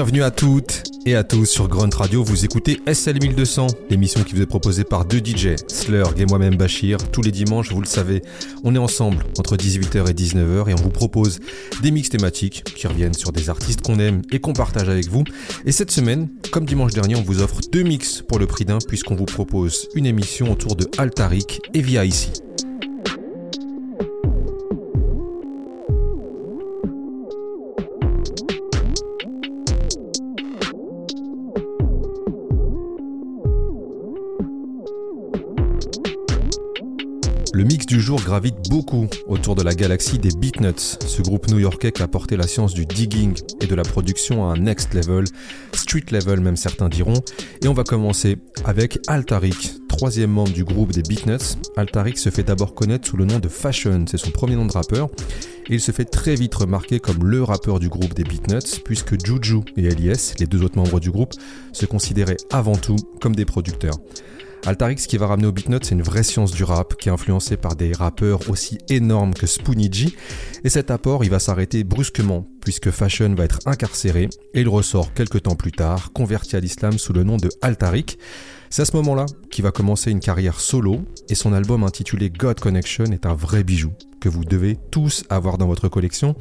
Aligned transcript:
Bienvenue 0.00 0.22
à 0.22 0.30
toutes 0.30 0.82
et 1.04 1.14
à 1.14 1.24
tous 1.24 1.44
sur 1.44 1.68
Grunt 1.68 1.94
Radio. 1.94 2.24
Vous 2.24 2.46
écoutez 2.46 2.80
SL1200, 2.86 3.68
l'émission 3.90 4.22
qui 4.24 4.34
vous 4.34 4.40
est 4.40 4.46
proposée 4.46 4.82
par 4.82 5.04
deux 5.04 5.18
DJ, 5.18 5.56
Slurg 5.68 6.14
et 6.16 6.24
moi-même 6.24 6.56
Bachir. 6.56 6.96
Tous 7.10 7.20
les 7.20 7.30
dimanches, 7.30 7.70
vous 7.70 7.82
le 7.82 7.86
savez, 7.86 8.22
on 8.64 8.74
est 8.74 8.78
ensemble 8.78 9.22
entre 9.38 9.58
18h 9.58 10.08
et 10.08 10.14
19h 10.14 10.70
et 10.70 10.72
on 10.72 10.82
vous 10.82 10.88
propose 10.88 11.40
des 11.82 11.90
mix 11.90 12.08
thématiques 12.08 12.64
qui 12.64 12.86
reviennent 12.86 13.12
sur 13.12 13.30
des 13.30 13.50
artistes 13.50 13.82
qu'on 13.82 13.98
aime 13.98 14.22
et 14.32 14.40
qu'on 14.40 14.54
partage 14.54 14.88
avec 14.88 15.06
vous. 15.10 15.24
Et 15.66 15.72
cette 15.72 15.90
semaine, 15.90 16.30
comme 16.50 16.64
dimanche 16.64 16.94
dernier, 16.94 17.16
on 17.16 17.22
vous 17.22 17.42
offre 17.42 17.60
deux 17.70 17.82
mix 17.82 18.22
pour 18.22 18.38
le 18.38 18.46
prix 18.46 18.64
d'un 18.64 18.78
puisqu'on 18.78 19.16
vous 19.16 19.26
propose 19.26 19.86
une 19.94 20.06
émission 20.06 20.50
autour 20.50 20.76
de 20.76 20.88
Altaric 20.96 21.60
et 21.74 21.82
Via 21.82 22.06
ici. 22.06 22.39
Beaucoup 38.70 39.08
autour 39.26 39.56
de 39.56 39.64
la 39.64 39.74
galaxie 39.74 40.20
des 40.20 40.30
Beatnuts, 40.30 40.96
ce 41.04 41.22
groupe 41.22 41.48
new-yorkais 41.48 41.90
qui 41.90 42.02
a 42.02 42.06
porté 42.06 42.36
la 42.36 42.46
science 42.46 42.72
du 42.72 42.86
digging 42.86 43.36
et 43.60 43.66
de 43.66 43.74
la 43.74 43.82
production 43.82 44.48
à 44.48 44.52
un 44.54 44.56
next 44.56 44.94
level, 44.94 45.24
street 45.72 46.04
level 46.12 46.38
même 46.38 46.54
certains 46.54 46.88
diront. 46.88 47.20
Et 47.64 47.68
on 47.68 47.72
va 47.72 47.82
commencer 47.82 48.38
avec 48.64 49.00
Altaric, 49.08 49.72
troisième 49.88 50.30
membre 50.30 50.52
du 50.52 50.62
groupe 50.62 50.92
des 50.92 51.02
Beatnuts. 51.02 51.58
Altaric 51.76 52.16
se 52.16 52.30
fait 52.30 52.44
d'abord 52.44 52.76
connaître 52.76 53.08
sous 53.08 53.16
le 53.16 53.24
nom 53.24 53.40
de 53.40 53.48
Fashion, 53.48 54.04
c'est 54.08 54.18
son 54.18 54.30
premier 54.30 54.54
nom 54.54 54.66
de 54.66 54.72
rappeur. 54.72 55.08
Il 55.68 55.80
se 55.80 55.90
fait 55.90 56.04
très 56.04 56.36
vite 56.36 56.54
remarquer 56.54 57.00
comme 57.00 57.24
le 57.24 57.42
rappeur 57.42 57.80
du 57.80 57.88
groupe 57.88 58.14
des 58.14 58.24
Beatnuts, 58.24 58.82
puisque 58.84 59.14
Juju 59.24 59.62
et 59.76 59.86
Elias, 59.86 60.34
les 60.38 60.46
deux 60.46 60.62
autres 60.62 60.76
membres 60.76 61.00
du 61.00 61.10
groupe, 61.10 61.32
se 61.72 61.86
considéraient 61.86 62.36
avant 62.52 62.76
tout 62.76 62.96
comme 63.20 63.34
des 63.34 63.44
producteurs. 63.44 63.98
Altarix, 64.66 64.96
qui 64.96 65.16
va 65.16 65.26
ramener 65.26 65.46
au 65.46 65.52
beatnut, 65.52 65.84
c'est 65.84 65.94
une 65.94 66.02
vraie 66.02 66.22
science 66.22 66.52
du 66.52 66.64
rap 66.64 66.96
qui 66.96 67.08
est 67.08 67.12
influencée 67.12 67.56
par 67.56 67.76
des 67.76 67.92
rappeurs 67.92 68.50
aussi 68.50 68.78
énormes 68.88 69.32
que 69.32 69.46
Spoonie 69.46 69.90
G. 69.90 70.14
Et 70.64 70.68
cet 70.68 70.90
apport, 70.90 71.24
il 71.24 71.30
va 71.30 71.38
s'arrêter 71.38 71.82
brusquement 71.82 72.46
puisque 72.60 72.90
Fashion 72.90 73.34
va 73.34 73.44
être 73.44 73.60
incarcéré 73.66 74.28
et 74.54 74.60
il 74.60 74.68
ressort 74.68 75.14
quelques 75.14 75.44
temps 75.44 75.56
plus 75.56 75.72
tard, 75.72 76.12
converti 76.12 76.56
à 76.56 76.60
l'islam 76.60 76.98
sous 76.98 77.12
le 77.12 77.24
nom 77.24 77.38
de 77.38 77.48
Altaric. 77.62 78.18
C'est 78.68 78.82
à 78.82 78.84
ce 78.84 78.94
moment-là 78.96 79.26
qu'il 79.50 79.64
va 79.64 79.72
commencer 79.72 80.10
une 80.10 80.20
carrière 80.20 80.60
solo 80.60 81.00
et 81.28 81.34
son 81.34 81.52
album 81.52 81.82
intitulé 81.82 82.30
God 82.30 82.60
Connection 82.60 83.06
est 83.06 83.26
un 83.26 83.34
vrai 83.34 83.64
bijou 83.64 83.92
que 84.20 84.28
vous 84.28 84.44
devez 84.44 84.78
tous 84.90 85.24
avoir 85.30 85.58
dans 85.58 85.66
votre 85.66 85.88
collection. 85.88 86.36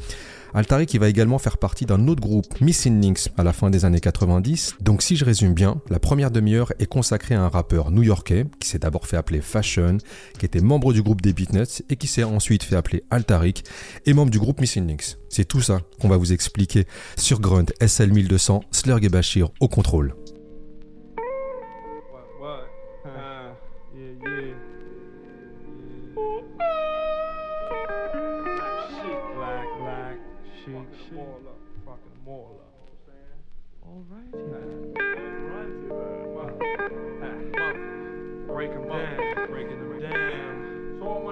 Altari 0.54 0.86
qui 0.86 0.98
va 0.98 1.10
également 1.10 1.38
faire 1.38 1.58
partie 1.58 1.86
d'un 1.86 2.08
autre 2.08 2.22
groupe, 2.22 2.60
Missing 2.62 3.02
Links, 3.02 3.30
à 3.38 3.44
la 3.44 3.54
fin 3.54 3.70
des 3.70 3.86
années 3.86 4.00
90. 4.00 4.76
Donc 4.82 5.02
si 5.02 5.16
je 5.16 5.26
résume 5.26 5.54
bien, 5.54 5.82
la 5.90 6.00
première 6.00 6.32
demi-heure 6.32 6.74
est 6.80 6.86
consacrée 6.86 7.36
à 7.36 7.42
un 7.44 7.50
rappeur 7.50 7.92
new-yorkais 7.92 8.46
qui 8.60 8.68
s'est 8.68 8.80
d'abord 8.80 9.08
fait 9.08 9.18
appeler 9.18 9.42
Fashion, 9.42 9.98
qui 10.38 10.46
était 10.46 10.62
membre 10.62 10.94
du 10.94 11.02
groupe 11.02 11.22
des 11.22 11.34
Beatnuts 11.34 11.84
et 11.90 11.96
qui 11.96 12.08
s'est 12.08 12.24
ensuite 12.24 12.64
fait 12.64 12.76
appeler 12.76 13.04
Altaric 13.10 13.64
et 14.06 14.14
membre 14.14 14.32
du 14.32 14.40
groupe 14.40 14.62
Missing 14.62 14.88
Links. 14.88 15.18
C'est 15.30 15.46
tout 15.46 15.62
ça 15.62 15.82
qu'on 16.02 16.10
va 16.10 16.18
vous 16.18 16.34
expliquer 16.34 16.86
sur 17.18 17.40
Grunt 17.40 17.66
SL 17.86 18.12
1200, 18.12 18.62
Slurg 18.72 19.04
et 19.04 19.10
Bashir 19.10 19.50
au 19.60 19.68
contrôle. 19.68 20.16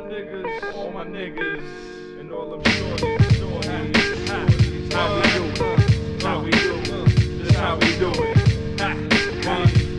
Niggas. 0.07 0.73
All 0.73 0.91
my 0.91 1.03
niggas, 1.03 2.19
and 2.19 2.31
all 2.31 2.51
them 2.51 2.61
shorties, 2.63 3.17
shorties. 3.37 4.93
How 4.93 5.15
we 5.15 5.21
do 5.31 5.43
it? 5.63 6.23
How 6.23 6.39
we 6.39 6.51
do 6.51 6.73
it? 6.73 7.43
This 7.43 7.55
how 7.55 7.75
we 7.75 7.97
do 7.97 8.11
it. 8.11 8.77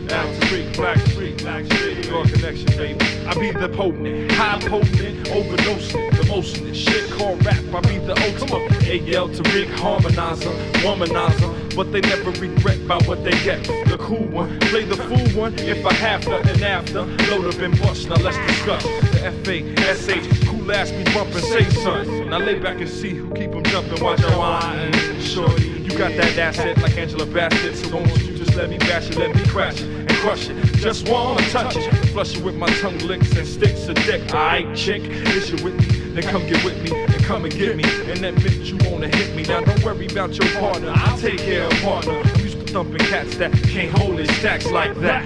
Down 0.07 0.41
street, 0.41 0.75
black 0.75 0.97
street, 1.07 1.37
black 1.37 1.65
street, 1.65 2.05
your 2.05 2.25
connection, 2.25 2.65
baby. 2.77 3.05
I 3.27 3.33
be 3.35 3.51
the 3.51 3.69
potent, 3.69 4.31
high 4.31 4.59
potent, 4.59 5.27
overdosing, 5.27 6.17
the 6.17 6.25
motion, 6.27 6.73
shit 6.73 7.11
called 7.11 7.45
rap. 7.45 7.63
I 7.73 7.81
be 7.81 7.99
the 7.99 8.15
ultimate, 8.19 9.15
AL 9.15 9.29
to 9.29 9.43
Rick 9.53 9.69
harmonizer, 9.69 10.53
womanizer, 10.81 11.58
but 11.79 11.93
they 11.93 12.01
never 12.01 12.31
regret 12.31 12.77
about 12.81 13.07
what 13.07 13.23
they 13.23 13.31
get. 13.41 13.63
The 13.63 13.95
cool 13.97 14.27
one, 14.27 14.59
play 14.59 14.83
the 14.83 14.97
fool 14.97 15.41
one. 15.41 15.53
If 15.59 15.85
I 15.85 15.93
have 15.93 16.27
nothing 16.27 16.61
after, 16.61 17.03
load 17.31 17.45
up 17.45 17.61
and 17.61 17.79
bust. 17.79 18.09
Now 18.09 18.15
let's 18.15 18.37
discuss 18.47 18.83
the 18.83 19.21
F 19.23 19.47
A 19.47 19.63
S 19.87 20.09
H 20.09 20.25
last 20.65 20.91
be 20.91 21.05
bumping, 21.13 21.39
say 21.39 21.63
son. 21.69 22.29
Now 22.29 22.39
lay 22.39 22.59
back 22.59 22.81
and 22.81 22.89
see 22.89 23.11
who 23.11 23.33
keep 23.33 23.51
them 23.51 23.63
jumping, 23.63 24.03
watch 24.03 24.19
your 24.19 24.37
wine. 24.37 24.91
Shorty, 25.21 25.69
you 25.69 25.97
got 25.97 26.11
that 26.17 26.37
asset 26.37 26.77
like 26.79 26.97
Angela 26.97 27.25
Bassett, 27.25 27.77
so 27.77 27.95
won't 27.95 28.23
you 28.23 28.37
just 28.37 28.55
let 28.55 28.69
me 28.69 28.77
bash 28.79 29.09
it, 29.09 29.17
let 29.17 29.33
me 29.33 29.45
crash 29.45 29.79
it 29.79 29.87
and 29.87 30.09
crush 30.17 30.49
it. 30.49 30.61
Just 30.75 31.07
wanna 31.07 31.49
touch 31.49 31.77
it, 31.77 31.89
flush 32.09 32.35
it 32.35 32.43
with 32.43 32.55
my 32.55 32.67
tongue 32.81 32.97
licks 32.99 33.31
and 33.37 33.47
sticks 33.47 33.87
of 33.87 33.95
dick. 34.03 34.21
Alright, 34.33 34.75
chick, 34.75 35.03
is 35.03 35.49
you 35.49 35.63
with 35.63 35.75
me? 35.79 35.98
Then 36.13 36.23
come 36.23 36.45
get 36.47 36.63
with 36.63 36.81
me 36.83 36.95
and 36.95 37.23
come 37.23 37.45
and 37.45 37.53
get 37.53 37.75
me. 37.75 37.83
And 37.83 38.23
admit 38.25 38.53
you 38.53 38.77
wanna 38.89 39.07
hit 39.07 39.35
me. 39.35 39.43
Now 39.43 39.61
don't 39.61 39.83
worry 39.83 40.07
about 40.07 40.35
your 40.37 40.49
partner, 40.59 40.91
I'll 40.95 41.17
take 41.17 41.39
care 41.39 41.65
of 41.65 41.73
partner. 41.81 42.19
I'm 42.19 42.41
used 42.41 42.59
to 42.59 42.73
thumping 42.73 43.05
cats 43.07 43.35
that 43.37 43.51
can't 43.63 43.97
hold 43.97 44.17
their 44.17 44.27
stacks 44.33 44.69
like 44.71 44.95
that 44.99 45.25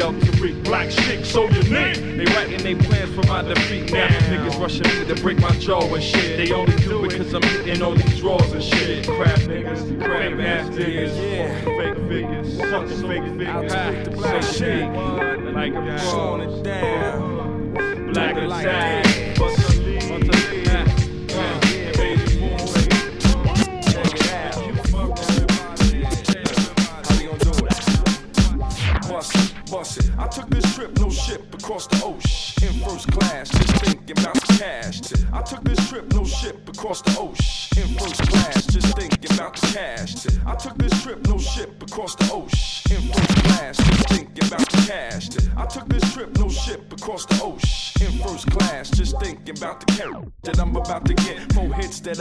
yo, 0.00 0.12
Tariq, 0.12 0.64
black 0.64 0.90
shit, 0.90 1.24
so 1.26 1.44
you 1.48 1.62
unique. 1.62 1.96
They 2.16 2.24
writing 2.34 2.62
they 2.62 2.74
plans 2.74 3.14
for 3.14 3.26
my 3.26 3.42
defeat 3.42 3.92
now. 3.92 4.08
Niggas 4.08 4.60
rushing 4.60 4.82
me 4.82 5.06
to 5.06 5.20
break 5.22 5.38
my 5.40 5.50
jaw 5.58 5.82
and 5.94 6.02
shit. 6.02 6.36
They 6.36 6.52
only 6.52 6.76
do 6.76 7.04
it 7.04 7.16
cause 7.16 7.34
I'm 7.34 7.42
hitting 7.42 7.82
all 7.82 7.94
these 7.94 8.18
draws 8.18 8.52
and 8.52 8.62
shit. 8.62 9.06
Crap 9.06 9.38
niggas, 9.40 10.02
crap 10.02 10.38
ass 10.40 10.68
niggas, 10.70 11.16
yeah. 11.16 11.64
fake 11.64 12.08
figures, 12.08 12.56
sucking 12.56 13.08
fake 13.08 13.24
figures. 13.38 13.72
I'll 13.72 14.04
the 14.04 14.10
black 14.10 14.42
shit, 14.42 14.88
like 15.54 15.74
I'm 15.74 15.98
slowing 15.98 16.50
it 16.50 16.62
down. 16.62 18.12
Black 18.12 18.36
attack, 18.36 19.29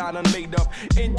I 0.09 0.11
done 0.11 0.31
made 0.31 0.59
up 0.59 0.73
in. 0.97 1.15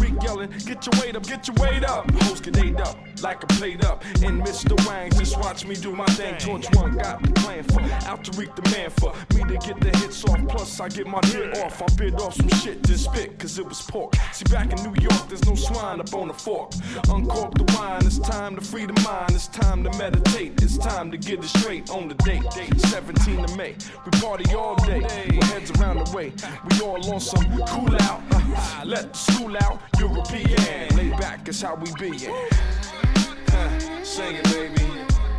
Rick 0.00 0.22
yelling, 0.22 0.50
get 0.66 0.84
your 0.84 1.00
weight 1.00 1.14
up, 1.14 1.24
get 1.24 1.46
your 1.46 1.54
weight 1.60 1.84
up. 1.84 2.10
Hoes 2.22 2.40
get 2.40 2.56
ate 2.58 2.80
up 2.80 2.96
like 3.22 3.42
a 3.44 3.46
plate 3.46 3.84
up. 3.84 4.04
And 4.22 4.42
Mr. 4.42 4.74
Wang, 4.86 5.10
just 5.12 5.38
watch 5.38 5.64
me 5.64 5.76
do 5.76 5.92
my 5.92 6.06
thing. 6.06 6.36
Torch 6.38 6.66
one 6.74 6.96
got 6.96 7.22
the 7.22 7.32
plan 7.40 7.62
for 7.62 7.80
out 8.08 8.24
to 8.24 8.36
reap 8.36 8.54
the 8.56 8.68
man 8.70 8.90
for 8.90 9.14
me 9.34 9.44
to 9.44 9.66
get 9.66 9.80
the 9.80 9.96
hits 9.98 10.24
off. 10.24 10.40
Plus, 10.48 10.80
I 10.80 10.88
get 10.88 11.06
my 11.06 11.20
dick 11.20 11.56
off. 11.58 11.80
I 11.80 11.86
bit 11.94 12.14
off 12.14 12.34
some 12.34 12.48
shit 12.48 12.82
to 12.84 12.98
spit, 12.98 13.38
cause 13.38 13.58
it 13.58 13.66
was 13.66 13.82
pork. 13.82 14.14
See, 14.32 14.44
back 14.46 14.72
in 14.72 14.82
New 14.82 15.00
York, 15.00 15.28
there's 15.28 15.44
no 15.46 15.54
swine 15.54 16.00
up 16.00 16.12
on 16.12 16.28
the 16.28 16.34
fork. 16.34 16.72
Uncork 17.08 17.54
the 17.54 17.72
wine, 17.76 18.04
it's 18.04 18.18
time 18.48 18.56
to 18.56 18.64
free 18.64 18.86
the 18.86 18.98
mind. 19.02 19.30
It's 19.32 19.46
time 19.48 19.84
to 19.84 19.90
meditate. 19.98 20.62
It's 20.62 20.78
time 20.78 21.10
to 21.10 21.18
get 21.18 21.40
it 21.40 21.48
straight 21.48 21.90
on 21.90 22.08
the 22.08 22.14
date. 22.14 22.42
date 22.54 22.80
17 22.80 23.44
of 23.44 23.54
May. 23.58 23.74
We 24.06 24.10
party 24.20 24.54
all 24.54 24.74
day. 24.86 25.00
With 25.00 25.44
heads 25.50 25.70
around 25.72 26.06
the 26.06 26.16
way. 26.16 26.32
We 26.70 26.80
all 26.80 27.12
on 27.12 27.20
some 27.20 27.44
cool 27.66 27.94
out. 28.02 28.22
Uh, 28.30 28.84
let 28.86 29.12
the 29.12 29.18
school 29.18 29.54
out. 29.64 29.82
European. 29.98 30.96
Lay 30.96 31.10
back 31.20 31.46
is 31.46 31.60
how 31.60 31.74
we 31.74 31.92
be. 32.00 32.16
Yeah. 32.16 32.48
Uh, 33.52 34.02
sing 34.02 34.36
it, 34.36 34.44
baby. 34.44 34.82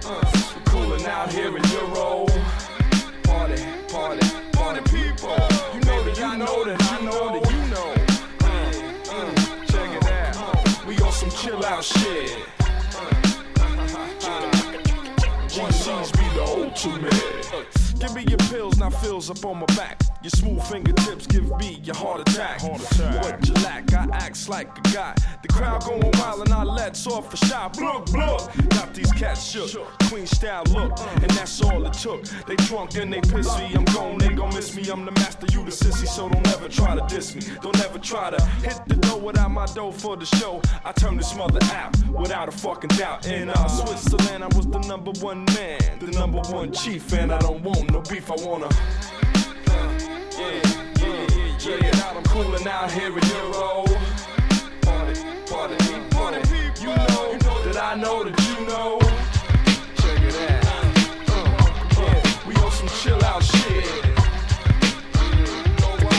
Uh, 0.05 0.31
coolin' 0.65 1.03
out 1.07 1.33
here 1.33 1.57
in 1.57 1.63
Euro. 1.69 2.27
Party, 3.23 3.63
party, 3.87 4.27
party 4.53 4.81
people. 4.93 5.39
You 5.73 5.81
know 5.81 6.03
that 6.03 6.21
I 6.21 6.37
know 6.37 6.63
that 6.63 6.83
I 6.91 7.01
know 7.01 7.39
that 7.39 7.51
you 7.53 7.61
know. 7.73 7.89
Uh, 8.43 9.15
uh, 9.15 9.65
check 9.65 9.89
it 9.97 10.11
out. 10.11 10.85
We 10.85 10.95
on 10.99 11.11
some 11.11 11.31
chill 11.31 11.65
out 11.65 11.83
shit. 11.83 12.58
GC's 15.89 16.11
be 16.11 16.29
the 16.35 16.43
ultimate. 16.43 17.99
Give 17.99 18.13
me 18.13 18.23
your 18.29 18.37
pills, 18.49 18.77
now 18.77 18.89
fills 18.89 19.29
up 19.29 19.43
on 19.45 19.59
my 19.59 19.65
back. 19.75 19.99
Your 20.21 20.31
smooth 20.31 20.61
fingertips 20.67 21.27
give 21.27 21.47
me 21.59 21.79
your 21.81 21.95
heart 21.95 22.19
attack. 22.19 22.59
Heart 22.59 22.81
attack. 22.91 23.23
What 23.23 23.47
you 23.47 23.53
lack, 23.63 23.93
I 23.93 24.05
acts 24.11 24.49
like 24.49 24.67
a 24.77 24.81
guy. 24.93 25.15
The 25.41 25.47
crowd 25.47 25.85
going 25.85 26.11
wild 26.15 26.41
and 26.41 26.53
I 26.53 26.63
lets 26.63 27.07
off 27.07 27.33
a 27.33 27.37
shot. 27.37 27.77
Blook, 27.77 28.07
blook. 28.07 28.69
Got 28.71 28.93
these 28.93 29.13
cats 29.13 29.49
shook. 29.49 29.71
Queen 30.09 30.27
style 30.27 30.63
look, 30.71 30.99
and 30.99 31.31
that's 31.31 31.61
all 31.61 31.85
it 31.85 31.93
took. 31.93 32.25
They 32.47 32.57
drunk 32.57 32.95
and 32.95 33.13
they 33.13 33.21
pissy. 33.21 33.73
I'm 33.73 33.85
gone, 33.85 34.17
they 34.17 34.27
gon' 34.27 34.53
miss 34.53 34.75
me. 34.75 34.89
I'm 34.89 35.05
the 35.05 35.11
master, 35.11 35.47
you 35.53 35.63
the 35.63 35.71
sissy. 35.71 36.05
So 36.05 36.27
don't 36.27 36.45
ever 36.49 36.67
try 36.67 36.99
to 36.99 37.15
diss 37.15 37.33
me. 37.33 37.41
Don't 37.61 37.79
ever 37.79 37.97
try 37.97 38.29
to 38.29 38.43
hit 38.45 38.81
the 38.87 38.95
door 38.95 39.21
without 39.21 39.51
my 39.51 39.67
dough 39.67 39.91
for 39.93 40.17
the 40.17 40.25
show. 40.25 40.61
I 40.83 40.91
turn 40.91 41.15
this 41.15 41.33
mother 41.33 41.63
out 41.71 41.95
without 42.09 42.49
a 42.49 42.51
fucking 42.51 42.89
doubt. 42.97 43.25
In 43.25 43.49
uh, 43.49 43.67
Switzerland, 43.69 44.43
I 44.43 44.47
was 44.47 44.67
the 44.67 44.79
number 44.79 45.11
one 45.21 45.45
man, 45.55 45.79
the 45.99 46.07
number 46.07 46.39
one 46.39 46.73
chief, 46.73 47.13
and 47.13 47.31
I 47.31 47.39
don't 47.39 47.63
want 47.63 47.89
no 47.93 48.01
beef. 48.01 48.29
I 48.29 48.35
wanna. 48.45 48.67
Yeah, 50.39 50.61
yeah, 51.01 51.57
check 51.57 51.83
it 51.83 51.95
out. 51.97 52.15
I'm 52.15 52.23
cooling 52.23 52.65
out 52.65 52.89
here 52.89 53.07
in 53.07 53.27
Euro. 53.27 53.83
Party, 54.81 55.19
party, 55.49 55.75
party. 56.11 56.39
You 56.79 56.95
know 56.95 57.37
that 57.65 57.77
I 57.77 57.95
know 57.95 58.23
that 58.23 58.39
you 58.47 58.65
know. 58.65 58.99
Check 59.99 60.21
it 60.23 60.35
out. 60.65 62.47
We 62.47 62.55
on 62.55 62.71
some 62.71 62.87
chill 62.87 63.21
out 63.25 63.43
shit. 63.43 63.85
You 65.19 65.83
know 65.83 66.09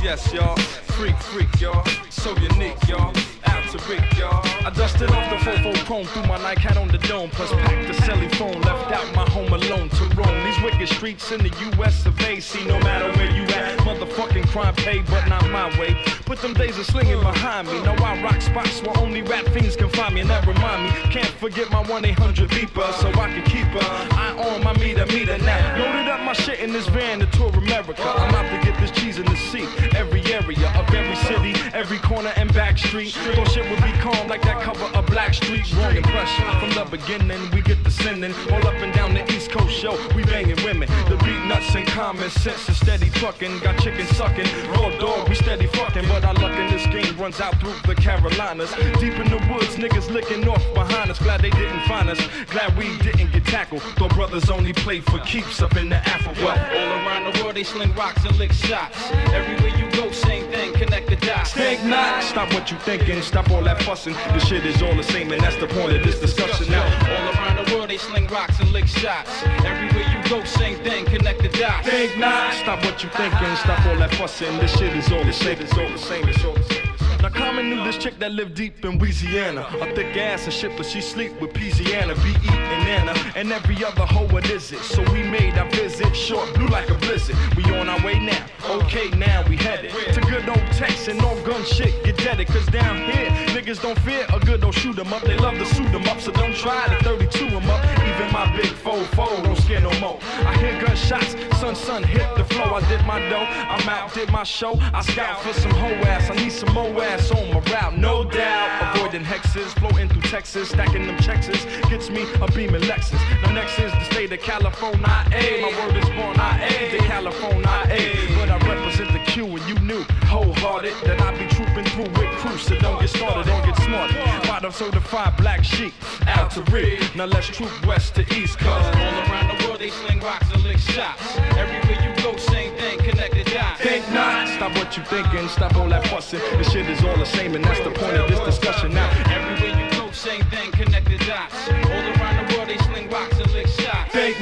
yes, 0.00 0.32
y'all. 0.32 0.56
Freak, 0.94 1.16
freak, 1.16 1.60
y'all. 1.60 1.84
So 2.08 2.36
unique, 2.36 2.86
y'all. 2.86 3.12
Out 3.46 3.68
to 3.72 3.78
Rick, 3.88 4.16
y'all. 4.16 4.51
I 4.64 4.70
dusted 4.70 5.10
off 5.10 5.28
the 5.28 5.36
fofo 5.50 5.74
chrome, 5.86 6.06
threw 6.06 6.22
my 6.22 6.38
Nike 6.38 6.60
hat 6.60 6.76
on 6.76 6.86
the 6.86 6.98
dome, 6.98 7.30
plus 7.30 7.50
packed 7.50 7.88
the 7.88 7.94
celly 8.04 8.32
phone, 8.36 8.60
left 8.62 8.92
out 8.92 9.12
my 9.12 9.28
home 9.28 9.52
alone 9.52 9.88
to 9.88 10.04
roam. 10.14 10.44
These 10.44 10.62
wicked 10.62 10.88
streets 10.88 11.32
in 11.32 11.42
the 11.42 11.50
US 11.72 12.06
of 12.06 12.18
A. 12.20 12.38
See, 12.38 12.64
no 12.64 12.78
matter 12.78 13.10
where 13.18 13.30
you 13.32 13.42
at, 13.42 13.80
motherfucking 13.80 14.46
crime 14.48 14.74
paid, 14.76 15.04
but 15.06 15.26
not 15.26 15.50
my 15.50 15.66
way. 15.80 15.96
Put 16.26 16.40
them 16.40 16.54
days 16.54 16.78
of 16.78 16.86
slinging 16.86 17.18
behind 17.20 17.66
me. 17.66 17.82
Now 17.82 17.94
I 18.04 18.22
rock 18.22 18.40
spots 18.40 18.80
where 18.82 18.96
only 18.98 19.22
rap 19.22 19.44
fiends 19.46 19.74
can 19.74 19.88
find 19.90 20.14
me, 20.14 20.20
and 20.20 20.30
that 20.30 20.46
remind 20.46 20.84
me, 20.84 20.90
can't 21.10 21.34
forget 21.42 21.68
my 21.72 21.82
1 21.82 22.04
800 22.04 22.48
beeper, 22.50 22.92
so 23.00 23.08
I 23.08 23.28
can 23.34 23.42
keep 23.42 23.66
her. 23.66 23.80
I 24.12 24.30
on 24.54 24.62
my 24.62 24.74
meter, 24.78 25.06
meter 25.06 25.38
now. 25.38 25.78
Loaded 25.78 26.06
up 26.08 26.20
my 26.22 26.34
shit 26.34 26.60
in 26.60 26.72
this 26.72 26.86
van 26.88 27.18
to 27.18 27.26
tour 27.26 27.50
America. 27.50 28.02
I'm 28.02 28.32
out 28.34 28.48
to 28.48 28.64
get 28.64 28.78
this 28.80 28.92
cheese 28.92 29.18
in 29.18 29.24
the 29.24 29.36
sea. 29.36 29.66
Every 29.96 30.22
area 30.32 30.68
of 30.78 30.94
every 30.94 31.16
city, 31.16 31.54
every 31.74 31.98
corner 31.98 32.32
and 32.36 32.52
back 32.54 32.78
street. 32.78 33.10
Thought 33.10 33.50
shit 33.50 33.68
would 33.68 33.82
be 33.82 33.92
calm 33.98 34.28
like 34.28 34.42
that 34.42 34.51
cover 34.60 34.90
a 34.94 35.02
Black 35.02 35.34
Street. 35.34 35.70
Wrong 35.74 35.96
impression 35.96 36.44
from 36.60 36.70
the 36.70 36.84
beginning. 36.90 37.40
We 37.52 37.62
get 37.62 37.82
the 37.84 37.90
sending 37.90 38.34
all 38.50 38.66
up 38.66 38.74
and 38.74 38.92
down 38.92 39.14
the 39.14 39.24
East 39.32 39.50
Coast 39.50 39.72
show. 39.72 39.96
We 40.14 40.24
banging 40.24 40.62
women. 40.64 40.88
The 41.08 41.16
beat 41.24 41.42
nuts 41.46 41.74
and 41.74 41.86
common 41.88 42.30
sense 42.30 42.68
is 42.68 42.76
steady 42.76 43.10
trucking. 43.10 43.58
Got 43.60 43.78
chicken 43.80 44.06
sucking, 44.06 44.46
raw 44.70 44.90
dog. 44.98 45.28
We 45.28 45.34
steady 45.34 45.66
fucking, 45.66 46.06
but 46.08 46.24
our 46.24 46.34
luck 46.34 46.56
in 46.58 46.70
this 46.70 46.86
game 46.86 47.18
runs 47.18 47.40
out 47.40 47.58
through 47.60 47.74
the 47.86 47.94
Carolinas. 47.94 48.72
Deep 49.00 49.14
in 49.18 49.28
the 49.30 49.40
woods, 49.50 49.76
niggas 49.76 50.10
licking 50.10 50.46
off 50.48 50.62
behind 50.74 51.10
us. 51.10 51.18
Glad 51.18 51.40
they 51.42 51.50
didn't 51.50 51.84
find 51.86 52.08
us. 52.08 52.20
Glad 52.50 52.76
we 52.76 52.96
didn't 52.98 53.32
get 53.32 53.44
tackled. 53.44 53.82
Though 53.98 54.08
brothers 54.08 54.50
only 54.50 54.72
play 54.72 55.00
for 55.00 55.18
keeps 55.20 55.60
up 55.62 55.76
in 55.76 55.88
the 55.88 55.96
Africa. 55.96 56.50
All 56.50 56.92
around 57.06 57.32
the 57.32 57.42
world 57.42 57.56
they 57.56 57.64
sling 57.64 57.94
rocks 57.94 58.24
and 58.24 58.36
lick 58.38 58.52
shots. 58.52 59.10
Everywhere 59.32 59.76
you 59.76 59.90
go, 59.92 60.10
same 60.12 60.50
thing, 60.52 60.61
connect 60.84 61.08
the 61.08 61.16
dots. 61.16 61.52
Think 61.52 61.84
not. 61.84 62.22
Stop 62.22 62.52
what 62.52 62.70
you 62.70 62.78
thinking. 62.78 63.20
Stop 63.22 63.50
all 63.50 63.62
that 63.62 63.82
fussing. 63.82 64.14
This 64.32 64.46
shit 64.46 64.64
is 64.66 64.82
all 64.82 64.94
the 64.94 65.02
same, 65.02 65.30
and 65.32 65.40
that's 65.40 65.56
the 65.56 65.68
point 65.68 65.96
of 65.96 66.02
this 66.02 66.18
discussion 66.20 66.70
now. 66.70 66.84
All 66.84 67.34
around 67.34 67.64
the 67.64 67.74
world 67.74 67.90
they 67.90 67.98
sling 67.98 68.26
rocks 68.28 68.58
and 68.60 68.70
lick 68.72 68.86
shots. 68.86 69.30
Everywhere 69.64 70.06
you 70.12 70.28
go, 70.28 70.44
same 70.44 70.78
thing, 70.78 71.04
connect 71.06 71.42
the 71.42 71.48
dots. 71.48 71.88
Think 71.88 72.18
not. 72.18 72.54
Stop 72.54 72.84
what 72.84 73.02
you 73.02 73.08
thinking. 73.10 73.56
Stop 73.56 73.84
all 73.86 73.96
that 73.96 74.14
fussing. 74.14 74.56
This 74.58 74.76
shit 74.76 74.94
is 74.96 75.10
all 75.12 75.24
the 75.24 75.32
same. 75.32 75.58
It's 75.60 75.76
all 75.76 75.88
the 75.88 75.98
same. 75.98 76.28
It's 76.28 76.44
all 76.44 76.54
the 76.54 76.62
same. 76.64 76.81
Now 77.22 77.28
Common 77.28 77.70
knew 77.70 77.84
this 77.84 77.98
chick 77.98 78.18
that 78.18 78.32
lived 78.32 78.54
deep 78.54 78.84
in 78.84 78.98
Louisiana. 78.98 79.64
A 79.80 79.94
thick 79.94 80.16
ass 80.16 80.42
and 80.44 80.52
shit, 80.52 80.76
but 80.76 80.84
she 80.84 81.00
sleep 81.00 81.40
with 81.40 81.54
Louisiana, 81.54 82.16
B.E. 82.16 82.48
and 82.48 82.88
Anna, 82.88 83.14
and 83.36 83.52
every 83.52 83.84
other 83.84 84.04
hoe 84.04 84.26
what 84.34 84.50
is 84.50 84.72
it? 84.72 84.80
So 84.80 85.02
we 85.12 85.22
made 85.22 85.56
our 85.56 85.70
visit 85.70 86.16
short, 86.16 86.52
blue 86.54 86.66
like 86.66 86.90
a 86.90 86.94
blizzard. 86.94 87.36
We 87.56 87.62
on 87.78 87.88
our 87.88 88.04
way 88.04 88.18
now. 88.18 88.44
Okay, 88.68 89.08
now 89.10 89.44
we 89.48 89.54
headed 89.54 89.92
to 90.12 90.20
good 90.22 90.48
old 90.48 90.66
Texas 90.72 91.06
and 91.06 91.18
no 91.20 91.40
gun 91.44 91.64
shit. 91.64 92.02
Get 92.02 92.16
deaded, 92.16 92.48
cause 92.48 92.66
down 92.66 92.96
here 93.12 93.30
niggas 93.54 93.80
don't 93.80 93.98
fear 94.00 94.26
a 94.34 94.40
good 94.40 94.64
old 94.64 94.74
shoot 94.74 94.98
'em 94.98 95.12
up. 95.12 95.22
They 95.22 95.36
love 95.36 95.54
to 95.54 95.64
suit 95.64 95.94
'em 95.94 96.08
up, 96.08 96.20
so 96.20 96.32
don't 96.32 96.56
try 96.56 96.88
to 96.88 97.04
32 97.04 97.46
'em 97.46 97.70
up. 97.70 97.91
Even 98.14 98.32
my 98.32 98.56
big 98.56 98.72
foe 98.84 99.02
foe 99.16 99.42
don't 99.42 99.56
scare 99.56 99.80
no 99.80 99.92
more. 100.00 100.18
I 100.46 100.56
hear 100.58 100.80
gunshots, 100.80 101.34
son 101.60 101.74
son 101.74 102.02
hit 102.02 102.26
the 102.36 102.44
flow. 102.44 102.74
I 102.74 102.80
did 102.88 103.04
my 103.06 103.18
dough, 103.28 103.46
I'm 103.74 103.88
out, 103.88 104.12
did 104.14 104.30
my 104.30 104.44
show. 104.44 104.78
I 104.92 105.02
scout 105.02 105.40
for 105.42 105.52
some 105.52 105.70
hoe 105.72 105.94
ass, 106.08 106.30
I 106.30 106.34
need 106.34 106.52
some 106.52 106.72
mo 106.74 107.00
ass 107.00 107.30
on 107.30 107.48
my 107.54 107.60
route, 107.60 107.96
no 107.98 108.24
doubt. 108.24 108.96
Avoiding 108.96 109.24
hexes, 109.24 109.70
floating 109.78 110.08
through 110.08 110.22
Texas, 110.22 110.68
stacking 110.70 111.06
them 111.06 111.16
Texas. 111.18 111.64
Gets 111.88 112.10
me 112.10 112.22
a 112.40 112.46
beaming 112.52 112.82
Lexus. 112.82 113.20
Now 113.42 113.52
next 113.52 113.78
is 113.78 113.92
the 113.92 114.04
state 114.04 114.32
of 114.32 114.40
California. 114.40 115.06
Eh? 115.32 115.60
My 115.62 115.86
word 115.86 115.96
is 115.96 116.08
born, 116.10 116.36
I 116.38 116.68
A, 116.68 116.96
the 116.96 117.04
California, 117.04 117.68
A. 117.86 118.02
But 118.36 118.50
I 118.50 118.58
represent 118.68 119.12
the 119.12 119.21
Q 119.32 119.46
and 119.46 119.66
you 119.66 119.74
knew 119.86 120.04
wholehearted 120.28 120.92
that 121.06 121.18
I'd 121.22 121.38
be 121.38 121.46
trooping 121.56 121.86
through 121.86 122.12
with 122.20 122.30
crew. 122.36 122.58
So 122.58 122.78
don't 122.80 123.00
get 123.00 123.08
started, 123.08 123.46
don't 123.46 123.64
get 123.64 123.76
smarted. 123.76 124.16
Bottom 124.46 124.70
certified 124.70 125.38
black 125.38 125.64
sheep, 125.64 125.94
out 126.26 126.50
to 126.50 126.60
rig. 126.70 127.00
Now 127.16 127.24
let's 127.24 127.46
troop 127.46 127.70
west 127.86 128.14
to 128.16 128.22
east 128.36 128.58
coast. 128.58 128.94
All 128.94 129.18
around 129.24 129.48
the 129.48 129.64
world 129.64 129.80
they 129.80 129.88
sling 129.88 130.20
rocks 130.20 130.52
and 130.52 130.62
lick 130.64 130.76
shots. 130.76 131.38
Everywhere 131.56 131.98
you 132.04 132.22
go, 132.22 132.36
same 132.36 132.76
thing, 132.76 132.98
connect 132.98 133.32
the 133.32 133.44
dots. 133.44 133.80
Think 133.80 134.06
not. 134.12 134.48
Stop 134.48 134.76
what 134.76 134.94
you 134.98 135.04
thinking. 135.04 135.48
Stop 135.48 135.76
all 135.76 135.88
that 135.88 136.06
fussing. 136.08 136.40
This 136.58 136.70
shit 136.70 136.86
is 136.90 137.02
all 137.02 137.16
the 137.16 137.24
same, 137.24 137.54
and 137.54 137.64
that's 137.64 137.80
the 137.80 137.90
point 137.90 138.18
of 138.18 138.28
this 138.28 138.40
discussion 138.40 138.92
now. 138.92 139.08
Everywhere 139.32 139.82
you 139.82 139.90
go, 139.92 140.10
same 140.12 140.44
thing, 140.50 140.72
connect 140.72 141.06
the 141.06 141.16
dots. 141.24 141.81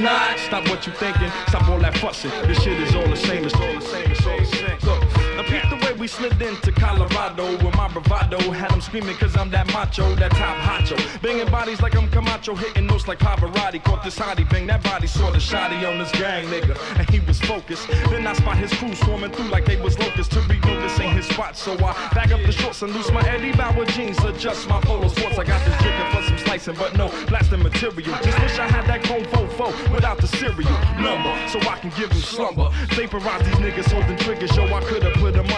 Not. 0.01 0.39
Stop 0.39 0.69
what 0.69 0.87
you 0.87 0.93
thinking. 0.93 1.31
Stop 1.49 1.69
all 1.69 1.79
that 1.79 1.97
fussing. 1.99 2.31
This 2.47 2.63
shit 2.63 2.79
is 2.81 2.95
all 2.95 3.07
the 3.07 3.17
same. 3.17 3.45
It's 3.45 3.55
all 3.55 3.75
the 3.75 3.81
same. 3.81 4.11
It's 4.11 4.27
all 4.27 4.39
the 4.39 4.45
same. 4.47 4.79
Look, 4.83 5.01
the 5.37 5.51
way 5.51 5.70
we 6.01 6.07
slid 6.09 6.41
into 6.41 6.73
Colorado 6.73 7.53
with 7.63 7.77
my 7.77 7.87
bravado. 7.89 8.39
Had 8.51 8.71
them 8.71 8.81
screaming 8.81 9.15
cause 9.17 9.37
I'm 9.37 9.51
that 9.51 9.67
macho, 9.75 10.15
that 10.15 10.31
top 10.31 10.57
honcho. 10.57 10.97
Banging 11.21 11.51
bodies 11.51 11.83
like 11.83 11.95
I'm 11.95 12.09
Camacho, 12.09 12.55
hitting 12.55 12.87
notes 12.87 13.07
like 13.07 13.19
Pavarotti. 13.19 13.85
Caught 13.85 14.05
this 14.05 14.19
hottie, 14.19 14.49
bang 14.49 14.67
that 14.69 14.83
body, 14.83 15.07
saw 15.07 15.31
the 15.31 15.39
shotty 15.39 15.87
on 15.87 15.99
this 15.99 16.11
gang 16.13 16.47
nigga. 16.47 16.75
And 16.99 17.09
he 17.11 17.21
was 17.21 17.39
focused. 17.41 17.87
Then 18.09 18.27
I 18.27 18.33
spot 18.33 18.57
his 18.57 18.73
crew 18.73 18.95
swarming 18.95 19.31
through 19.31 19.49
like 19.49 19.67
they 19.67 19.79
was 19.81 19.99
locusts. 19.99 20.35
To 20.35 20.41
no, 20.41 20.81
this 20.81 20.99
ain't 21.01 21.17
his 21.17 21.27
spot. 21.27 21.57
So 21.57 21.75
I 21.75 21.93
back 22.15 22.33
up 22.33 22.41
the 22.47 22.53
shorts 22.53 22.81
and 22.81 22.95
loose 22.95 23.11
my 23.13 23.21
Eddie 23.29 23.53
Bauer 23.53 23.85
jeans. 23.85 24.19
Adjust 24.25 24.69
my 24.69 24.81
polo 24.81 25.09
sports. 25.09 25.39
I 25.39 25.45
got 25.45 25.63
this 25.67 25.77
chicken 25.83 26.07
for 26.13 26.23
some 26.23 26.39
slicing, 26.39 26.77
but 26.77 26.97
no 26.97 27.09
blasting 27.27 27.63
material. 27.63 28.17
Just 28.23 28.41
wish 28.41 28.59
I 28.59 28.69
had 28.69 28.87
that 28.87 29.05
chrome 29.05 29.25
fofo 29.25 29.69
without 29.93 30.19
the 30.19 30.29
serial 30.29 30.71
number. 30.99 31.37
So 31.49 31.59
I 31.69 31.77
can 31.79 31.91
give 31.91 32.11
him 32.11 32.23
slumber. 32.23 32.71
Vaporize 32.97 33.45
these 33.45 33.57
niggas 33.57 33.93
holding 33.93 34.17
triggers. 34.17 34.57
Yo, 34.57 34.65
I 34.65 34.81
could've 34.81 35.15
put 35.15 35.35
them 35.35 35.51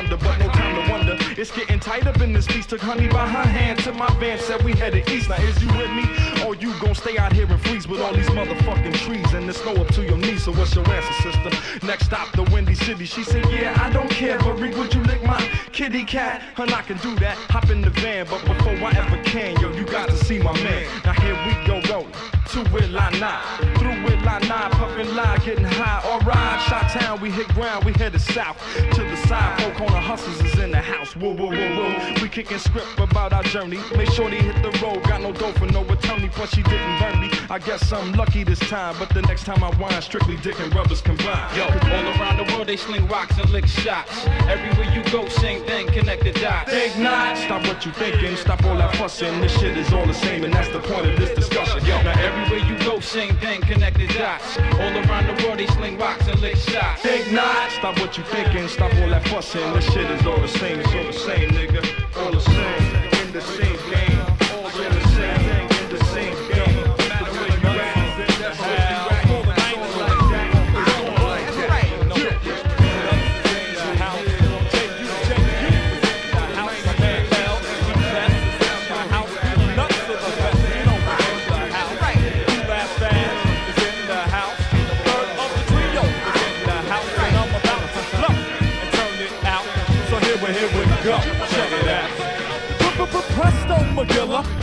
this 2.31 2.47
piece. 2.47 2.67
Took 2.67 2.83
honey 2.83 3.09
by 3.09 3.27
her 3.27 3.43
hand 3.43 3.79
to 3.81 3.93
my 3.93 4.09
van, 4.21 4.39
said 4.39 4.63
we 4.63 4.73
headed 4.73 5.09
east. 5.09 5.31
Now 5.31 5.37
is 5.37 5.63
you 5.63 5.69
with 5.79 5.91
me? 5.91 6.05
Or 6.45 6.55
you 6.55 6.73
gon' 6.81 6.95
stay 6.95 7.17
out 7.17 7.33
here 7.33 7.47
and 7.47 7.61
freeze 7.63 7.89
with 7.89 8.01
all 8.03 8.13
these 8.13 8.29
motherfucking 8.29 8.95
trees 8.99 9.33
and 9.33 9.49
the 9.49 9.55
snow 9.55 9.75
up 9.77 9.89
to 9.95 10.03
your 10.03 10.19
knees? 10.19 10.45
So 10.45 10.53
what's 10.53 10.75
your 10.75 10.87
answer, 10.89 11.33
sister? 11.33 11.87
Next 11.87 12.07
stop, 12.07 12.31
the 12.33 12.43
Windy 12.53 12.75
City. 12.75 13.07
She 13.07 13.25
said, 13.25 13.45
Yeah, 13.51 13.75
I 13.81 13.91
don't 13.91 14.11
care, 14.11 14.39
but 14.41 14.61
Rick, 14.61 14.77
would 14.77 14.95
you 14.95 15.03
lick 15.05 15.23
my 15.25 15.41
kitty 15.73 16.05
cat? 16.05 16.43
And 16.59 16.71
I 16.73 16.83
can 16.83 16.99
do 16.99 17.15
that. 17.17 17.37
Hop 17.49 17.71
in 17.71 17.81
the 17.81 17.91
van, 17.91 18.27
but 18.29 18.45
before 18.45 18.75
I 18.75 18.93
ever 18.93 19.23
can, 19.25 19.59
yo, 19.61 19.73
you 19.73 19.85
got 19.87 20.09
to 20.11 20.17
see 20.17 20.39
my 20.39 20.53
man. 20.63 20.87
Now 21.05 21.15
here 21.15 21.39
we 21.47 21.67
go, 21.67 21.81
rolling. 21.93 22.13
To 22.53 22.61
it, 22.77 22.91
line 22.91 23.19
nine. 23.19 23.43
Through 23.79 24.13
it, 24.13 24.23
line 24.27 24.47
nine. 24.47 24.71
Puffin' 24.73 25.17
line, 25.17 25.41
getting 25.41 25.65
high. 25.65 26.07
Alright, 26.07 26.61
shot 26.69 26.91
town, 26.91 27.19
we 27.23 27.31
hit 27.31 27.49
ground, 27.55 27.85
we 27.85 27.95
headed 27.95 28.21
south. 28.21 28.59
To 28.93 29.03
the 29.03 29.17
side, 29.27 29.59
folk 29.59 29.81
on 29.81 29.87
the 29.87 29.99
hustlers 29.99 30.39
is 30.53 30.59
in 30.59 30.71
the 30.71 30.81
house. 30.81 31.17
Whoa, 31.17 31.35
whoa, 31.35 31.47
whoa, 31.47 31.77
whoa. 31.77 32.15
We 32.21 32.29
kicking 32.29 32.59
script 32.59 32.99
about 32.99 33.33
our 33.33 33.43
journey. 33.45 33.79
Make 33.97 34.11
sure 34.11 34.29
they 34.29 34.37
hit 34.43 34.63
the 34.63 34.71
road. 34.85 35.03
Got 35.05 35.23
no 35.23 35.33
dough 35.33 35.53
for 35.53 35.65
no 35.67 35.81
attorney, 35.89 36.29
plus 36.29 36.51
she 36.51 36.63
didn't 36.63 37.01
burn 37.01 37.21
me. 37.23 37.31
I 37.49 37.59
guess 37.59 37.91
I'm 37.91 38.13
lucky 38.13 38.45
this 38.45 38.59
time, 38.59 38.97
but 38.99 39.09
the 39.15 39.23
next 39.23 39.45
time 39.45 39.65
I 39.65 39.71
whine, 39.77 40.03
strictly 40.03 40.37
dick 40.37 40.61
and 40.61 40.75
rubbers 40.75 41.01
combined. 41.01 41.57
Yo, 41.57 41.65
all 41.65 42.21
around 42.21 42.37
the 42.37 42.53
world 42.53 42.67
they 42.67 42.77
sling 42.77 43.09
rocks 43.09 43.39
and 43.39 43.49
lick 43.49 43.67
shots. 43.67 44.27
Everywhere 44.47 44.93
you 44.95 45.03
go, 45.11 45.27
same 45.29 45.65
thing, 45.65 45.87
connect 45.89 46.25
the 46.25 46.33
dots. 46.33 46.71
Think 46.71 46.99
not. 46.99 47.39
Stop 47.39 47.67
what 47.67 47.87
you 47.87 47.93
thinking. 47.93 48.37
Stop 48.37 48.63
all 48.65 48.77
that 48.77 48.95
fussing. 48.97 49.41
This 49.41 49.59
shit 49.59 49.75
is 49.79 49.91
all 49.95 50.05
the 50.07 50.13
same, 50.13 50.45
and 50.45 50.53
that's 50.53 50.69
the 50.69 50.81
point 50.81 51.07
of 51.07 51.19
this 51.19 51.31
discussion. 51.35 51.83
Yo, 51.87 52.03
Now 52.03 52.42
everywhere 52.43 52.69
you 52.69 52.79
go, 52.85 53.01
same 53.01 53.37
thing, 53.37 53.61
connected 53.63 54.11
dots. 54.11 54.59
All 54.59 54.97
around 54.97 55.27
the 55.27 55.45
world 55.45 55.59
they 55.59 55.67
sling 55.67 55.99
rocks 55.99 56.27
and 56.29 56.41
lick 56.41 56.57
shots. 56.57 57.03
think 57.03 57.31
not. 57.33 57.71
Stop 57.73 57.99
what 57.99 58.17
you 58.17 58.25
thinking. 58.25 58.69
Stop 58.69 58.93
all 58.95 59.09
that 59.09 59.27
fussing. 59.29 59.73
This 59.73 59.85
shit 59.93 60.11
is 60.11 60.27
all 60.27 60.41
the 60.41 60.49
same. 60.49 60.81
It's 60.81 60.89
all 60.95 61.05
the 61.05 61.13
same, 61.13 61.51
nigga. 61.51 61.83
All 62.17 62.33
the 62.33 62.41
same. 62.41 63.27
In 63.27 63.33
the 63.33 63.41
same 63.41 63.77
game. 63.91 64.12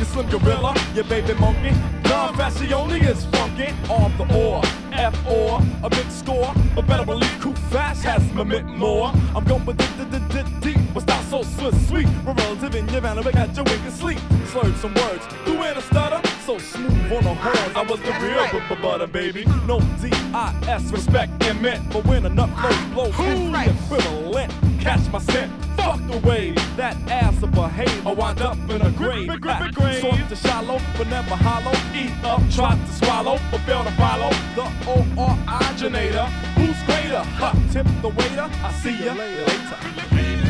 Slim 0.05 0.29
Gorilla, 0.29 0.75
your 0.95 1.03
baby 1.05 1.33
monkey. 1.35 1.71
Don 2.03 2.33
Fascioni 2.33 3.07
is 3.07 3.25
funky 3.25 3.73
off 3.89 4.11
the 4.17 4.25
ore. 4.35 4.63
F 4.91 5.15
or 5.27 5.61
a 5.83 5.89
big 5.89 6.09
score, 6.11 6.53
but 6.75 6.85
better 6.85 7.05
believe 7.05 7.37
Cool 7.39 7.53
Fast 7.71 8.03
has 8.03 8.21
my 8.33 8.43
mint 8.43 8.65
more. 8.65 9.11
I'm 9.35 9.45
going 9.45 9.65
with 9.65 9.77
the 9.77 10.43
deep, 10.61 10.79
but 10.93 11.03
style 11.03 11.23
so 11.23 11.43
swift, 11.43 11.87
sweet. 11.87 12.07
We're 12.25 12.33
relative 12.33 12.75
in 12.75 12.87
your 12.89 13.01
vanity, 13.01 13.31
got 13.31 13.55
your 13.55 13.63
wink 13.65 13.81
and 13.83 13.93
sleep. 13.93 14.19
Slurred 14.47 14.75
some 14.77 14.93
words, 14.95 15.25
threw 15.45 15.63
in 15.63 15.77
a 15.77 15.81
stutter, 15.81 16.21
so 16.49 16.57
smooth 16.57 17.11
on 17.11 17.23
the 17.23 17.33
horns. 17.35 17.75
I 17.75 17.83
was 17.83 17.99
the 17.99 18.11
real 18.23 18.47
b- 18.51 18.81
butter 18.81 19.05
baby. 19.05 19.45
No 19.67 19.79
D-I-S, 20.01 20.91
respect 20.91 21.43
and 21.43 21.61
mint. 21.61 21.81
But 21.93 22.05
when 22.05 22.25
enough 22.25 22.49
flows 22.59 23.13
blow 23.15 23.51
the 23.51 23.69
equivalent, 23.69 24.51
catch 24.79 25.07
my 25.11 25.19
scent. 25.19 25.51
Fuck 25.77 25.99
the 26.09 26.17
way 26.27 26.51
that 26.75 26.95
ass 27.07 27.39
will 27.39 27.49
behave. 27.49 28.07
I 28.07 28.13
wind 28.13 28.41
up 28.41 28.57
in 28.67 28.81
a 28.81 28.89
grave. 28.89 29.29
Soft 30.01 30.29
to 30.29 30.35
shallow, 30.35 30.79
but 30.97 31.07
never 31.07 31.35
hollow. 31.35 31.75
Eat 31.93 32.13
up, 32.23 32.41
try 32.49 32.75
to 32.75 32.91
swallow, 32.93 33.37
but 33.51 33.59
fail 33.61 33.83
to 33.83 33.91
follow 33.91 34.31
the 34.57 34.65
O-R-iginator. 34.89 36.25
Who's 36.57 36.81
greater? 36.87 37.23
Ha, 37.41 37.49
tip 37.71 37.85
the 38.01 38.09
waiter. 38.09 38.49
I 38.63 38.71
see 38.81 39.05
ya 39.05 39.13
later. 39.13 40.48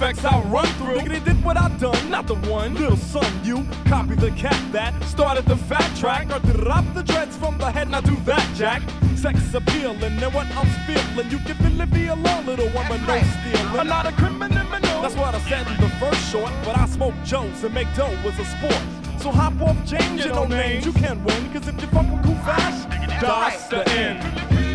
Effects 0.00 0.24
I'll 0.24 0.42
run 0.44 0.66
through. 0.78 0.96
Nigga, 0.96 1.08
they 1.10 1.20
did 1.20 1.44
what 1.44 1.58
I 1.58 1.68
done, 1.76 2.10
not 2.10 2.26
the 2.26 2.36
one. 2.48 2.74
Little 2.74 2.96
son, 2.96 3.30
you 3.44 3.66
copy 3.84 4.14
the 4.14 4.30
cat 4.30 4.58
that 4.72 4.94
started 5.04 5.44
the 5.44 5.56
fat 5.56 5.94
track. 5.94 6.30
Or 6.30 6.40
drop 6.52 6.86
the 6.94 7.02
dreads 7.02 7.36
from 7.36 7.58
the 7.58 7.70
head, 7.70 7.90
now 7.90 8.00
do 8.00 8.16
that, 8.24 8.46
Jack. 8.54 8.82
Sex 9.14 9.52
appealing, 9.52 10.02
and 10.02 10.34
what 10.34 10.46
I'm 10.56 10.66
feeling, 10.86 11.30
you 11.30 11.38
can 11.40 11.54
feel 11.56 11.80
it 11.82 11.90
be 11.92 12.06
alone, 12.06 12.46
little 12.46 12.70
woman, 12.70 13.04
no 13.06 13.20
stealing. 13.20 13.78
I'm 13.78 13.88
not 13.88 14.06
a 14.06 14.12
criminal, 14.12 15.02
that's 15.02 15.16
what 15.16 15.34
I 15.34 15.40
said 15.40 15.66
in 15.66 15.76
the 15.76 15.90
first 15.96 16.32
short. 16.32 16.52
But 16.64 16.78
I 16.78 16.86
smoke 16.86 17.14
Joes 17.22 17.62
and 17.62 17.74
make 17.74 17.94
dough 17.94 18.16
was 18.24 18.38
a 18.38 18.46
sport. 18.46 18.82
So 19.18 19.30
hop 19.30 19.60
off, 19.60 19.76
change 19.86 20.24
your 20.24 20.34
no 20.34 20.46
names. 20.46 20.86
You 20.86 20.92
can 20.92 21.22
win, 21.24 21.52
cause 21.52 21.68
if 21.68 21.78
you 21.78 21.88
fuck 21.88 22.10
with 22.10 22.24
cool 22.24 22.36
fast, 22.36 22.88
that's 23.20 23.66
the 23.68 23.86
end. 23.90 24.69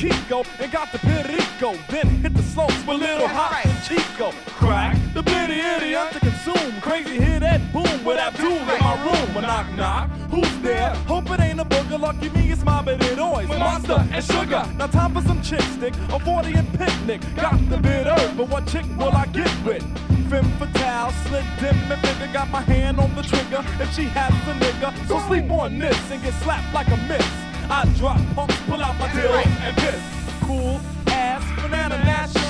Kiko 0.00 0.46
and 0.58 0.72
got 0.72 0.90
the 0.92 0.98
Perico. 0.98 1.74
Then 1.90 2.08
hit 2.22 2.32
the 2.32 2.42
slopes 2.42 2.74
with 2.86 3.00
little 3.00 3.28
hot 3.28 3.66
and 3.66 3.84
Chico. 3.84 4.32
Crack 4.56 4.96
the 5.12 5.22
bitty 5.22 5.60
idiot 5.60 6.12
to 6.12 6.20
consume. 6.20 6.80
Crazy 6.80 7.18
hear 7.22 7.38
that 7.40 7.70
boom 7.70 8.02
with 8.02 8.16
Abdul 8.16 8.50
in 8.50 8.80
my 8.80 8.96
room. 9.04 9.36
A 9.36 9.42
knock 9.42 9.70
knock. 9.76 10.08
Who's 10.30 10.58
there? 10.60 10.94
Hope 11.06 11.30
it 11.30 11.40
ain't 11.40 11.60
a 11.60 11.66
booger. 11.66 12.00
Lucky 12.00 12.30
me, 12.30 12.50
it's 12.50 12.64
my 12.64 12.80
baby 12.80 13.14
noise. 13.14 13.46
Monster 13.48 14.02
and 14.10 14.24
sugar. 14.24 14.66
Now 14.78 14.86
time 14.86 15.12
for 15.12 15.20
some 15.20 15.42
chipstick. 15.42 15.92
A 16.14 16.18
40 16.18 16.54
and 16.54 16.78
picnic. 16.78 17.20
Got 17.36 17.68
the 17.68 17.76
bitter, 17.76 18.16
but 18.38 18.48
what 18.48 18.66
chick 18.66 18.86
will 18.96 19.12
I 19.12 19.26
get 19.26 19.52
with? 19.66 19.82
Femme 20.30 20.50
fatale, 20.58 21.12
slit 21.26 21.44
dim 21.58 21.76
and 21.92 22.00
figure. 22.00 22.32
Got 22.32 22.48
my 22.48 22.62
hand 22.62 22.98
on 23.00 23.14
the 23.14 23.22
trigger. 23.22 23.62
If 23.78 23.94
she 23.94 24.04
has 24.04 24.32
a 24.48 24.54
nigga, 24.64 24.96
so 25.06 25.18
sleep 25.28 25.50
on 25.50 25.78
this 25.78 26.10
and 26.10 26.22
get 26.22 26.32
slapped 26.42 26.72
like 26.72 26.88
a 26.88 26.96
miss. 27.06 27.49
I 27.72 27.84
drop 27.96 28.18
pumps, 28.34 28.56
pull 28.66 28.82
out 28.82 28.98
my 28.98 29.12
deal 29.12 29.32
and 29.32 29.76
piss. 29.76 30.02
Cool 30.42 30.80
ass 31.06 31.44
banana 31.62 31.96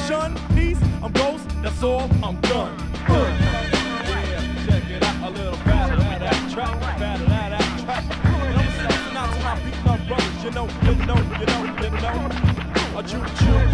shun 0.08 0.34
peace. 0.54 0.80
I'm 1.02 1.12
ghost, 1.12 1.46
that's 1.62 1.82
all, 1.82 2.08
I'm 2.24 2.40
done. 2.40 2.74
Yeah, 3.06 4.40
check 4.66 4.90
it 4.90 5.02
out, 5.02 5.16
a 5.22 5.30
little 5.30 5.54
at 5.54 6.20
that 6.20 6.50
track, 6.50 6.82
at 6.82 6.98
that 6.98 7.80
track. 7.84 8.04
And 8.24 8.56
I'm 8.58 8.70
stepping 8.72 9.16
out 9.16 9.30
to 9.34 9.40
my 9.44 9.54
beat 9.62 9.78
brothers, 9.84 10.44
you 10.44 10.50
know, 10.52 10.66
you 10.84 10.94
know, 11.04 11.20
you 11.38 11.46
know, 11.46 11.62
you 11.82 11.90
know. 11.90 12.98
A 12.98 13.02
choo 13.02 13.22
choo 13.38 13.69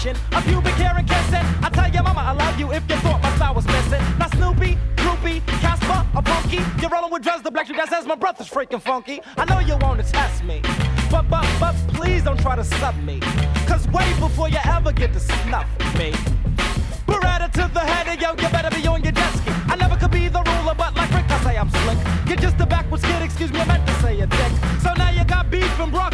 transition, 0.00 0.16
a 0.32 0.42
pubic 0.42 0.74
hair 0.74 0.94
and 0.96 1.08
kissing. 1.08 1.44
I 1.62 1.70
tell 1.70 1.90
your 1.90 2.02
mama 2.02 2.20
I 2.20 2.32
love 2.32 2.58
you 2.58 2.72
if 2.72 2.82
you 2.88 2.96
thought 2.96 3.22
my 3.22 3.34
style 3.36 3.54
was 3.54 3.66
missing. 3.66 4.02
Now 4.18 4.28
Snoopy, 4.28 4.78
Groupie, 4.96 5.46
Casper, 5.60 6.06
a 6.14 6.22
punky. 6.22 6.60
You're 6.80 6.90
rolling 6.90 7.12
with 7.12 7.22
drugs, 7.22 7.42
the 7.42 7.50
black 7.50 7.66
sheep 7.66 7.76
that 7.76 7.88
says 7.88 8.06
my 8.06 8.14
breath 8.14 8.40
is 8.40 8.48
freaking 8.48 8.80
funky. 8.80 9.20
I 9.36 9.44
know 9.44 9.60
you 9.60 9.76
wanna 9.78 10.02
test 10.02 10.44
me. 10.44 10.62
But, 11.10 11.28
but, 11.28 11.46
but 11.58 11.74
please 11.88 12.22
don't 12.24 12.40
try 12.40 12.56
to 12.56 12.64
sub 12.64 12.96
me. 13.02 13.20
Cause 13.66 13.86
way 13.88 14.08
before 14.18 14.48
you 14.48 14.58
ever 14.64 14.92
get 14.92 15.12
to 15.12 15.20
snuff 15.20 15.68
me. 15.98 16.12
Beretta 17.06 17.50
to 17.52 17.70
the 17.74 17.80
head 17.80 18.06
of 18.08 18.20
yo, 18.20 18.30
you 18.30 18.48
better 18.50 18.70
be 18.74 18.86
on 18.86 19.02
your 19.02 19.12
desk. 19.12 19.42
I 19.68 19.76
never 19.76 19.96
could 19.96 20.10
be 20.12 20.28
the 20.28 20.42
ruler, 20.42 20.74
but 20.74 20.94
like 20.96 21.10
Rick, 21.12 21.30
I 21.30 21.38
say 21.44 21.56
I'm 21.58 21.70
slick. 21.70 21.98
You're 22.26 22.36
just 22.36 22.60
a 22.60 22.66
backwards 22.66 23.04
kid, 23.04 23.22
excuse 23.22 23.52
me, 23.52 23.60
I 23.60 23.64
meant 23.66 23.86
to 23.86 23.94
say 23.94 24.20
a 24.20 24.26
dick. 24.26 24.52
So 24.82 24.92
now 24.94 25.10
you 25.10 25.24
got 25.24 25.50
beef 25.50 25.80
and 25.80 25.90
broccoli, 25.90 26.09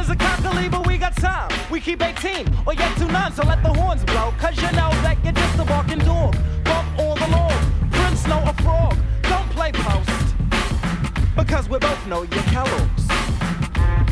is 0.00 0.10
a 0.10 0.16
cockily, 0.16 0.68
but 0.68 0.86
we 0.86 0.96
got 0.96 1.14
time. 1.16 1.50
We 1.70 1.80
keep 1.80 2.02
18, 2.02 2.46
or 2.66 2.74
yet 2.74 2.96
two 2.96 3.06
none, 3.08 3.32
so 3.32 3.42
let 3.44 3.62
the 3.62 3.72
horns 3.72 4.02
blow. 4.04 4.32
Cause 4.38 4.56
you 4.56 4.70
know 4.72 4.90
that 5.04 5.18
you're 5.22 5.32
just 5.32 5.58
a 5.58 5.64
barking 5.64 5.98
dog. 5.98 6.34
Bump 6.64 6.88
all 6.98 7.14
the 7.14 7.28
law, 7.28 7.52
Prince 7.90 8.26
know 8.26 8.42
a 8.46 8.54
frog. 8.62 8.96
Don't 9.22 9.48
play 9.50 9.72
post, 9.72 10.34
because 11.36 11.68
we 11.68 11.78
both 11.78 12.06
know 12.06 12.22
you're 12.22 12.48
Kellogg's. 12.54 13.06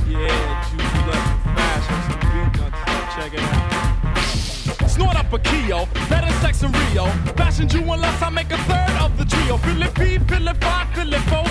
Yeah, 0.06 0.68
Juicy 0.70 1.00
left 1.08 1.44
fashion, 1.56 1.98
some 2.06 2.20
beat 2.32 2.60
nuts. 2.60 3.14
Check 3.14 3.34
it 3.34 3.40
out. 3.40 3.97
Snort 4.98 5.14
up 5.14 5.32
a 5.32 5.38
Keo, 5.38 5.86
better 6.10 6.32
sex 6.40 6.64
in 6.64 6.72
Rio. 6.72 7.06
Fashion 7.38 7.68
you 7.68 7.82
unless 7.82 8.20
I 8.20 8.30
make 8.30 8.50
a 8.50 8.58
third 8.66 8.96
of 9.00 9.16
the 9.16 9.24
trio. 9.24 9.56
Feel 9.58 9.82
it 9.82 9.96
feed, 9.96 10.28
feel 10.28 10.48
it 10.48 10.56
five, 10.56 10.92
feel 10.92 11.14
it 11.14 11.20
four, 11.30 11.44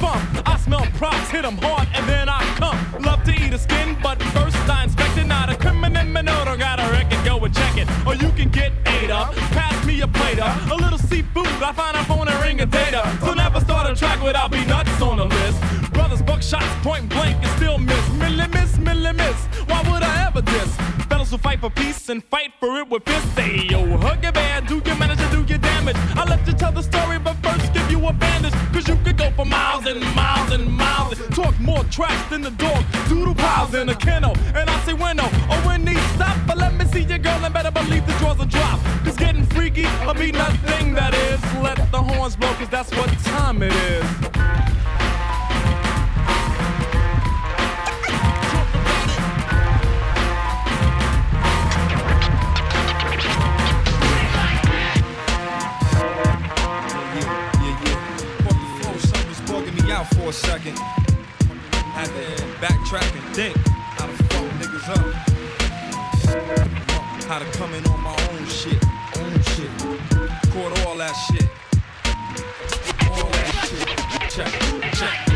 bump. 0.00 0.20
I 0.44 0.56
smell 0.56 0.84
props, 0.98 1.30
hit 1.30 1.44
'em 1.44 1.56
hard, 1.58 1.86
and 1.94 2.04
then 2.08 2.28
I 2.28 2.42
come. 2.58 2.76
Love 3.00 3.22
to 3.26 3.32
eat 3.32 3.52
a 3.52 3.58
skin, 3.58 3.96
but 4.02 4.20
first 4.34 4.56
I 4.68 4.82
inspect 4.82 5.16
it. 5.18 5.26
Not 5.28 5.50
a 5.50 5.54
criminal 5.54 6.04
minota, 6.04 6.58
gotta 6.58 6.90
reckon, 6.90 7.22
go 7.24 7.38
and 7.44 7.54
check 7.54 7.76
it. 7.76 7.86
Or 8.04 8.16
you 8.16 8.32
can 8.32 8.48
get 8.48 8.72
ate 8.86 9.12
up. 9.12 9.36
Pass 9.54 9.86
me 9.86 10.00
a 10.00 10.08
plate 10.08 10.40
of 10.40 10.72
a 10.72 10.74
little 10.74 10.98
seafood. 10.98 11.46
I 11.62 11.72
find 11.72 11.96
up 11.96 12.10
on 12.10 12.26
a 12.26 12.36
ring 12.42 12.60
of 12.60 12.72
data. 12.72 13.02
So 13.20 13.34
never 13.34 13.60
start 13.60 13.88
a 13.88 13.94
track 13.94 14.20
without 14.20 14.50
be 14.50 14.64
nuts 14.64 15.00
on 15.00 15.18
the 15.18 15.26
list. 15.26 15.58
Brothers 15.92 16.22
buck 16.22 16.42
shots 16.42 16.74
point 16.82 17.08
blank 17.08 17.36
and 17.40 17.52
still. 17.56 17.78
Miss, 17.78 18.09
who 21.30 21.38
fight 21.38 21.60
for 21.60 21.70
peace 21.70 22.08
and 22.08 22.24
fight 22.24 22.52
for 22.58 22.78
it 22.78 22.88
with 22.88 23.04
fists. 23.04 23.32
Say 23.34 23.66
yo, 23.70 23.96
hug 23.98 24.22
your 24.22 24.32
bad, 24.32 24.66
do 24.66 24.74
your 24.84 24.96
to 24.96 25.28
do 25.30 25.44
your 25.44 25.58
damage. 25.58 25.96
I'll 26.16 26.26
let 26.26 26.44
you 26.46 26.52
tell 26.52 26.72
the 26.72 26.82
story, 26.82 27.18
but 27.18 27.34
first 27.36 27.72
give 27.72 27.90
you 27.90 28.04
a 28.06 28.12
bandage. 28.12 28.54
Cause 28.72 28.88
you 28.88 28.96
could 29.04 29.16
go 29.16 29.30
for 29.32 29.44
miles 29.44 29.86
and 29.86 30.00
miles 30.14 30.50
and 30.52 30.70
miles. 30.72 31.18
Talk 31.28 31.58
more 31.60 31.84
trash 31.84 32.30
than 32.30 32.42
the 32.42 32.50
dog. 32.50 32.84
Doodle 33.08 33.34
piles 33.34 33.74
in 33.74 33.88
a 33.88 33.94
kennel. 33.94 34.36
And 34.54 34.68
I 34.68 34.80
say 34.84 34.92
when 34.94 35.18
no, 35.18 35.28
oh 35.50 35.62
when 35.66 35.84
these 35.84 36.02
stop. 36.14 36.36
But 36.46 36.58
let 36.58 36.74
me 36.74 36.84
see 36.86 37.02
your 37.02 37.18
girl 37.18 37.44
and 37.44 37.54
better 37.54 37.70
believe 37.70 38.06
the 38.06 38.12
drawers 38.14 38.38
will 38.38 38.46
drop. 38.46 38.80
Cause 39.04 39.16
getting 39.16 39.46
freaky 39.46 39.86
I'll 40.06 40.14
be 40.14 40.32
nothing 40.32 40.94
that 40.94 41.14
is. 41.14 41.40
Let 41.62 41.76
the 41.92 42.02
horns 42.02 42.34
blow, 42.36 42.52
cause 42.54 42.68
that's 42.68 42.90
what 42.92 43.08
time 43.24 43.62
it 43.62 43.72
is. 43.72 44.79
For 60.30 60.48
a 60.48 60.50
second. 60.50 60.78
Had 60.78 62.06
to 62.06 62.12
backtrack 62.60 63.12
and 63.16 63.34
think 63.34 63.56
how 63.96 64.06
to 64.06 64.12
fuck 64.12 64.46
niggas 64.60 64.88
up. 64.96 65.14
How 67.24 67.38
to 67.38 67.44
come 67.58 67.74
in 67.74 67.86
on 67.86 68.00
my 68.02 68.16
own 68.30 68.46
shit, 68.46 68.84
own 69.18 69.42
shit. 69.42 69.70
Caught 70.52 70.86
all 70.86 70.96
that 70.96 71.14
shit. 71.14 71.48
All 73.10 73.30
that 73.30 73.52
shit. 73.66 73.88
Check, 74.30 74.52
check. 74.94 75.29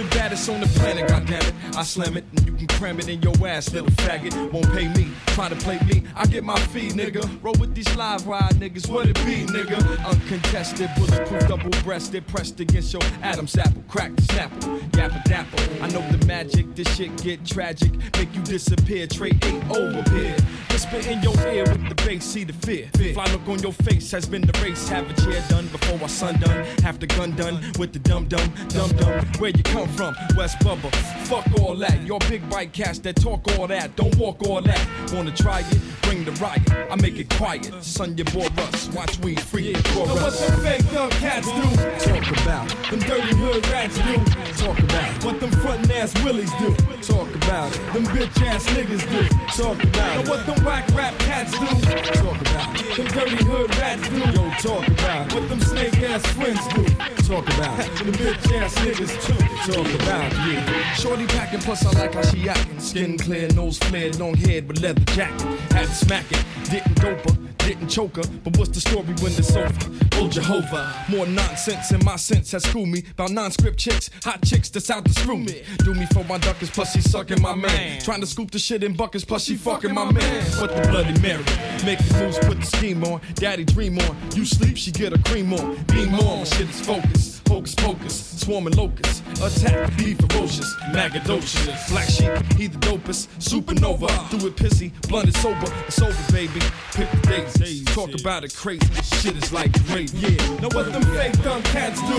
The 0.00 0.16
baddest 0.16 0.48
on 0.48 0.60
the 0.60 0.66
planet, 0.66 1.10
goddammit? 1.10 1.76
I 1.76 1.82
slam 1.82 2.16
it 2.16 2.24
and 2.34 2.46
you 2.46 2.54
can 2.54 2.66
cram 2.78 2.98
it 2.98 3.08
in 3.10 3.20
your 3.20 3.34
ass, 3.46 3.70
little 3.74 3.90
faggot. 3.90 4.50
Won't 4.50 4.72
pay 4.72 4.88
me, 4.88 5.10
try 5.26 5.50
to 5.50 5.56
play 5.56 5.78
me. 5.80 6.04
I 6.16 6.24
get 6.24 6.42
my 6.42 6.58
fee, 6.58 6.88
nigga. 6.88 7.22
Roll 7.42 7.54
with 7.60 7.74
these 7.74 7.94
live 7.96 8.26
ride 8.26 8.54
niggas, 8.54 8.88
what 8.88 9.08
it 9.08 9.16
be, 9.26 9.44
nigga? 9.44 9.78
Uncontested, 10.06 10.88
bulletproof, 10.96 11.46
double 11.48 11.68
breasted, 11.82 12.26
pressed 12.28 12.58
against 12.60 12.94
your 12.94 13.02
Adam's 13.22 13.58
apple, 13.58 13.84
crack 13.88 14.16
the 14.16 14.22
snapple, 14.22 14.80
yappa 14.92 15.22
dapple. 15.24 15.60
I 15.82 15.88
know 15.88 16.00
the 16.16 16.24
magic, 16.24 16.74
this 16.74 16.88
shit 16.96 17.14
get 17.22 17.44
tragic, 17.44 17.92
make 18.16 18.34
you 18.34 18.42
disappear, 18.42 19.06
trade 19.06 19.44
ain't 19.44 19.70
over 19.70 20.02
here. 20.16 20.36
Whisper 20.70 21.10
in 21.10 21.22
your 21.22 21.36
ear 21.48 21.64
with 21.64 21.88
the 21.90 21.94
bass, 22.06 22.24
see 22.24 22.44
the 22.44 22.54
fear. 22.54 22.88
Fly 23.12 23.26
look 23.32 23.46
on 23.48 23.58
your 23.58 23.72
face 23.72 24.10
has 24.12 24.26
been 24.26 24.42
the 24.42 24.58
race. 24.62 24.88
Have 24.88 25.10
a 25.10 25.14
chair 25.20 25.44
done 25.50 25.66
before 25.68 26.00
our 26.00 26.08
sun 26.08 26.40
done. 26.40 26.64
Half 26.82 27.00
the 27.00 27.06
gun 27.06 27.36
done 27.36 27.60
with 27.78 27.92
the 27.92 27.98
dum 27.98 28.26
dum, 28.28 28.50
dum 28.68 28.90
dum. 28.96 29.26
Where 29.38 29.50
you 29.50 29.62
come 29.62 29.88
from? 29.90 30.14
West 30.36 30.58
Bubba. 30.60 30.90
Fuck 31.26 31.46
all 31.60 31.74
that. 31.76 32.02
Your 32.02 32.18
big 32.28 32.48
bike 32.50 32.72
cats 32.72 32.98
that 33.00 33.16
talk 33.16 33.46
all 33.58 33.66
that. 33.66 33.94
Don't 33.96 34.14
walk 34.16 34.42
all 34.48 34.60
that. 34.62 34.80
Wanna 35.12 35.32
try 35.34 35.60
it? 35.60 35.78
Bring 36.02 36.24
the 36.24 36.32
riot. 36.32 36.62
I 36.90 36.96
make 36.96 37.18
it 37.18 37.28
quiet. 37.36 37.72
Son, 37.82 38.16
your 38.16 38.24
boy 38.26 38.48
Russ. 38.56 38.88
Watch 38.88 39.18
we 39.20 39.36
free 39.36 39.68
it 39.68 39.86
for 39.88 40.06
Now 40.06 40.14
what 40.14 40.22
us. 40.24 40.40
them 40.40 40.60
fake 40.60 40.82
thug 40.86 41.10
cats 41.12 41.46
do? 41.46 41.62
Talk 42.10 42.42
about. 42.42 42.68
Them 42.90 42.98
dirty 43.00 43.34
hood 43.36 43.66
rats 43.68 43.96
do. 43.98 44.64
Talk 44.64 44.78
about. 44.78 45.24
What 45.24 45.40
them 45.40 45.50
frontin' 45.52 45.90
ass 45.92 46.12
willies 46.24 46.50
do? 46.58 46.74
Talk 47.02 47.32
about 47.36 47.74
it. 47.74 47.92
Them 47.92 48.04
bitch 48.06 48.46
ass 48.46 48.66
niggas 48.66 49.04
do. 49.10 49.62
Talk 49.62 49.82
about 49.84 49.94
Now 49.94 50.20
it. 50.20 50.28
what 50.28 50.46
them 50.46 50.64
whack 50.64 50.88
rap 50.94 51.16
cats 51.20 51.52
do? 51.52 51.66
Talk 51.66 52.40
about 52.40 52.80
it. 52.80 52.96
Them 52.96 53.06
dirty 53.08 53.44
hood 53.44 53.76
rats 53.76 54.08
do. 54.08 54.18
Yo, 54.18 54.50
talk 54.60 54.86
about 54.88 55.26
it. 55.26 55.34
What 55.34 55.48
them 55.48 55.60
snake 55.60 56.02
ass 56.02 56.26
friends 56.26 56.66
do? 56.74 56.84
Talk 57.28 57.46
about 57.54 57.78
it. 57.78 57.94
Them 57.96 58.12
bitch 58.14 58.52
ass 58.60 58.74
niggas 58.76 59.14
too. 59.24 59.72
Talk 59.72 59.79
about 59.86 60.32
it. 60.32 60.38
Yeah. 60.38 60.94
Shorty 60.94 61.26
packing, 61.26 61.60
plus 61.60 61.84
I 61.84 61.90
like 61.98 62.14
how 62.14 62.22
she 62.22 62.48
acting. 62.48 62.80
Skin 62.80 63.18
clear, 63.18 63.48
nose 63.54 63.78
flared, 63.78 64.18
long 64.18 64.34
head 64.34 64.68
with 64.68 64.80
leather 64.82 65.04
jacket. 65.12 65.40
Had 65.72 65.86
to 65.86 65.94
smack 65.94 66.24
it, 66.30 66.44
didn't 66.70 66.94
dope 67.00 67.20
her, 67.30 67.36
didn't 67.58 67.88
choke 67.88 68.16
her. 68.16 68.24
But 68.44 68.56
what's 68.56 68.70
the 68.70 68.80
story 68.80 69.14
when 69.20 69.32
it's 69.32 69.54
over? 69.56 69.72
Oh 70.14 70.28
Jehovah, 70.28 71.04
more 71.08 71.26
nonsense 71.26 71.92
in 71.92 72.04
my 72.04 72.16
sense 72.16 72.52
has 72.52 72.64
schooled 72.64 72.88
me 72.88 73.04
about 73.12 73.30
non-script 73.30 73.78
chicks, 73.78 74.10
hot 74.22 74.42
chicks 74.44 74.68
that's 74.68 74.90
out 74.90 75.04
to 75.04 75.12
screw 75.12 75.38
me. 75.38 75.62
Do 75.78 75.94
me 75.94 76.06
for 76.12 76.24
my 76.24 76.38
duckers, 76.38 76.70
plus 76.70 76.92
she 76.92 77.00
sucking 77.00 77.40
my 77.40 77.54
man. 77.54 78.00
Trying 78.00 78.20
to 78.20 78.26
scoop 78.26 78.50
the 78.50 78.58
shit 78.58 78.82
in 78.84 78.94
buckets, 78.94 79.24
plus 79.24 79.44
she 79.44 79.56
fucking 79.56 79.94
my 79.94 80.10
man. 80.10 80.44
What 80.60 80.74
the 80.74 80.88
bloody 80.88 81.18
Mary? 81.20 81.44
make 81.84 81.98
the 81.98 82.18
moves, 82.18 82.38
put 82.38 82.60
the 82.60 82.66
scheme 82.66 83.02
on. 83.04 83.20
Daddy 83.34 83.64
dream 83.64 83.98
on. 83.98 84.16
You 84.34 84.44
sleep, 84.44 84.76
she 84.76 84.90
get 84.90 85.12
a 85.12 85.18
cream 85.30 85.52
on. 85.52 85.76
Beam 85.84 86.14
on, 86.14 86.44
shit 86.44 86.68
is 86.68 86.80
focused. 86.80 87.39
Hocus 87.50 87.74
pocus, 87.74 88.40
swarming 88.40 88.74
locusts. 88.74 89.22
Attack, 89.42 89.96
be 89.96 90.14
ferocious, 90.14 90.72
magadocious. 90.92 91.90
Black 91.90 92.08
sheep, 92.08 92.30
he 92.56 92.68
the 92.68 92.78
dopest. 92.78 93.26
Supernova, 93.40 94.06
do 94.30 94.46
it 94.46 94.54
pissy, 94.54 94.92
blunt 95.08 95.28
it 95.28 95.36
sober. 95.36 95.66
It's 95.88 96.00
over, 96.00 96.32
baby. 96.32 96.60
Pick 96.94 97.10
the 97.10 97.58
days. 97.58 97.84
Talk 97.86 98.14
about 98.20 98.44
it 98.44 98.54
crazy. 98.54 98.86
Shit 99.02 99.36
is 99.36 99.52
like 99.52 99.72
gravy. 99.86 100.16
Yeah. 100.16 100.60
Now 100.60 100.68
what 100.68 100.92
them 100.92 101.02
fake 101.02 101.34
thug 101.42 101.64
cats 101.64 102.00
do? 102.02 102.16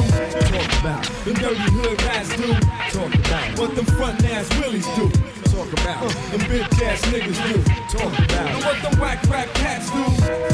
Talk 0.52 0.80
about. 0.82 1.06
Them 1.24 1.36
dirty 1.36 1.72
hood 1.80 2.02
rats 2.04 2.36
do. 2.36 2.54
Talk 3.00 3.16
about. 3.16 3.58
What 3.58 3.74
them 3.74 3.86
front 3.86 4.26
ass 4.26 4.50
willies 4.60 4.86
do? 4.98 5.10
Talk 5.52 5.74
about 5.74 6.06
it. 6.06 6.16
Them 6.32 6.40
bitch 6.48 6.82
ass 6.82 7.02
niggas 7.12 7.40
do. 7.44 7.54
Talk 7.98 8.14
about 8.20 8.64
what 8.64 8.78
them 8.82 9.00
whack 9.02 9.20
rap 9.30 9.50
cats 9.56 9.92
do? 9.92 10.04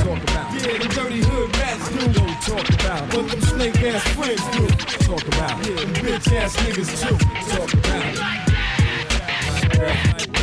Talk 0.03 0.23
about 0.23 0.55
it. 0.55 0.65
Yeah, 0.65 0.77
the 0.79 0.87
dirty 0.93 1.21
hood 1.21 1.55
rats 1.55 1.87
do. 1.89 1.99
Yo, 2.11 2.25
talk 2.41 2.67
about 2.69 3.03
it. 3.03 3.15
What 3.15 3.29
them 3.29 3.41
snake 3.41 3.83
ass 3.83 4.03
friends 4.15 4.43
do? 4.57 4.65
Talk 5.05 5.27
about 5.27 5.65
Yeah, 5.67 5.75
them 5.75 5.93
bitch 5.93 6.33
ass 6.35 6.55
niggas 6.57 6.91
too. 6.99 7.17
Talk 7.55 7.73
about 7.73 8.05
it. 10.23 10.36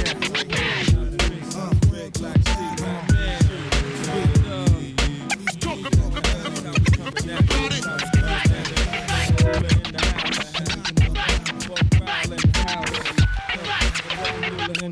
Vous 14.84 14.90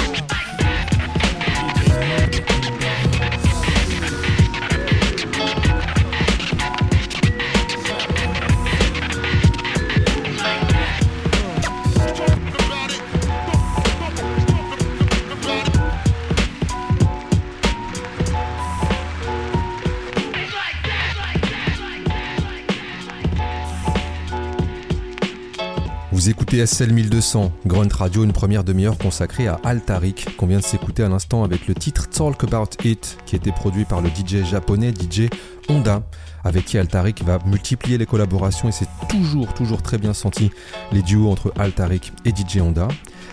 SL 26.60 26.92
1200, 26.92 27.50
Grunt 27.66 27.88
Radio, 27.94 28.24
une 28.24 28.32
première 28.32 28.62
demi-heure 28.62 28.98
consacrée 28.98 29.48
à 29.48 29.58
Altarik, 29.64 30.36
qu'on 30.36 30.46
vient 30.46 30.58
de 30.58 30.64
s'écouter 30.64 31.02
à 31.02 31.08
l'instant 31.08 31.44
avec 31.44 31.66
le 31.66 31.74
titre 31.74 32.10
Talk 32.10 32.44
About 32.44 32.76
It, 32.84 33.16
qui 33.24 33.36
été 33.36 33.52
produit 33.52 33.86
par 33.86 34.02
le 34.02 34.10
DJ 34.10 34.44
japonais 34.44 34.92
DJ 34.92 35.30
Honda, 35.70 36.02
avec 36.44 36.66
qui 36.66 36.76
Altarik 36.76 37.24
va 37.24 37.38
multiplier 37.46 37.96
les 37.96 38.04
collaborations 38.04 38.68
et 38.68 38.72
c'est 38.72 38.88
toujours, 39.08 39.54
toujours 39.54 39.80
très 39.80 39.96
bien 39.96 40.12
senti 40.12 40.50
les 40.92 41.00
duos 41.00 41.30
entre 41.30 41.54
Altarik 41.58 42.12
et 42.26 42.30
DJ 42.30 42.58
Honda. 42.60 42.88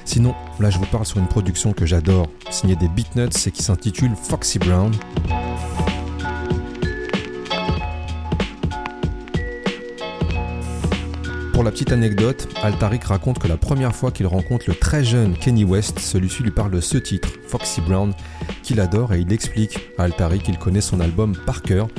Sinon, 0.06 0.34
là 0.62 0.70
je 0.70 0.78
vous 0.78 0.86
parle 0.86 1.06
sur 1.06 1.18
une 1.18 1.28
production 1.28 1.74
que 1.74 1.86
j'adore, 1.86 2.28
signée 2.50 2.78
des 2.78 2.88
Beatnuts 2.88 3.48
et 3.48 3.52
qui 3.52 3.64
s'intitule 3.64 4.12
Foxy 4.16 4.60
Brown. 4.60 4.94
Pour 11.60 11.66
la 11.66 11.72
petite 11.72 11.92
anecdote, 11.92 12.48
Altarik 12.64 13.04
raconte 13.04 13.38
que 13.38 13.50
la 13.50 13.58
première 13.58 13.94
fois 13.94 14.12
qu'il 14.12 14.26
rencontre 14.28 14.64
le 14.70 14.76
très 14.76 15.04
jeune 15.04 15.38
Kenny 15.38 15.66
West, 15.66 16.00
celui-ci 16.00 16.42
lui 16.42 16.52
parle 16.52 16.72
de 16.72 16.80
ce 16.80 16.98
titre, 16.98 17.28
Foxy 17.50 17.82
Brown, 17.82 18.14
qu'il 18.64 18.80
adore 18.80 19.14
et 19.14 19.20
il 19.20 19.34
explique 19.34 19.78
à 19.98 20.04
Altarik 20.04 20.44
qu'il 20.44 20.58
connaît 20.58 20.80
son 20.80 21.02
album 21.02 21.36
par 21.46 21.62
cœur. 21.62 21.90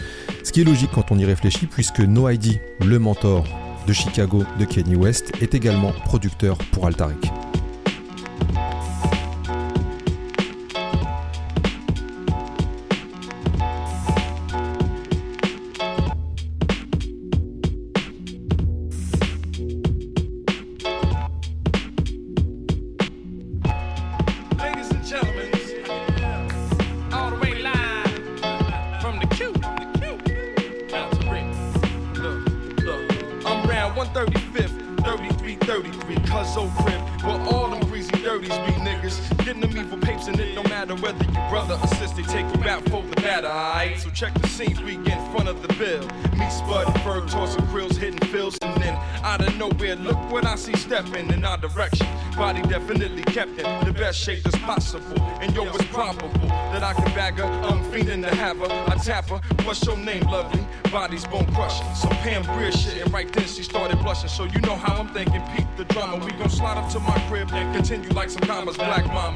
Ce 0.44 0.50
qui 0.50 0.62
est 0.62 0.64
logique 0.64 0.92
quand 0.94 1.12
on 1.12 1.18
y 1.18 1.26
réfléchit 1.26 1.66
puisque 1.66 2.00
No 2.00 2.30
ID, 2.30 2.58
le 2.82 2.98
mentor 2.98 3.44
de 3.86 3.92
Chicago 3.92 4.44
de 4.58 4.64
Kenny 4.64 4.96
West, 4.96 5.30
est 5.42 5.54
également 5.54 5.92
producteur 6.06 6.56
pour 6.72 6.86
Altarik. 6.86 7.30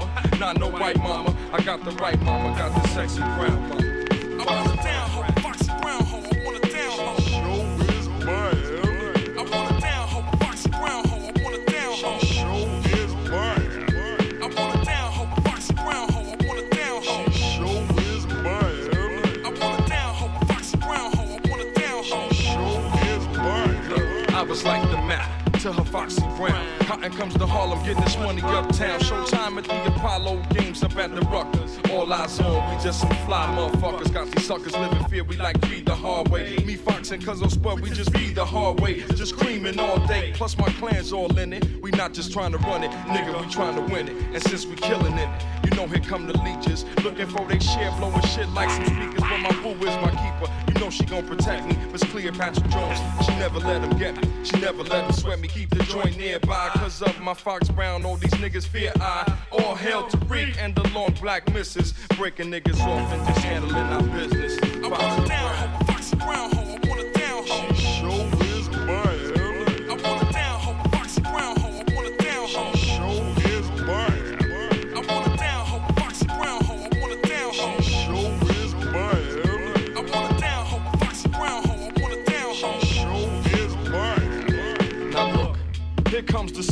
drama. 0.05 0.37
Not 0.39 0.59
no 0.59 0.69
white 0.69 0.99
mama. 0.99 1.35
I 1.53 1.63
got 1.63 1.85
the 1.85 1.91
right 1.93 2.21
mama, 2.23 2.57
got 2.57 2.73
the 2.75 2.89
sexy 2.89 3.21
brown 3.21 3.69
mama. 3.69 3.83
Want 4.45 4.73
a 4.73 4.83
down 4.83 5.11
hoe, 5.11 5.43
foxy 5.43 5.73
brown 5.81 6.05
hoe. 6.05 6.23
I 6.23 6.45
want 6.45 6.57
a 6.57 6.71
down 6.71 6.99
hoe. 6.99 7.21
Show 7.21 7.85
is 7.95 8.09
mine. 8.25 8.63
I 9.39 9.43
want 9.51 9.77
a 9.77 9.81
down 9.81 10.09
hoe, 10.09 10.37
foxy 10.39 10.71
brown 10.71 11.05
hoe. 11.09 11.19
I 11.19 11.43
want 11.43 11.57
a 11.57 11.65
down 11.71 11.97
hoe. 11.97 12.19
Show 12.19 12.57
is 12.99 13.15
mine. 13.31 13.71
I 14.43 14.49
want 14.49 14.75
a 14.75 14.85
down 14.85 15.13
hoe, 15.13 15.29
foxy 15.43 15.75
brown 15.77 16.11
hoe. 16.11 16.23
I 16.23 16.47
want 16.47 16.61
a 16.61 16.71
down 16.75 17.03
hoe. 17.03 17.33
Show 17.33 17.79
is 23.13 23.27
mine. 23.39 24.35
I 24.35 24.43
was 24.43 24.65
like 24.65 24.94
to 25.65 25.73
her 25.73 25.85
Foxy 25.85 26.21
Brown. 26.37 26.67
Cotton 26.81 27.11
comes 27.13 27.33
to 27.33 27.47
Harlem, 27.47 27.79
getting 27.85 28.03
this 28.03 28.19
money 28.19 28.43
uptown. 28.43 29.01
Showtime 29.01 29.57
at 29.57 29.65
the 29.65 29.95
Apollo 29.95 30.43
Games 30.51 30.83
up 30.83 30.95
at 30.97 31.15
the 31.15 31.23
Ruckers. 31.23 31.91
All 31.91 32.13
eyes 32.13 32.39
on, 32.39 32.77
we 32.77 32.83
just 32.83 33.01
some 33.01 33.09
fly 33.25 33.47
motherfuckers. 33.57 34.13
Got 34.13 34.31
these 34.31 34.47
suckers 34.47 34.77
living 34.77 35.03
fear, 35.05 35.25
we 35.25 35.39
like 35.39 35.59
feed 35.65 35.87
the 35.87 35.95
hard 35.95 36.29
way. 36.29 36.59
Me, 36.67 36.77
Fox, 36.77 37.13
and 37.13 37.25
Cuzzo 37.25 37.51
Spud, 37.51 37.81
we 37.81 37.89
just 37.89 38.13
feed 38.13 38.35
the 38.35 38.45
hard 38.45 38.79
way. 38.81 39.01
Just 39.15 39.39
creaming 39.39 39.81
all 39.81 40.07
day, 40.07 40.33
plus 40.35 40.55
my 40.59 40.69
clan's 40.73 41.15
all 41.15 41.35
in 41.39 41.55
it. 41.55 41.65
We 41.81 41.91
not 41.93 42.13
just 42.13 42.31
trying 42.31 42.53
to 42.53 42.59
run 42.59 42.85
it, 42.85 42.91
nigga, 42.91 43.41
we 43.41 43.51
trying 43.51 43.77
to 43.77 43.91
win 43.91 44.09
it. 44.09 44.17
And 44.35 44.43
since 44.43 44.67
we 44.67 44.77
killing 44.77 45.17
it, 45.17 45.29
you 45.65 45.71
know 45.71 45.87
here 45.87 46.01
come 46.01 46.27
the 46.27 46.37
leeches. 46.43 46.85
Looking 47.03 47.27
for 47.27 47.47
they 47.47 47.59
share, 47.59 47.91
blowing 47.93 48.21
shit 48.21 48.51
like 48.51 48.69
some 48.69 48.85
speakers. 48.85 49.21
But 49.21 49.39
my 49.39 49.63
boo 49.63 49.71
is 49.87 49.97
my 50.03 50.11
keeper. 50.11 50.53
Know 50.81 50.91
she 50.91 51.05
gon' 51.05 51.27
protect 51.27 51.67
me. 51.67 51.77
Miss 51.93 52.03
Cleopatra 52.05 52.69
Jones, 52.69 52.99
she 53.25 53.33
never 53.37 53.59
let 53.59 53.83
him 53.83 53.97
get 53.99 54.17
me. 54.17 54.29
She 54.45 54.59
never 54.59 54.83
let 54.83 55.05
him 55.05 55.13
sweat 55.13 55.41
me. 55.41 55.49
Keep 55.49 55.71
the 55.71 55.83
joint 55.85 56.17
nearby. 56.17 56.71
Cause 56.75 57.01
of 57.01 57.19
my 57.21 57.35
Fox 57.35 57.69
Brown, 57.69 58.05
all 58.05 58.17
these 58.17 58.35
niggas 58.35 58.67
fear 58.67 58.93
I. 59.01 59.33
All 59.51 59.75
hell 59.75 60.07
to 60.09 60.17
Reek 60.27 60.57
and 60.59 60.75
the 60.75 60.87
long 60.89 61.15
black 61.21 61.53
misses. 61.53 61.95
Breaking 62.17 62.51
niggas 62.51 62.81
off 62.81 63.13
and 63.13 63.27
just 63.27 63.41
handling 63.41 63.75
our 63.75 64.03
business. 64.03 64.59
I 64.63 64.89
want 64.89 65.25
a 65.25 65.29
down 65.29 65.85
Foxy 65.87 66.17
Brown 66.17 66.64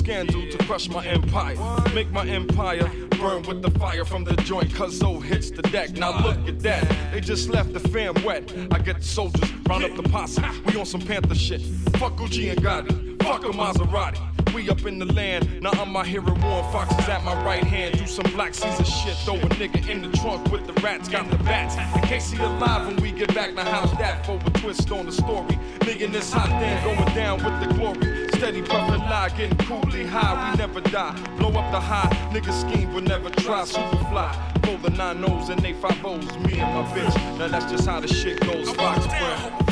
scandal 0.02 0.42
to 0.50 0.58
crush 0.64 0.88
my 0.88 1.06
empire. 1.06 1.56
Make 1.94 2.10
my 2.10 2.26
empire 2.26 2.90
burn 3.20 3.42
with 3.44 3.62
the 3.62 3.70
fire 3.78 4.04
from 4.04 4.24
the 4.24 4.34
joint. 4.42 4.68
Cuzzo 4.70 5.22
hits 5.22 5.52
the 5.52 5.62
deck. 5.62 5.90
Now 5.92 6.10
look 6.26 6.38
at 6.48 6.58
that. 6.60 7.12
They 7.12 7.20
just 7.20 7.48
left 7.48 7.72
the 7.72 7.78
fam 7.78 8.14
wet. 8.24 8.52
I 8.72 8.78
get 8.80 8.98
the 8.98 9.04
soldiers, 9.04 9.52
round 9.68 9.84
up 9.84 9.94
the 9.94 10.02
posse. 10.02 10.42
We 10.66 10.76
on 10.76 10.86
some 10.86 11.02
Panther 11.02 11.36
shit. 11.36 11.60
Fuck 12.00 12.16
Gucci 12.16 12.50
and 12.50 12.60
Gotti. 12.60 13.22
Fuck 13.22 13.44
a 13.44 13.50
Maserati. 13.50 14.18
We 14.52 14.68
up 14.68 14.84
in 14.84 14.98
the 14.98 15.06
land, 15.06 15.62
now 15.62 15.70
I'm 15.70 15.90
my 15.92 16.04
hero. 16.04 16.34
Warren 16.42 16.72
Fox 16.72 16.92
is 16.98 17.08
at 17.08 17.24
my 17.24 17.34
right 17.44 17.64
hand. 17.64 17.96
Do 17.96 18.06
some 18.06 18.30
black 18.32 18.54
Caesar 18.54 18.84
shit, 18.84 19.16
throw 19.24 19.36
a 19.36 19.48
nigga 19.60 19.88
in 19.88 20.02
the 20.02 20.14
trunk 20.18 20.50
with 20.52 20.66
the 20.66 20.74
rats, 20.82 21.08
got 21.08 21.30
the 21.30 21.38
bats. 21.38 21.76
In 21.96 22.02
case 22.02 22.30
he 22.32 22.38
alive 22.38 22.86
when 22.86 22.96
we 22.96 23.12
get 23.12 23.34
back, 23.34 23.54
now 23.54 23.64
how's 23.64 23.92
that 23.92 24.26
for 24.26 24.38
a 24.44 24.50
twist 24.60 24.90
on 24.90 25.06
the 25.06 25.12
story? 25.12 25.56
Nigga, 25.86 26.12
this 26.12 26.30
hot 26.32 26.50
thing 26.60 26.84
going 26.84 27.14
down 27.14 27.42
with 27.42 27.66
the 27.66 27.74
glory. 27.74 28.21
Steady 28.42 28.60
puffin' 28.60 28.98
lie, 29.02 29.28
getting 29.36 29.56
coolly 29.58 30.04
high, 30.04 30.50
we 30.50 30.58
never 30.58 30.80
die. 30.80 31.16
Blow 31.36 31.50
up 31.50 31.70
the 31.70 31.78
high, 31.78 32.10
nigga 32.32 32.52
scheme 32.52 32.92
but 32.92 33.04
never 33.04 33.30
try. 33.30 33.62
Superfly, 33.62 34.62
pull 34.62 34.78
the 34.78 34.90
nine 34.90 35.22
O's 35.24 35.48
and 35.48 35.60
they 35.60 35.74
five 35.74 36.04
O's, 36.04 36.36
me 36.38 36.58
and 36.58 36.74
my 36.74 36.82
bitch. 36.92 37.38
Now 37.38 37.46
that's 37.46 37.70
just 37.70 37.86
how 37.86 38.00
the 38.00 38.08
shit 38.08 38.40
goes. 38.40 38.68
Fox 38.70 39.06
want 39.06 39.06
a 39.06 39.08
down 39.08 39.20
Brown. 39.20 39.38
hoe, 39.38 39.58
Foxy 39.58 39.66
Brown 39.66 39.71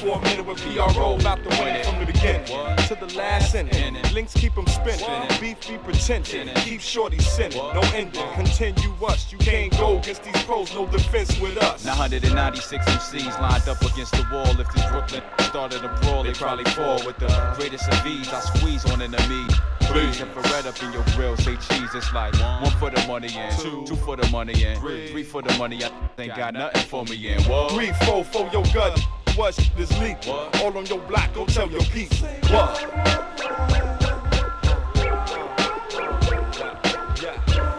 for 0.00 0.18
a 0.18 0.20
minute 0.22 0.46
with 0.46 0.58
PRO, 0.60 1.16
about 1.16 1.42
to 1.42 1.48
win 1.62 1.84
from 1.84 1.98
the 2.00 2.06
beginning 2.06 2.42
What? 2.52 2.78
to 2.88 2.94
the 2.94 3.06
last 3.16 3.54
inning. 3.54 3.96
Links 4.12 4.34
keep 4.34 4.54
them 4.54 4.66
spinning. 4.66 4.98
Spinning. 4.98 5.40
Beef 5.40 5.68
be 5.68 5.78
pretending. 5.78 6.48
Keep 6.56 6.80
shorty 6.80 7.18
sinning. 7.18 7.58
No 7.58 7.80
ending. 7.94 8.26
Continue 8.34 8.92
us, 9.06 9.30
You 9.32 9.38
can't 9.38 9.72
go 9.78 9.98
against 9.98 10.22
these 10.24 10.42
pros. 10.44 10.74
No 10.74 10.86
defense 10.86 11.38
with 11.40 11.56
us. 11.58 11.84
Now 11.84 11.98
196 11.98 12.84
MCs 12.86 13.40
lined 13.40 13.68
up 13.68 13.80
against 13.82 14.12
the 14.12 14.26
wall. 14.32 14.48
If 14.60 14.70
this 14.72 14.84
Brooklyn 14.90 15.22
started 15.40 15.84
a 15.84 15.88
brawl, 16.02 16.22
they 16.24 16.32
probably 16.32 16.64
fall 16.64 17.04
with 17.06 17.18
the 17.18 17.54
greatest 17.56 17.88
of 17.88 18.06
ease. 18.06 18.28
I 18.32 18.40
squeeze 18.40 18.84
on 18.90 19.00
enemy. 19.02 19.46
Please, 19.80 20.20
if 20.20 20.36
a 20.36 20.40
red 20.52 20.66
up 20.66 20.82
in 20.82 20.92
your 20.92 21.04
grill, 21.14 21.36
say 21.36 21.56
cheese. 21.56 21.90
It's 21.94 22.12
like 22.12 22.34
one 22.34 22.72
for 22.78 22.90
the 22.90 23.06
money 23.06 23.28
in, 23.28 23.50
two, 23.58 23.84
two 23.86 23.96
for 23.96 24.16
the 24.16 24.28
money 24.30 24.64
in, 24.64 24.76
three 24.78 25.22
for 25.22 25.42
the 25.42 25.56
money. 25.58 25.82
I 25.84 25.90
ain't 26.18 26.36
got 26.36 26.54
nothing 26.54 26.82
for 26.82 27.04
me 27.04 27.28
in. 27.28 27.40
Whoa. 27.44 27.68
Three, 27.68 27.92
four, 28.04 28.24
four, 28.24 28.48
your 28.52 28.64
gut. 28.74 29.00
What 29.36 29.54
this 29.76 29.92
leak? 30.00 30.24
What? 30.24 30.62
All 30.62 30.78
on 30.78 30.86
your 30.86 30.98
block, 31.00 31.34
go 31.34 31.44
tell 31.44 31.68
your 31.70 31.82
people. 31.82 32.26
What? 32.48 32.82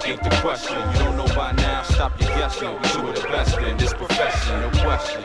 Ain't 0.06 0.24
the 0.24 0.40
question. 0.40 0.78
You 0.78 1.00
don't 1.00 1.18
know 1.18 1.26
by 1.36 1.54
now. 1.54 1.82
Stop 1.82 2.22
your 2.22 2.30
guessing. 2.30 2.70
We 2.70 2.90
two 2.90 3.00
are 3.08 3.14
the 3.14 3.28
best 3.32 3.58
in 3.58 3.76
this 3.76 3.92
profession. 3.92 4.62
No 4.62 4.70
question. 4.84 5.24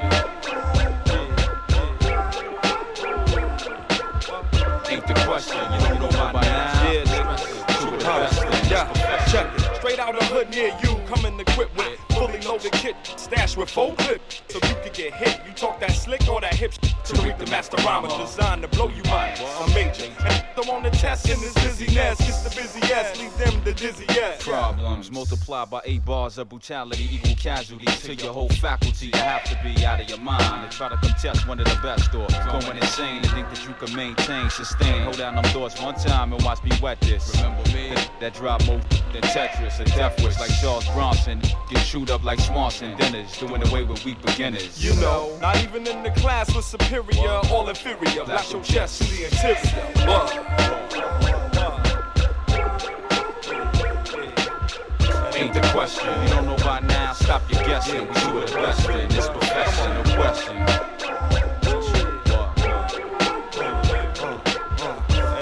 Ain't 4.91 5.07
the 5.07 5.15
question. 5.27 5.61
You 5.73 5.81
don't 5.81 6.01
know 6.01 6.33
by 6.33 6.41
now. 6.41 6.91
Yeah, 6.91 7.03
nigga. 7.05 7.81
Two 7.81 7.89
are 7.89 7.99
the 7.99 8.05
best 8.05 8.43
in 8.43 8.51
this 8.51 8.71
Yeah, 8.71 9.27
check 9.27 9.55
it. 9.55 9.77
Straight 9.77 9.99
out 9.99 10.19
the 10.19 10.25
hood 10.25 10.49
near 10.49 10.75
you, 10.83 10.92
coming 11.15 11.39
equipped 11.41 11.77
with 11.77 11.99
fully 12.11 12.41
loaded 12.41 12.73
kit, 12.73 12.97
stashed 13.17 13.57
with 13.57 13.69
full 13.69 13.93
clip, 13.97 14.23
so 14.49 14.59
you 14.69 14.75
could 14.83 14.93
get 14.93 15.13
hit. 15.15 15.41
You 15.47 15.53
talk 15.53 15.81
that 15.81 15.93
slick 15.93 16.27
or 16.29 16.41
that 16.41 16.55
hip 16.55 16.73
to 16.73 17.23
read 17.23 17.39
the 17.39 17.47
master 17.47 17.77
rhymer, 17.83 18.09
designed 18.09 18.63
to 18.63 18.69
blow 18.69 18.89
you 18.89 19.03
mind. 19.05 19.41
I'm 19.61 19.73
major, 19.75 20.11
and 20.25 20.47
throw 20.55 20.75
on 20.75 20.83
the 20.83 20.91
test 20.91 21.29
in 21.29 21.41
this 21.41 21.55
busyness. 21.55 22.21
It's 22.21 22.43
the 22.43 22.51
busy 22.61 22.81
ass, 22.93 23.19
leave 23.19 23.37
them 23.37 23.63
the 23.65 23.75
dizzy 23.75 24.07
ass. 24.09 24.43
Problems 24.43 25.11
multiplied 25.11 25.71
by 25.71 25.83
eight 25.85 26.05
bars 26.05 26.39
of 26.39 26.49
brutality 26.49 27.09
equal 27.13 27.35
casualties 27.35 28.01
to 28.03 28.15
your 28.15 28.33
whole 28.33 28.49
faculty. 28.49 29.07
You 29.07 29.19
have 29.19 29.45
to 29.45 29.59
be 29.63 29.85
out 29.85 30.01
of 30.01 30.09
your 30.09 30.19
mind 30.19 30.71
to 30.71 30.77
try 30.77 30.89
to 30.89 30.97
contest 30.97 31.47
one 31.47 31.61
of 31.61 31.67
the 31.67 31.79
best 31.83 32.15
or 32.15 32.27
going 32.51 32.77
insane 32.77 33.19
and 33.19 33.31
think 33.31 33.49
that 33.51 33.67
you 33.67 33.75
can 33.75 33.95
maintain, 33.95 34.49
sustain. 34.51 35.03
Hold 35.03 35.19
down 35.19 35.35
them 35.35 35.53
doors 35.53 35.81
one 35.81 35.95
time 35.95 36.33
and 36.33 36.43
watch 36.43 36.63
me 36.63 36.71
wet 36.81 37.01
this. 37.01 37.37
Remember 37.37 37.69
me? 37.71 37.95
That, 38.21 38.35
drop 38.35 38.65
more 38.67 38.81
than 39.13 39.23
Tetris, 39.23 39.81
a 39.81 39.85
death 39.85 40.23
wish 40.23 40.39
like 40.39 40.51
Charles 40.61 40.89
Bronson. 41.03 41.41
Get 41.69 41.85
chewed 41.85 42.11
up 42.13 42.23
like 42.23 42.39
Swanson 42.39 42.97
dinners, 42.97 43.37
doing 43.37 43.61
away 43.67 43.83
with 43.83 44.05
weak 44.05 44.23
beginners. 44.23 44.85
You 44.85 44.95
know, 45.01 45.37
not 45.41 45.57
even 45.65 45.85
in 45.85 46.05
the 46.05 46.13
class 46.13 46.55
was 46.55 46.65
superior, 46.65 47.41
all 47.51 47.69
inferior. 47.69 48.25
Blast 48.25 48.53
your 48.53 48.63
chest 48.63 49.03
to 49.03 49.11
the 49.11 49.25
interior. 49.25 49.57
What? 50.07 50.31
Ain't 55.35 55.53
the 55.53 55.61
question. 55.73 56.09
You 56.23 56.29
don't 56.29 56.47
know 56.47 56.57
by 56.59 56.79
now. 56.87 57.15
Stop 57.15 57.51
your 57.51 57.65
guessing. 57.65 58.07
We 58.07 58.07
are 58.07 58.47
the 58.47 58.53
best 58.63 58.89
in 58.89 59.09
this 59.09 59.29
profession. 59.29 59.95
No 59.95 60.03
question. 60.23 60.57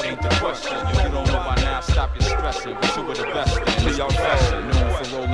Ain't 0.08 0.22
the 0.22 0.36
question. 0.40 0.78
You 0.88 1.10
don't 1.10 1.26
know 1.26 1.44
by 1.44 1.56
now. 1.56 1.80
Stop 1.80 2.18
your 2.18 2.30
stressing. 2.30 2.76
We 2.76 2.88
two 2.94 3.10
are 3.10 3.14
the 3.14 3.24
best 3.34 3.58
in 3.58 3.84
this 3.84 3.98
profession. 3.98 4.79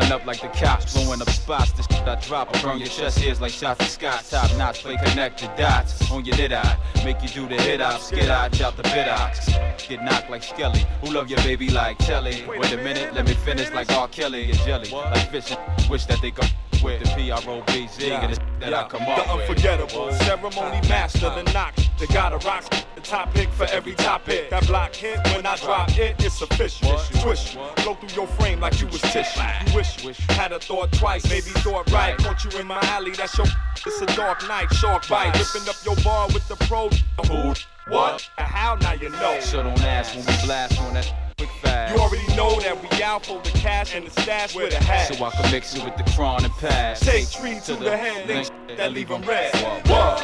Rolling 0.06 0.20
up 0.20 0.26
like 0.26 0.40
the 0.40 0.48
cops, 0.56 0.94
blowing 0.94 1.20
up 1.20 1.28
spots. 1.30 1.72
The 1.72 1.82
shit 1.82 2.06
I 2.06 2.14
drop 2.20 2.52
will 2.52 2.62
burn 2.62 2.78
your 2.78 2.86
chest 2.86 3.18
hairs 3.18 3.40
like 3.40 3.50
shots 3.50 3.80
of 3.80 3.88
scotch. 3.88 4.30
Top 4.30 4.56
notch, 4.56 4.82
play 4.84 4.96
connected 4.96 5.50
dots 5.56 6.08
on 6.12 6.24
your 6.24 6.36
lid 6.36 6.52
eye. 6.52 6.78
Make 7.04 7.20
you 7.22 7.28
do 7.28 7.48
the 7.48 7.60
hit 7.60 7.80
hop, 7.80 8.00
skid 8.00 8.28
out, 8.28 8.60
out 8.60 8.76
the 8.76 8.84
bit 8.84 9.08
ox. 9.08 9.50
Get 9.88 10.04
knocked 10.04 10.30
like 10.30 10.44
Skelly. 10.44 10.86
Who 11.00 11.10
love 11.10 11.28
your 11.28 11.40
baby 11.40 11.70
like 11.70 11.98
Kelly? 11.98 12.44
Wait 12.46 12.72
a 12.72 12.76
minute, 12.76 13.14
let 13.14 13.26
me 13.26 13.34
finish 13.34 13.72
like 13.72 13.90
R. 13.90 14.06
Kelly 14.06 14.48
and 14.48 14.58
Jelly. 14.60 14.88
Like 14.90 15.28
fish 15.32 15.50
and 15.50 15.90
wish 15.90 16.06
that 16.06 16.22
they 16.22 16.30
could 16.30 16.52
with 16.82 17.02
the 17.02 17.08
P-R-O-B-Z 17.16 18.10
and 18.10 18.34
the 18.34 18.40
that 18.60 18.74
I 18.74 18.88
come 18.88 19.02
up 19.02 19.24
The 19.24 19.32
unforgettable 19.32 20.12
ceremony 20.12 20.88
master, 20.88 21.30
the 21.30 21.42
knock. 21.52 21.74
They 21.98 22.06
gotta 22.06 22.38
rock 22.46 22.64
the 22.94 23.00
topic 23.00 23.48
for 23.50 23.64
every 23.64 23.94
topic. 23.94 24.50
That 24.50 24.66
block 24.66 24.94
hit 24.94 25.18
when 25.34 25.46
I 25.46 25.56
drop 25.56 25.96
it, 25.98 26.16
it's 26.22 26.42
official. 26.42 26.98
Swish, 26.98 27.56
flow 27.76 27.94
through 27.94 28.08
your 28.14 28.26
frame 28.26 28.60
like 28.60 28.80
you 28.80 28.86
was 28.88 29.00
tissue. 29.00 29.40
You 29.68 29.76
wish, 29.76 30.18
had 30.28 30.52
a 30.52 30.58
thought 30.58 30.92
twice, 30.92 31.28
maybe 31.28 31.50
thought 31.60 31.90
right. 31.90 32.16
Caught 32.18 32.44
you 32.44 32.60
in 32.60 32.66
my 32.66 32.80
alley, 32.82 33.12
that's 33.12 33.36
your. 33.36 33.46
It's 33.86 34.00
a 34.00 34.06
dark 34.16 34.42
night, 34.48 34.72
shark 34.72 35.08
bite, 35.08 35.32
ripping 35.38 35.68
up 35.68 35.76
your 35.84 35.94
bar 36.02 36.26
with 36.34 36.48
the 36.48 36.56
pro. 36.66 36.88
Who? 37.28 37.54
What? 37.88 38.28
How? 38.36 38.74
Now 38.74 38.94
you 38.94 39.10
know. 39.10 39.38
So 39.38 39.62
don't 39.62 39.80
ask 39.82 40.16
when 40.16 40.26
we 40.26 40.44
blast 40.44 40.80
on 40.80 40.94
that 40.94 41.25
quick 41.36 41.50
fast. 41.62 41.94
You 41.94 42.00
already 42.00 42.36
know 42.36 42.58
that 42.60 42.80
we 42.82 43.02
out 43.02 43.26
for 43.26 43.40
the 43.42 43.50
cash 43.50 43.94
and 43.94 44.06
the 44.06 44.10
stash 44.22 44.54
with 44.54 44.72
a 44.72 44.82
hat. 44.82 45.14
So 45.14 45.24
I 45.24 45.30
can 45.30 45.50
mix 45.50 45.74
it 45.74 45.84
with 45.84 45.96
the 45.96 46.04
cron 46.12 46.44
and 46.44 46.52
pass. 46.54 47.00
Take 47.00 47.30
tree 47.30 47.60
to 47.66 47.74
the 47.74 47.96
head, 47.96 48.26
link 48.26 48.48
that 48.76 48.92
leave 48.92 49.10
'em 49.10 49.22
red. 49.22 49.54
What? 49.56 49.88
What? 49.88 50.22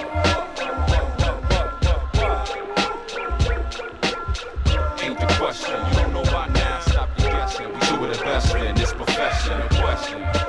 Ain't 5.02 5.18
the 5.18 5.26
question. 5.38 5.74
You 5.88 5.94
don't 5.96 6.12
know 6.14 6.24
by 6.24 6.48
now. 6.48 6.80
Stop 6.80 7.08
your 7.18 7.30
guessing. 7.30 7.72
We 7.72 7.80
do 7.80 8.04
it 8.04 8.16
the 8.16 8.24
best 8.24 8.54
in 8.54 8.74
this 8.74 8.92
profession. 8.92 9.58
No 9.58 9.68
question. 9.80 10.41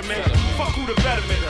Fuck 0.00 0.74
who 0.74 0.86
the 0.86 0.92
betterman. 1.02 1.47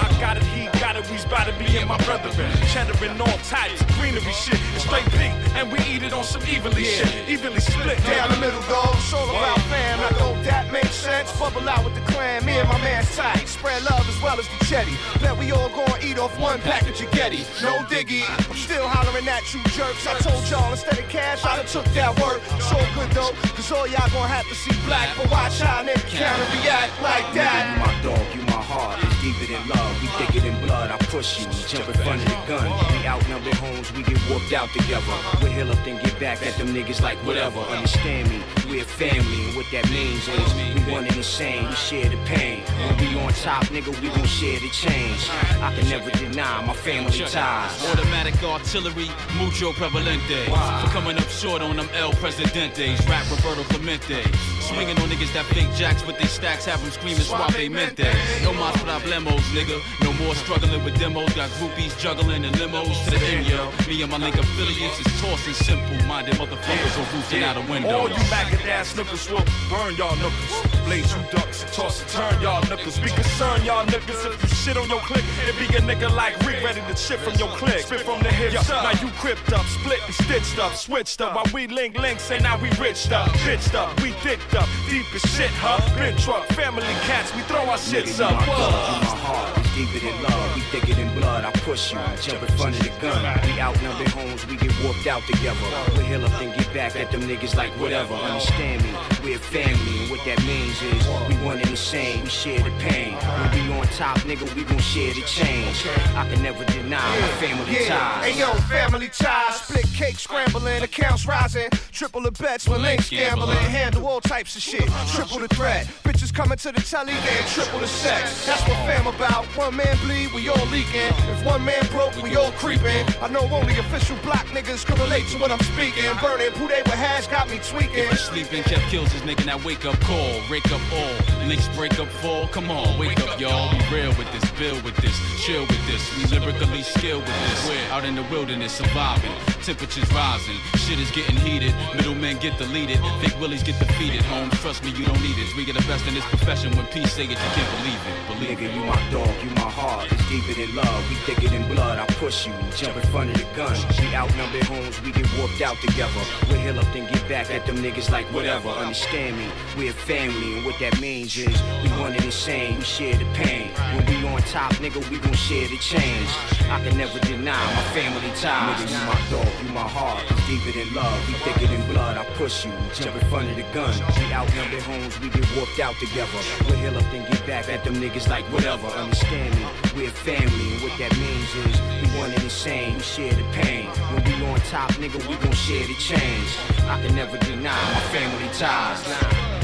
I 1.28 1.44
got 1.44 1.48
it, 1.48 1.54
he 1.54 1.58
got 1.58 1.58
it, 1.58 1.58
we's 1.58 1.58
about 1.58 1.58
to 1.58 1.58
be 1.58 1.78
in 1.78 1.88
my 1.88 1.98
brethren. 2.04 2.32
Cheddar 2.72 3.04
in 3.04 3.20
all 3.20 3.38
types, 3.44 3.82
greenery 4.00 4.32
shit. 4.32 4.58
It's 4.74 4.84
straight 4.84 5.04
pink, 5.12 5.34
and 5.54 5.70
we 5.70 5.78
eat 5.84 6.02
it 6.02 6.12
on 6.12 6.24
some 6.24 6.42
evenly 6.48 6.84
shit. 6.84 7.28
Evenly 7.28 7.60
split 7.60 8.02
Down 8.04 8.30
the 8.30 8.40
middle, 8.40 8.60
dog. 8.62 8.96
It's 8.96 9.12
all 9.12 9.28
about 9.28 9.60
fam. 9.68 10.00
I 10.00 10.10
know 10.18 10.32
that 10.44 10.72
makes 10.72 10.94
sense. 10.94 11.30
Bubble 11.38 11.68
out 11.68 11.84
with 11.84 11.94
the 11.94 12.00
clan. 12.12 12.44
Me 12.46 12.58
and 12.58 12.68
my 12.68 12.78
man's 12.78 13.14
tight. 13.14 13.46
Spread 13.46 13.82
love 13.84 14.08
as 14.08 14.22
well 14.22 14.38
as 14.38 14.48
the 14.48 14.64
chetty. 14.64 14.96
Bet 15.20 15.36
we 15.36 15.52
all 15.52 15.68
gonna 15.68 15.98
eat 16.02 16.18
off 16.18 16.38
one 16.38 16.60
package 16.60 17.02
of 17.02 17.10
Getty. 17.10 17.44
No 17.62 17.84
diggy. 17.92 18.24
I'm 18.48 18.56
still 18.56 18.88
hollering 18.88 19.28
at 19.28 19.44
you 19.52 19.60
jerks. 19.76 20.06
I 20.06 20.18
told 20.20 20.48
y'all 20.48 20.72
instead 20.72 20.98
of 20.98 21.08
cash, 21.08 21.44
I'd 21.44 21.60
have 21.60 21.70
took 21.70 21.84
that 21.92 22.12
work. 22.20 22.40
All 22.72 22.88
good 22.94 23.10
though, 23.12 23.32
cause 23.52 23.70
all 23.72 23.86
y'all 23.86 24.08
gonna 24.10 24.28
have 24.28 24.48
to 24.48 24.54
see 24.54 24.72
black. 24.86 25.08
But 25.16 25.30
watch 25.30 25.60
how 25.60 25.84
nigga 25.84 26.08
counter 26.08 26.48
react 26.56 27.02
like 27.02 27.28
that. 27.34 27.78
my 27.78 27.92
dog, 28.02 28.34
you 28.34 28.47
heart. 28.68 29.00
It's 29.02 29.16
deeper 29.22 29.46
than 29.50 29.66
love. 29.68 29.92
We 30.02 30.08
thicker 30.20 30.40
than 30.44 30.56
blood. 30.66 30.90
I 30.90 30.98
push 31.08 31.40
you. 31.40 31.46
Jump 31.66 31.88
in 31.88 31.94
front 32.04 32.20
of 32.20 32.28
the 32.28 32.38
gun. 32.46 32.68
We 32.92 33.06
outnumbered 33.06 33.54
homes. 33.54 33.92
We 33.92 34.02
get 34.02 34.18
whooped 34.28 34.52
out 34.52 34.68
together. 34.76 35.16
We 35.42 35.50
heal 35.50 35.70
up 35.72 35.82
then 35.84 35.96
get 36.04 36.20
back 36.20 36.44
at 36.44 36.54
them 36.58 36.68
niggas 36.68 37.00
like 37.00 37.18
whatever. 37.24 37.60
Understand 37.60 38.28
me? 38.28 38.57
We're 38.68 38.84
family, 38.84 39.46
and 39.46 39.56
what 39.56 39.64
that 39.72 39.88
means 39.90 40.28
is 40.28 40.54
we 40.54 40.92
one 40.92 41.04
and 41.06 41.14
the 41.14 41.22
same. 41.22 41.68
We 41.68 41.74
share 41.74 42.08
the 42.10 42.18
pain. 42.24 42.60
When 42.84 42.96
we 42.98 43.18
on 43.18 43.32
top, 43.32 43.64
nigga, 43.72 43.98
we 44.00 44.08
gon' 44.08 44.26
share 44.26 44.60
the 44.60 44.68
change. 44.68 45.30
I 45.62 45.74
can 45.74 45.88
never 45.88 46.10
deny 46.10 46.64
my 46.66 46.74
family 46.74 47.18
ties. 47.24 47.72
Automatic 47.90 48.42
artillery, 48.42 49.08
mucho 49.38 49.72
prevalente. 49.72 50.44
For 50.82 50.90
coming 50.90 51.16
up 51.16 51.28
short 51.28 51.62
on 51.62 51.76
them 51.76 51.88
El 51.94 52.12
Presidentes. 52.12 53.00
Rap 53.08 53.24
Roberto 53.30 53.62
Clemente. 53.72 54.22
Swinging 54.60 54.98
on 55.00 55.08
niggas 55.08 55.32
that 55.32 55.46
fake 55.46 55.72
jacks 55.74 56.06
with 56.06 56.18
they 56.18 56.26
stacks, 56.26 56.66
have 56.66 56.80
them 56.82 56.90
screaming 56.90 57.24
suave 57.24 57.70
mente. 57.70 58.12
No 58.42 58.52
más 58.52 58.74
problemos, 58.84 59.40
nigga. 59.54 59.80
No 60.02 60.07
more 60.18 60.34
struggling 60.34 60.82
with 60.84 60.98
demos. 60.98 61.32
Got 61.34 61.50
groupies 61.58 61.96
juggling 61.98 62.44
in 62.44 62.52
limos 62.54 63.04
to 63.04 63.10
the 63.10 63.26
end, 63.26 63.46
yo. 63.46 63.70
Me 63.86 64.02
and 64.02 64.10
my 64.10 64.18
link 64.18 64.36
affiliates 64.36 64.98
is 65.00 65.20
tossing 65.20 65.54
simple 65.54 66.06
minded 66.06 66.34
motherfuckers 66.34 66.94
are 66.98 67.16
roofing 67.16 67.42
out 67.42 67.56
a 67.56 67.60
window. 67.70 67.98
All 67.98 68.08
you 68.08 68.16
maggot 68.30 68.64
ass 68.66 68.96
knuckles 68.96 69.28
will 69.30 69.44
burn 69.70 69.94
y'all 69.96 70.16
knuckles. 70.16 70.54
Blaze 70.84 71.12
you 71.14 71.22
ducks, 71.30 71.64
toss 71.74 72.00
and 72.02 72.10
turn 72.10 72.42
y'all 72.42 72.62
knuckles. 72.68 72.98
Be 72.98 73.10
concerned, 73.10 73.64
y'all 73.64 73.84
niggas, 73.86 74.34
if 74.34 74.42
you 74.42 74.48
shit 74.48 74.76
on 74.76 74.88
your 74.88 75.00
click. 75.00 75.24
It 75.46 75.56
be 75.58 75.66
a 75.76 75.80
nigga 75.80 76.14
like 76.14 76.38
Rick 76.46 76.62
ready 76.64 76.80
to 76.80 76.96
shit 76.96 77.20
from 77.20 77.34
your 77.34 77.48
click. 77.56 77.80
Spit 77.80 78.00
from 78.00 78.22
the 78.22 78.30
hips. 78.30 78.68
Now 78.68 78.92
you 79.00 79.08
cripped 79.18 79.52
up, 79.52 79.64
split 79.66 80.00
and 80.04 80.14
stitched 80.14 80.58
up, 80.58 80.74
switched 80.74 81.20
up. 81.20 81.34
While 81.34 81.46
we 81.54 81.66
link 81.66 81.96
links, 81.98 82.30
and 82.30 82.42
now 82.42 82.60
we 82.60 82.70
rich 82.80 83.10
up, 83.10 83.28
bitched 83.46 83.74
up, 83.74 84.00
we 84.02 84.12
thicked 84.24 84.54
up. 84.54 84.68
Deep 84.88 85.06
as 85.14 85.22
shit, 85.32 85.50
huh? 85.60 85.78
Big 85.96 86.16
truck, 86.18 86.46
family 86.48 86.82
cats, 87.06 87.34
we 87.34 87.42
throw 87.42 87.60
our 87.66 87.78
shits 87.78 88.18
Nigga, 88.18 88.32
up. 88.32 88.46
my 88.46 88.46
Whoa. 88.46 89.67
My 89.78 89.98
heart. 89.98 90.14
It's 90.18 90.30
love. 90.30 90.54
We 90.56 90.60
thicker 90.62 90.94
than 90.94 91.14
blood. 91.18 91.44
I 91.44 91.52
push 91.60 91.92
you. 91.92 91.98
Jump 92.20 92.42
in 92.42 92.56
front 92.56 92.76
of 92.78 92.82
the 92.82 92.92
gun. 93.00 93.40
We 93.46 93.60
outnumbered 93.60 94.08
homes. 94.08 94.46
We 94.46 94.56
get 94.56 94.72
warped 94.82 95.06
out 95.06 95.22
together. 95.22 95.58
We 95.96 96.04
heal 96.04 96.24
up 96.24 96.32
then 96.38 96.56
get 96.56 96.72
back 96.74 96.96
at 96.96 97.10
them 97.10 97.22
niggas 97.22 97.54
like 97.56 97.70
whatever. 97.80 98.14
Understand 98.14 98.82
me? 98.82 98.90
We're 99.24 99.38
family, 99.38 100.02
and 100.02 100.10
what 100.10 100.24
that 100.24 100.40
means 100.44 100.80
is 100.82 101.06
we 101.28 101.34
one 101.44 101.58
and 101.58 101.68
the 101.70 101.76
same. 101.76 102.24
We 102.24 102.30
share 102.30 102.58
the 102.58 102.70
pain. 102.78 103.14
When 103.14 103.50
we 103.66 103.72
on 103.72 103.86
top, 103.88 104.18
nigga, 104.18 104.52
we 104.54 104.64
gon' 104.64 104.78
share 104.78 105.12
the 105.14 105.22
change. 105.22 105.86
I 106.14 106.28
can 106.28 106.42
never 106.42 106.64
deny 106.64 106.98
my 107.20 107.28
family 107.40 107.72
Yeah, 107.72 107.88
ties. 107.88 108.24
hey 108.24 108.38
yo, 108.38 108.52
family 108.68 109.08
ties, 109.08 109.60
split 109.60 109.86
cake 109.94 110.18
scrambling, 110.18 110.82
accounts 110.82 111.26
rising, 111.26 111.68
triple 111.92 112.20
the 112.22 112.30
bets 112.30 112.68
when 112.68 112.82
links 112.82 113.10
gambling, 113.10 113.56
handle 113.56 114.06
all 114.06 114.20
types 114.20 114.56
of 114.56 114.62
shit, 114.62 114.88
triple 115.14 115.38
the 115.40 115.48
threat. 115.48 115.86
Bitches 116.04 116.32
coming 116.32 116.58
to 116.58 116.72
the 116.72 116.80
telly, 116.80 117.12
getting 117.12 117.46
triple 117.48 117.80
the 117.80 117.86
sex. 117.88 118.46
That's 118.46 118.62
what 118.62 118.76
fam 118.86 119.06
about. 119.06 119.44
One 119.56 119.67
man 119.76 119.96
bleed, 120.04 120.32
we 120.32 120.48
all 120.48 120.66
leaking. 120.66 121.12
If 121.30 121.44
one 121.44 121.64
man 121.64 121.84
broke, 121.90 122.14
we 122.22 122.36
all 122.36 122.52
creeping. 122.52 123.04
I 123.20 123.28
know 123.28 123.42
only 123.50 123.78
official 123.78 124.16
black 124.22 124.46
niggas 124.46 124.86
can 124.86 124.98
relate 125.00 125.26
to 125.28 125.38
what 125.38 125.50
I'm 125.50 125.60
speaking. 125.60 126.04
Burning, 126.20 126.52
who 126.52 126.68
they 126.68 126.82
with 126.82 126.94
hash 126.94 127.26
got 127.26 127.48
me 127.50 127.58
tweaking. 127.62 128.04
If 128.06 128.10
you 128.10 128.16
sleeping, 128.16 128.62
kept 128.62 128.82
kills 128.90 129.12
this 129.12 129.22
nigga, 129.22 129.46
now 129.46 129.58
wake 129.64 129.84
up 129.84 129.98
call, 130.00 130.40
rake 130.50 130.70
up 130.70 130.80
all. 130.92 131.46
Links 131.46 131.68
break 131.76 131.98
up 131.98 132.08
fall, 132.20 132.46
come 132.48 132.70
on, 132.70 132.98
wake 132.98 133.20
up 133.20 133.40
y'all. 133.40 133.70
Be 133.72 133.78
real 133.92 134.12
with 134.16 134.30
this, 134.32 134.44
build 134.52 134.82
with 134.84 134.96
this, 134.96 135.16
chill 135.44 135.62
with 135.62 135.86
this. 135.86 136.02
We 136.16 136.38
lyrically 136.38 136.82
skilled 136.82 137.22
with 137.22 137.38
this. 137.48 137.68
We're 137.68 137.92
out 137.92 138.04
in 138.04 138.14
the 138.14 138.24
wilderness 138.24 138.72
surviving, 138.72 139.32
temperatures 139.62 140.10
rising, 140.12 140.56
shit 140.76 140.98
is 140.98 141.10
getting 141.10 141.36
heated. 141.36 141.74
Middlemen 141.94 142.38
get 142.38 142.58
deleted, 142.58 143.00
big 143.20 143.34
willies 143.40 143.62
get 143.62 143.78
defeated. 143.78 144.22
Homes, 144.22 144.54
trust 144.60 144.84
me, 144.84 144.90
you 144.90 145.04
don't 145.04 145.20
need 145.22 145.38
it. 145.38 145.56
We 145.56 145.64
get 145.64 145.76
the 145.76 145.86
best 145.86 146.06
in 146.06 146.14
this 146.14 146.24
profession. 146.26 146.76
When 146.76 146.86
peace 146.86 147.12
say 147.12 147.24
it, 147.24 147.30
you 147.30 147.36
can't 147.36 147.70
believe 147.78 148.00
it. 148.06 148.14
Believe 148.28 148.58
Nigga, 148.58 148.68
it. 148.70 148.74
you 148.74 148.84
my 148.84 149.10
dog, 149.10 149.34
you 149.42 149.57
my 149.58 149.70
heart. 149.70 150.10
It's 150.12 150.28
deeper 150.30 150.54
than 150.54 150.74
love. 150.74 151.00
We 151.10 151.16
thicker 151.26 151.48
than 151.48 151.66
blood. 151.74 151.98
I 151.98 152.06
push 152.22 152.46
you. 152.46 152.54
Jump 152.74 152.96
in 152.96 153.02
front 153.10 153.30
of 153.30 153.36
the 153.36 153.46
gun. 153.56 153.76
We 154.00 154.14
outnumbered 154.14 154.64
homes. 154.64 155.00
We 155.02 155.12
get 155.12 155.26
warped 155.38 155.60
out 155.60 155.76
together. 155.78 156.22
We 156.48 156.58
heal 156.58 156.78
up 156.78 156.86
then 156.92 157.10
get 157.12 157.28
back 157.28 157.50
at 157.50 157.66
them 157.66 157.78
niggas 157.78 158.10
like 158.10 158.26
whatever. 158.32 158.68
Understand 158.70 159.36
me? 159.36 159.48
We're 159.76 159.92
family, 159.92 160.56
and 160.56 160.64
what 160.64 160.78
that 160.80 161.00
means 161.00 161.36
is 161.36 161.56
we 161.82 161.88
one 162.00 162.12
and 162.12 162.22
the 162.22 162.32
same. 162.32 162.78
We 162.78 162.84
share 162.84 163.16
the 163.16 163.26
pain. 163.34 163.70
When 163.94 164.06
we 164.06 164.26
on 164.28 164.42
top, 164.42 164.72
nigga, 164.74 165.02
we 165.10 165.18
gon' 165.18 165.32
share 165.32 165.66
the 165.68 165.78
change. 165.78 166.30
I 166.70 166.80
can 166.84 166.96
never 166.96 167.18
deny 167.20 167.64
my 167.74 167.84
family 167.96 168.30
ties. 168.40 168.80
Nigga, 168.80 168.92
you 168.92 169.00
my 169.06 169.18
dog, 169.30 169.52
you 169.62 169.68
my 169.72 169.88
heart. 169.88 170.22
It's 170.30 170.46
deeper 170.46 170.72
than 170.78 170.94
love. 170.94 171.18
We 171.28 171.34
thicker 171.44 171.66
than 171.66 171.82
blood. 171.92 172.16
I 172.16 172.24
push 172.36 172.64
you. 172.64 172.72
Jump 172.94 173.16
in 173.16 173.28
front 173.28 173.50
of 173.50 173.56
the 173.56 173.66
gun. 173.74 173.94
We 174.18 174.32
outnumbered 174.32 174.82
homes. 174.82 175.18
We 175.20 175.28
get 175.30 175.46
warped 175.56 175.80
out 175.80 175.96
together. 175.96 176.40
We 176.68 176.76
heal 176.76 176.96
up 176.96 177.04
then 177.10 177.30
get 177.30 177.46
back 177.46 177.68
at 177.68 177.84
them 177.84 177.94
niggas 177.96 178.28
like 178.28 178.44
whatever. 178.52 178.88
Understand 178.88 179.47
We're 179.96 180.10
family, 180.10 180.74
and 180.74 180.82
what 180.82 180.96
that 180.98 181.12
means 181.18 181.50
is 181.66 181.80
we 182.02 182.18
one 182.18 182.30
and 182.30 182.42
the 182.42 182.50
same. 182.50 182.94
We 182.96 183.02
share 183.02 183.32
the 183.32 183.44
pain. 183.52 183.86
When 184.12 184.24
we 184.24 184.46
on 184.46 184.60
top, 184.70 184.90
nigga, 184.92 185.18
we 185.28 185.36
gon' 185.36 185.52
share 185.52 185.86
the 185.86 185.94
change. 185.94 186.50
I 186.86 187.00
can 187.02 187.14
never 187.14 187.38
deny 187.38 187.76
my 187.94 188.00
family 188.12 188.48
ties. 188.54 189.06
Nah. 189.08 189.57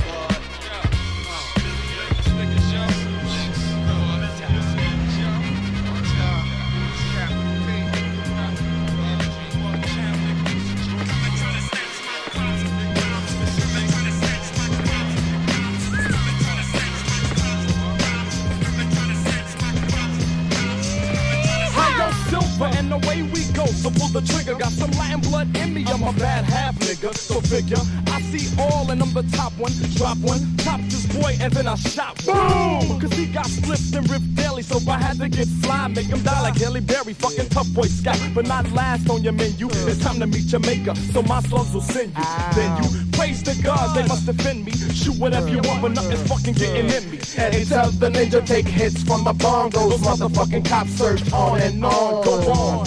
The 24.15 24.23
trigger. 24.33 24.55
Got 24.55 24.71
some 24.71 24.93
Latin 24.93 25.19
blood 25.23 25.57
in 25.57 25.75
me, 25.75 25.85
I'm 25.89 26.05
a 26.05 26.13
bad 26.13 26.45
half 26.45 26.77
nigga. 26.77 27.13
So 27.17 27.41
figure, 27.41 27.83
I 28.07 28.23
see 28.31 28.47
all 28.63 28.89
and 28.93 29.03
I'm 29.03 29.13
the 29.13 29.25
top 29.37 29.53
one. 29.59 29.73
Drop 29.97 30.19
one, 30.19 30.39
top 30.59 30.79
this 30.83 31.05
boy, 31.07 31.37
and 31.41 31.53
then 31.53 31.67
I 31.67 31.75
shot. 31.75 32.25
Boom! 32.25 33.01
Cause 33.01 33.13
he 33.13 33.27
got 33.27 33.49
flipped 33.49 33.93
and 33.93 34.09
ripped 34.09 34.33
daily, 34.37 34.63
so 34.63 34.79
I 34.89 34.99
had 35.03 35.19
to 35.19 35.29
get 35.29 35.49
fly. 35.67 35.89
Make 35.89 36.07
him 36.07 36.23
die 36.23 36.41
like 36.43 36.57
Halle 36.57 36.81
Berry, 36.81 37.13
fucking 37.13 37.49
tough 37.49 37.67
boy 37.75 37.89
scat. 37.89 38.17
But 38.37 38.47
not 38.47 38.71
last 38.71 39.11
on 39.11 39.25
your 39.25 39.33
menu. 39.33 39.67
It's 39.91 39.99
time 39.99 40.21
to 40.21 40.29
meet 40.29 40.47
your 40.53 40.61
maker, 40.61 40.95
so 40.95 41.21
my 41.25 41.41
slugs 41.41 41.75
will 41.75 41.81
send 41.81 42.11
you. 42.11 42.23
Ah. 42.23 42.53
Then 42.55 42.71
you 42.85 43.11
praise 43.19 43.43
the 43.43 43.61
gods, 43.65 43.95
they 43.95 44.07
must 44.07 44.27
defend 44.27 44.65
me. 44.65 44.71
Shoot 44.95 45.19
whatever 45.19 45.49
you 45.49 45.59
want, 45.59 45.83
but 45.83 45.91
nothing's 45.91 46.23
fucking 46.29 46.55
getting 46.55 46.87
in 46.87 47.11
me. 47.11 47.19
And 47.37 47.53
he 47.53 47.65
tells 47.65 47.99
the 47.99 48.11
ninja 48.11 48.47
take 48.47 48.67
hits 48.67 49.03
from 49.03 49.25
the 49.25 49.33
bongos. 49.33 49.91
Those 49.91 50.01
motherfucking 50.03 50.69
cops 50.69 50.93
search 50.93 51.33
on 51.33 51.61
and 51.61 51.85
on. 51.85 52.25
Go 52.25 52.53
on, 52.53 52.87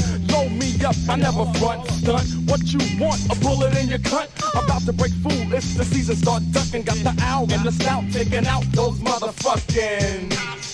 up, 0.84 0.96
I 1.10 1.16
never 1.16 1.46
front 1.60 1.90
stunt. 1.92 2.28
What 2.50 2.62
you 2.74 2.80
want? 3.00 3.20
A 3.32 3.36
bullet 3.40 3.78
in 3.78 3.88
your 3.88 4.00
cunt? 4.00 4.30
About 4.52 4.82
to 4.84 4.94
break 4.94 5.14
fool, 5.14 5.54
it's 5.54 5.76
the 5.76 5.86
season, 5.86 6.16
start 6.16 6.44
ducking. 6.52 6.84
Got 6.84 6.98
the 6.98 7.16
owl 7.24 7.52
and 7.52 7.64
the 7.64 7.72
stout 7.72 8.04
taking 8.12 8.48
out 8.48 8.64
those 8.74 8.98
motherfucking. 9.00 10.67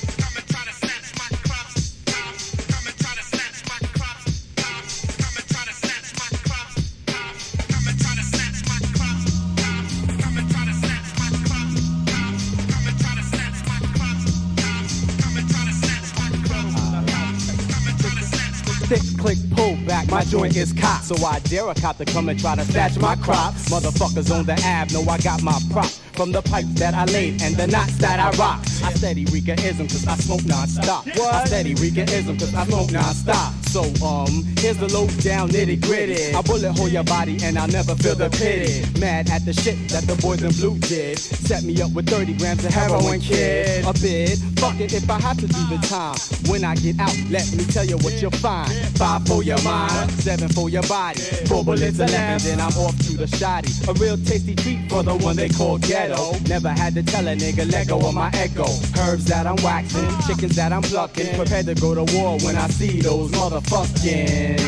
My 20.09 20.23
joint 20.23 20.55
is 20.55 20.73
cocked. 20.73 21.05
So 21.05 21.15
I 21.25 21.39
dare 21.39 21.67
a 21.69 21.75
cop 21.75 21.97
to 21.97 22.05
come 22.05 22.29
and 22.29 22.39
try 22.39 22.55
to 22.55 22.63
snatch 22.65 22.97
my 22.97 23.15
crops. 23.17 23.69
Motherfuckers 23.69 24.33
on 24.33 24.45
the 24.45 24.53
ab 24.63 24.91
know 24.91 25.03
I 25.03 25.17
got 25.19 25.41
my 25.43 25.59
prop. 25.71 25.89
From 26.13 26.31
the 26.31 26.41
pipes 26.41 26.73
that 26.79 26.93
I 26.93 27.05
laid 27.05 27.41
and 27.41 27.55
the 27.55 27.67
knots 27.67 27.97
that 27.97 28.19
I 28.19 28.29
rock. 28.37 28.59
I 28.83 28.93
steady 28.93 29.25
Rika-ism 29.25 29.87
cause 29.87 30.07
I 30.07 30.15
smoke 30.17 30.45
non-stop. 30.45 31.07
I 31.07 31.45
steady 31.45 31.73
Rika-ism 31.75 32.37
cause 32.37 32.53
I 32.53 32.65
smoke 32.65 32.91
non-stop. 32.91 33.62
So, 33.73 33.81
um, 34.05 34.45
here's 34.59 34.77
the 34.77 34.88
low 34.93 35.07
down 35.25 35.49
nitty 35.49 35.81
gritty. 35.81 36.36
I 36.36 36.43
bullet 36.43 36.77
hole 36.77 36.88
your 36.88 37.03
body 37.05 37.39
and 37.41 37.57
I'll 37.57 37.67
never 37.67 37.95
feel 37.95 38.13
the 38.13 38.29
pity. 38.29 38.86
Mad 38.99 39.31
at 39.31 39.45
the 39.45 39.53
shit 39.53 39.89
that 39.89 40.05
the 40.05 40.13
boys 40.21 40.43
in 40.43 40.51
blue 40.62 40.77
did. 40.77 41.17
Set 41.17 41.63
me 41.63 41.81
up 41.81 41.91
with 41.93 42.07
30 42.07 42.38
grams 42.38 42.63
of 42.63 42.71
heroin, 42.71 43.19
kid. 43.19 43.83
A 43.83 43.93
bid, 43.93 44.38
fuck 44.62 44.79
it 44.79 44.93
if 44.93 45.09
I 45.09 45.19
have 45.19 45.39
to 45.39 45.47
do 45.47 45.62
the 45.73 45.81
time. 45.89 46.13
When 46.51 46.63
I 46.63 46.75
get 46.75 46.99
out, 46.99 47.17
let 47.31 47.49
me 47.57 47.65
tell 47.65 47.83
you 47.83 47.97
what 48.05 48.13
you'll 48.21 48.38
find. 48.45 48.69
Five 48.93 49.25
for 49.25 49.41
your 49.41 49.59
mind, 49.63 50.12
seven 50.21 50.49
for 50.49 50.69
your 50.69 50.83
body. 50.83 51.21
Four 51.49 51.65
bullets 51.65 51.97
and 51.97 52.13
then 52.13 52.59
I'm 52.62 52.77
off 52.77 52.95
to 53.09 53.17
the 53.17 53.25
shoddy. 53.25 53.73
A 53.89 53.93
real 53.93 54.17
tasty 54.17 54.53
treat 54.53 54.88
for 54.88 55.01
the 55.01 55.15
one 55.15 55.36
they 55.36 55.49
call 55.49 55.79
ghetto. 55.79 56.38
Never 56.45 56.69
had 56.69 56.93
to 56.93 57.01
tell 57.01 57.25
a 57.27 57.33
nigga 57.36 57.65
let 57.71 57.88
go 57.88 57.97
of 57.97 58.13
my 58.13 58.29
echo. 58.36 58.69
Herbs 59.01 59.25
that 59.33 59.47
I'm 59.47 59.57
waxing, 59.65 60.05
chickens 60.27 60.55
that 60.57 60.71
I'm 60.71 60.83
plucking. 60.83 61.36
Prepared 61.36 61.65
to 61.65 61.73
go 61.73 61.95
to 61.95 62.05
war 62.13 62.38
when 62.45 62.55
I 62.55 62.67
see 62.67 63.01
those 63.01 63.33
motherfucking. 63.63 64.63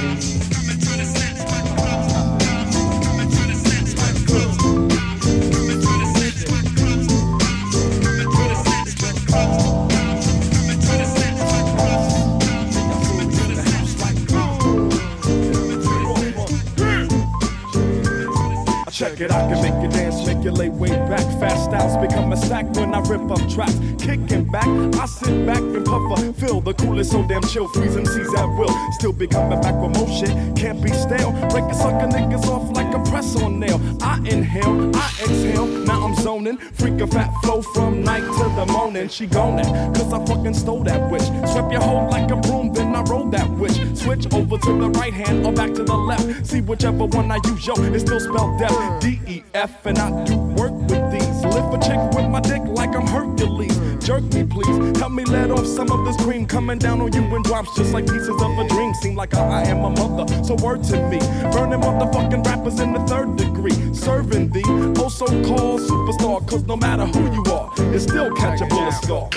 Check 18.92 19.20
it, 19.20 19.30
I 19.30 19.42
can 19.52 19.62
make 19.62 19.84
you 19.84 19.90
dance, 19.90 20.15
lay 20.56 20.70
way 20.70 20.90
back. 20.90 21.26
Fast 21.40 21.66
styles 21.66 21.98
become 21.98 22.32
a 22.32 22.38
stack 22.38 22.66
when 22.76 22.94
I 22.94 23.00
rip 23.02 23.30
up 23.32 23.50
tracks. 23.50 23.78
Kicking 24.00 24.50
back, 24.52 24.68
I 25.00 25.06
sit 25.06 25.46
back 25.46 25.58
and 25.58 25.86
puff 25.86 26.20
a 26.20 26.34
feel 26.34 26.62
the 26.62 26.74
coolest, 26.74 27.12
so 27.12 27.28
damn 27.28 27.42
chill, 27.44 27.68
freeze 27.70 27.96
MCs 27.96 28.38
at 28.38 28.58
will. 28.58 28.74
Still 28.94 29.14
be 29.14 29.28
coming 29.28 29.62
back 29.62 29.76
with 29.76 29.96
shit, 30.12 30.30
can't 30.56 30.82
be 30.82 30.92
stale. 30.92 31.32
Break 31.50 31.66
a 31.66 31.74
sucker 31.74 32.08
niggas 32.08 32.46
off 32.46 32.70
like 32.76 32.94
a 32.94 33.00
press 33.10 33.36
on 33.42 33.60
nail. 33.60 33.80
I 34.02 34.18
inhale, 34.20 34.96
I 34.96 35.10
exhale, 35.22 35.68
now 35.68 36.06
I'm 36.06 36.16
zoning. 36.16 36.58
Freak 36.58 37.02
a 37.02 37.08
fat 37.08 37.32
flow 37.44 37.62
from 37.62 38.04
night 38.04 38.22
to 38.22 38.44
the 38.56 38.66
morning. 38.72 39.10
She 39.10 39.26
gone 39.26 39.60
it, 39.60 39.68
cause 39.96 40.14
I 40.14 40.24
fucking 40.26 40.54
stole 40.54 40.84
that 40.84 41.10
witch. 41.10 41.26
Swept 41.52 41.72
your 41.72 41.82
hoe 41.82 42.08
like 42.10 42.32
a 42.32 42.36
broom, 42.36 42.74
then 42.74 42.96
I 42.96 43.02
rolled 43.04 43.32
that 43.32 43.50
witch. 43.50 43.78
Switch 43.96 44.32
over 44.34 44.58
to 44.58 44.80
the 44.80 44.90
right 44.92 45.14
hand 45.14 45.46
or 45.46 45.54
back 45.54 45.74
to 45.74 45.84
the 45.84 45.98
left. 45.98 46.46
See 46.46 46.62
whichever 46.62 47.06
one 47.06 47.32
I 47.32 47.40
use, 47.46 47.66
yo, 47.66 47.74
it's 47.78 48.04
still 48.04 48.20
spelled 48.20 48.60
death. 48.60 49.02
D 49.02 49.20
E 49.28 49.44
F, 49.54 49.86
and 49.86 49.98
I 49.98 50.10
do 50.26 50.38
work 50.56 50.74
with 50.90 51.12
these. 51.12 51.44
Lift 51.44 51.74
a 51.76 51.80
chick 51.88 52.00
with 52.16 52.30
my 52.30 52.40
dick 52.40 52.62
like 52.66 52.96
I'm 52.96 53.08
Hercules. 53.08 53.76
Jerk 54.06 54.24
me, 54.34 54.44
please. 54.44 54.98
Help 55.00 55.12
me 55.12 55.24
let 55.26 55.52
off 55.52 55.66
some 55.66 55.92
of 55.92 56.06
this 56.06 56.16
cream 56.24 56.46
coming 56.46 56.78
down 56.78 57.02
on 57.02 57.12
you 57.12 57.24
in 57.36 57.42
drops 57.44 57.76
just 57.76 57.92
like 57.92 58.06
pieces 58.06 58.30
of 58.42 58.58
a 58.58 58.68
dream. 58.68 58.94
Seem 58.96 59.16
like 59.16 59.34
I, 59.34 59.62
I 59.62 59.62
am 59.64 59.84
a 59.84 59.90
mother, 59.90 60.26
so 60.44 60.56
word 60.56 60.84
to 60.86 60.98
me. 61.10 61.20
Burning 61.52 61.82
motherfucking 61.82 62.46
rappers 62.46 62.80
in 62.80 62.94
the 62.94 63.00
third 63.08 63.36
degree. 63.36 63.94
Serving 63.94 64.50
the 64.50 64.64
oh 65.00 65.10
so 65.10 65.26
called 65.26 65.82
superstar, 65.82 66.48
cause 66.48 66.64
no 66.66 66.76
matter 66.76 67.06
who 67.06 67.34
you 67.34 67.44
are, 67.52 67.74
it's 67.96 68.04
still 68.04 68.30
catchable 68.36 68.88
a 68.88 68.92
scar. 68.92 69.30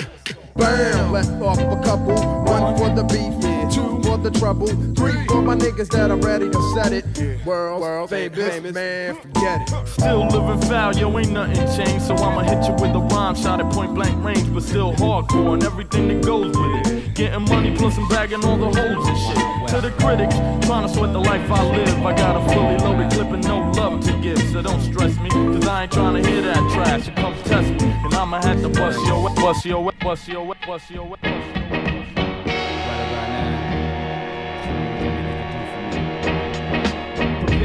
Bam, 0.55 1.11
let 1.11 1.27
off 1.41 1.57
a 1.57 1.81
couple. 1.83 2.15
One 2.43 2.77
for 2.77 2.89
the 2.93 3.03
beef, 3.03 3.73
two 3.73 3.88
for 4.09 4.17
the 4.17 4.31
trouble, 4.31 4.67
three 4.95 5.25
for 5.27 5.41
my 5.41 5.55
niggas 5.55 5.89
that 5.89 6.09
are 6.09 6.17
ready 6.17 6.49
to 6.49 6.61
set 6.73 6.91
it. 6.91 7.05
World, 7.45 7.81
world 7.81 8.09
famous, 8.09 8.73
man, 8.73 9.15
forget 9.15 9.61
it. 9.61 9.87
Still 9.87 10.27
living 10.27 10.61
foul, 10.67 10.95
yo, 10.95 11.17
ain't 11.19 11.31
nothing 11.31 11.67
changed. 11.77 12.05
So 12.07 12.15
I'ma 12.15 12.41
hit 12.41 12.65
you 12.67 12.73
with 12.81 12.95
a 12.95 13.03
rhyme 13.13 13.35
shot 13.35 13.59
at 13.59 13.71
point 13.71 13.93
blank 13.93 14.23
range, 14.23 14.51
but 14.51 14.63
still 14.63 14.93
hardcore 14.93 15.53
and 15.53 15.63
everything 15.63 16.07
that 16.07 16.25
goes 16.25 16.57
with 16.57 16.87
it. 16.87 17.13
Getting 17.13 17.43
money 17.43 17.75
plus 17.75 17.97
I'm 17.97 18.07
bagging 18.09 18.43
all 18.43 18.57
the 18.57 18.71
holes 18.79 19.07
and 19.07 19.17
shit. 19.25 19.69
To 19.69 19.81
the 19.81 19.91
critics, 20.01 20.35
trying 20.65 20.87
to 20.87 20.93
sweat 20.93 21.13
the 21.13 21.19
life 21.19 21.51
I 21.51 21.63
live. 21.75 22.05
I 22.05 22.15
got 22.15 22.35
a 22.35 22.53
fully 22.53 22.77
loaded 22.77 23.11
clip 23.11 23.31
and 23.31 23.43
no 23.47 23.69
love 23.71 24.03
to 24.05 24.13
give, 24.21 24.39
so 24.51 24.63
don't 24.63 24.81
stress 24.81 25.15
me, 25.19 25.29
cause 25.29 25.67
I 25.67 25.83
ain't 25.83 25.91
trying 25.91 26.21
to 26.21 26.27
hear 26.27 26.41
that 26.41 26.57
trash. 26.73 27.07
You 27.07 27.13
come 27.13 27.35
test 27.43 27.69
me, 27.79 27.91
and 27.91 28.13
I'ma 28.15 28.41
have 28.41 28.59
to 28.61 28.69
bust 28.69 28.99
your, 29.05 29.29
bust 29.35 29.65
your, 29.65 29.91
bust 30.01 30.27
your, 30.27 30.55
bust 30.65 30.89
your, 30.89 31.05
bust 31.05 31.21
your. 31.21 31.58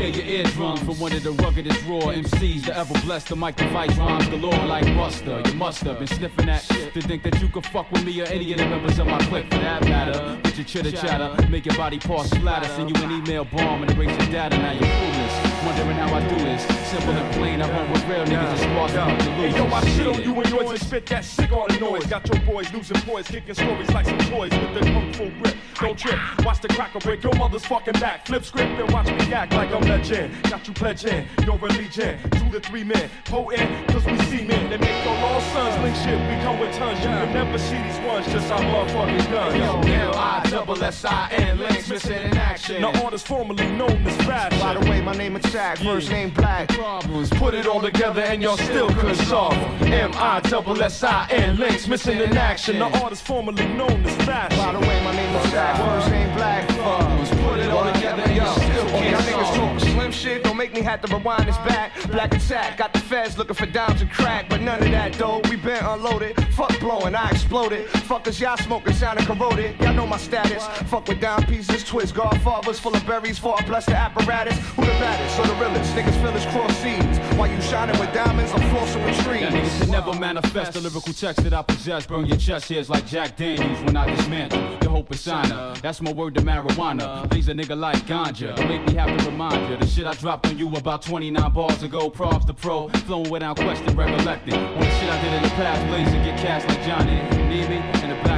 Prepare 0.04 0.22
your 0.22 0.36
eardrums 0.36 0.80
for 0.80 0.92
one 0.96 1.12
of 1.14 1.22
the 1.22 1.32
ruggedest 1.32 1.82
raw 1.86 2.12
MCs 2.12 2.66
to 2.66 2.76
ever 2.76 2.92
bless 3.06 3.24
the 3.24 3.34
mic 3.34 3.56
device 3.56 3.96
rhymes 3.96 4.28
galore 4.28 4.66
like 4.66 4.84
Buster. 4.94 5.40
You 5.46 5.54
must 5.54 5.80
have 5.84 5.98
been 5.98 6.06
sniffing 6.08 6.44
that 6.44 6.62
shit 6.62 6.92
to 6.92 7.00
think 7.00 7.22
that 7.22 7.40
you 7.40 7.48
could 7.48 7.64
fuck 7.64 7.90
with 7.90 8.04
me 8.04 8.20
or 8.20 8.26
any 8.26 8.52
of 8.52 8.58
the 8.58 8.66
members 8.66 8.98
of 8.98 9.06
my 9.06 9.18
clique 9.20 9.50
for 9.50 9.60
that 9.60 9.82
matter. 9.84 10.38
With 10.44 10.58
your 10.58 10.66
chitter 10.66 10.92
chatter, 10.92 11.48
make 11.48 11.64
your 11.64 11.76
body 11.76 11.98
parts 11.98 12.28
splatter, 12.30 12.68
send 12.68 12.94
you 12.94 13.02
an 13.02 13.12
email 13.12 13.46
bomb 13.46 13.82
and 13.82 13.90
erase 13.92 14.10
your 14.10 14.30
data. 14.30 14.58
Now 14.58 14.72
you're 14.72 14.82
clueless. 14.82 15.43
Wondering 15.64 15.96
how 15.96 16.14
I 16.14 16.28
do 16.28 16.36
this. 16.36 16.62
Simple 16.90 17.12
and 17.12 17.34
plain, 17.34 17.62
I 17.62 17.70
run 17.70 17.90
with 17.90 18.04
real 18.06 18.24
niggas 18.24 18.50
and 18.50 18.58
squads 18.58 18.92
and 18.94 19.20
to 19.20 19.30
lose. 19.30 19.54
Hey, 19.54 19.56
yo, 19.56 19.66
I 19.66 19.84
shit 19.88 20.06
on 20.06 20.22
you 20.22 20.34
and 20.40 20.50
yours 20.50 20.70
and 20.70 20.80
spit 20.80 21.06
that 21.06 21.24
shit 21.24 21.52
on 21.52 21.68
the 21.68 21.78
noise. 21.80 22.06
Got 22.06 22.28
your 22.28 22.40
boys 22.44 22.72
losing 22.72 23.00
poise, 23.02 23.26
kicking 23.28 23.54
stories 23.54 23.90
like 23.90 24.06
some 24.06 24.18
toys 24.18 24.50
with 24.52 24.74
the 24.74 24.80
kung 24.80 25.12
fu 25.12 25.30
grip. 25.42 25.56
Don't 25.80 25.98
trip, 25.98 26.18
watch 26.44 26.60
the 26.60 26.68
cracker 26.68 27.00
break 27.00 27.22
your 27.22 27.34
mother's 27.34 27.64
fucking 27.64 27.94
back. 27.94 28.26
Flip 28.26 28.44
script 28.44 28.78
and 28.80 28.90
watch 28.92 29.06
me 29.06 29.32
act 29.32 29.52
like 29.54 29.70
I'm 29.72 29.82
legend. 29.82 30.32
Got 30.44 30.68
you 30.68 30.74
pledging 30.74 31.26
your 31.44 31.58
religion 31.58 32.18
Two 32.30 32.50
to 32.50 32.60
three 32.60 32.84
men. 32.84 33.10
Potent, 33.24 33.88
cause 33.88 34.04
we 34.04 34.18
see 34.24 34.44
men. 34.44 34.70
They 34.70 34.78
make 34.78 35.04
your 35.04 35.14
all 35.14 35.40
sons 35.40 35.82
link 35.82 35.96
shit. 35.96 36.18
We 36.28 36.42
come 36.42 36.58
with 36.58 36.74
tons. 36.76 36.98
You 37.00 37.06
can 37.06 37.32
never 37.32 37.58
see 37.58 37.80
these 37.82 37.98
ones, 38.06 38.26
just 38.26 38.50
our 38.50 38.60
motherfucking 38.60 39.30
guns. 39.30 39.56
Yo, 39.56 39.94
L-I-double-S-I-N, 39.94 41.58
links 41.58 41.88
missing 41.88 42.22
in 42.22 42.36
action. 42.36 42.82
Now 42.82 42.92
artists 43.04 43.26
formerly 43.26 43.66
known 43.72 44.06
as 44.06 44.16
fashion. 44.26 44.60
By 44.60 44.74
the 44.74 44.90
way, 44.90 45.00
my 45.00 45.12
name 45.14 45.36
is 45.36 45.44
First 45.54 46.10
name 46.10 46.30
Black. 46.30 46.66
Problems, 46.70 47.30
Put 47.30 47.54
it 47.54 47.68
all 47.68 47.80
together 47.80 48.22
and 48.22 48.42
y'all 48.42 48.56
still 48.56 48.88
couldn't 48.88 49.14
solve 49.14 49.54
them. 49.54 49.92
M-I-double-S-I-N, 49.92 51.56
links 51.58 51.86
missing 51.86 52.18
in 52.18 52.36
action. 52.36 52.80
The 52.80 52.86
artist 53.00 53.24
formerly 53.24 53.68
known 53.68 54.04
as 54.04 54.16
fashion. 54.26 54.58
By 54.58 54.72
the 54.72 54.80
way, 54.80 55.04
my 55.04 55.14
name 55.14 55.32
is 55.36 55.46
Shaq, 55.52 55.76
first 55.76 56.10
name 56.10 56.34
Black. 56.34 56.66
Problems, 56.70 57.28
put 57.28 57.60
it 57.60 57.70
all 57.70 57.92
together 57.92 58.22
and 58.22 58.36
y'all 58.36 58.56
still 58.56 58.86
can't 58.88 59.24
niggas 59.24 59.54
solve 59.54 59.93
slim 59.94 60.12
shit, 60.12 60.42
don't 60.42 60.56
make 60.56 60.74
me 60.74 60.82
have 60.82 61.00
to 61.02 61.16
rewind 61.16 61.48
this 61.48 61.56
back. 61.58 61.92
Black 62.10 62.34
attack, 62.34 62.76
got 62.76 62.92
the 62.92 62.98
feds 62.98 63.38
looking 63.38 63.54
for 63.54 63.66
dimes 63.66 64.02
and 64.02 64.10
crack, 64.10 64.48
but 64.48 64.60
none 64.60 64.82
of 64.82 64.90
that 64.90 65.12
though. 65.14 65.40
We 65.48 65.56
been 65.56 65.84
unloaded. 65.84 66.34
Fuck 66.54 66.78
blowing, 66.80 67.14
I 67.14 67.30
exploded. 67.30 67.86
Fuckers, 68.08 68.40
y'all 68.40 68.56
smoking, 68.56 68.92
sounding 68.92 69.26
corroded. 69.26 69.80
Y'all 69.80 69.94
know 69.94 70.06
my 70.06 70.18
status. 70.18 70.66
Fuck 70.90 71.08
with 71.08 71.20
down 71.20 71.44
pieces, 71.44 71.84
twist, 71.84 72.14
godfathers 72.14 72.78
full 72.80 72.94
of 72.94 73.06
berries 73.06 73.38
for 73.38 73.56
a 73.58 73.62
blessed 73.64 73.90
apparatus. 73.90 74.58
Who 74.76 74.82
the 74.82 74.96
baddest 75.02 75.38
or 75.38 75.46
the 75.46 75.54
realest? 75.54 75.94
Niggas 75.94 76.20
feel 76.22 76.32
his 76.32 76.46
cross 76.46 76.76
seeds. 76.78 77.18
While 77.38 77.50
you 77.50 77.60
shining 77.62 77.98
with 77.98 78.12
diamonds, 78.12 78.52
I'm 78.52 78.60
flossing 78.70 79.04
with 79.04 79.16
trees. 79.24 79.40
That 79.40 79.52
niggas 79.52 79.90
never 79.90 80.12
manifest 80.18 80.72
the 80.74 80.80
lyrical 80.80 81.12
text 81.12 81.42
that 81.44 81.54
I 81.54 81.62
possess. 81.62 82.06
Burn 82.06 82.26
your 82.26 82.36
chest 82.36 82.68
hairs 82.68 82.90
like 82.90 83.06
Jack 83.06 83.36
Daniels 83.36 83.80
when 83.84 83.96
I 83.96 84.14
dismantle 84.14 84.60
your 84.82 84.90
hope 84.90 85.10
and 85.10 85.18
signer. 85.18 85.74
That's 85.82 86.00
my 86.00 86.12
word 86.12 86.34
to 86.34 86.42
marijuana. 86.42 87.30
These 87.30 87.48
a 87.48 87.54
nigga 87.54 87.78
like 87.78 87.98
ganja. 88.06 88.56
Make 88.68 88.86
me 88.86 88.94
have 88.94 89.16
to 89.18 89.30
remind 89.30 89.70
you. 89.70 89.83
The 89.84 89.90
shit 89.90 90.06
I 90.06 90.14
dropped 90.14 90.46
on 90.46 90.56
you 90.56 90.74
about 90.76 91.02
29 91.02 91.52
bars 91.52 91.82
ago. 91.82 92.08
Props 92.08 92.46
to 92.46 92.54
pro. 92.54 92.88
Flowing 93.04 93.28
without 93.28 93.56
question, 93.56 93.94
recollecting. 93.94 94.54
On 94.54 94.80
the 94.80 94.90
shit 94.92 95.10
I 95.10 95.22
did 95.22 95.34
in 95.34 95.42
the 95.42 95.48
past, 95.50 95.86
blazing 95.88 96.24
get 96.24 96.40
cast 96.40 96.66
like 96.66 96.82
Johnny. 96.86 97.20
Need 97.50 97.68
me? 97.68 97.76
In 98.02 98.08
the 98.08 98.18
black 98.24 98.33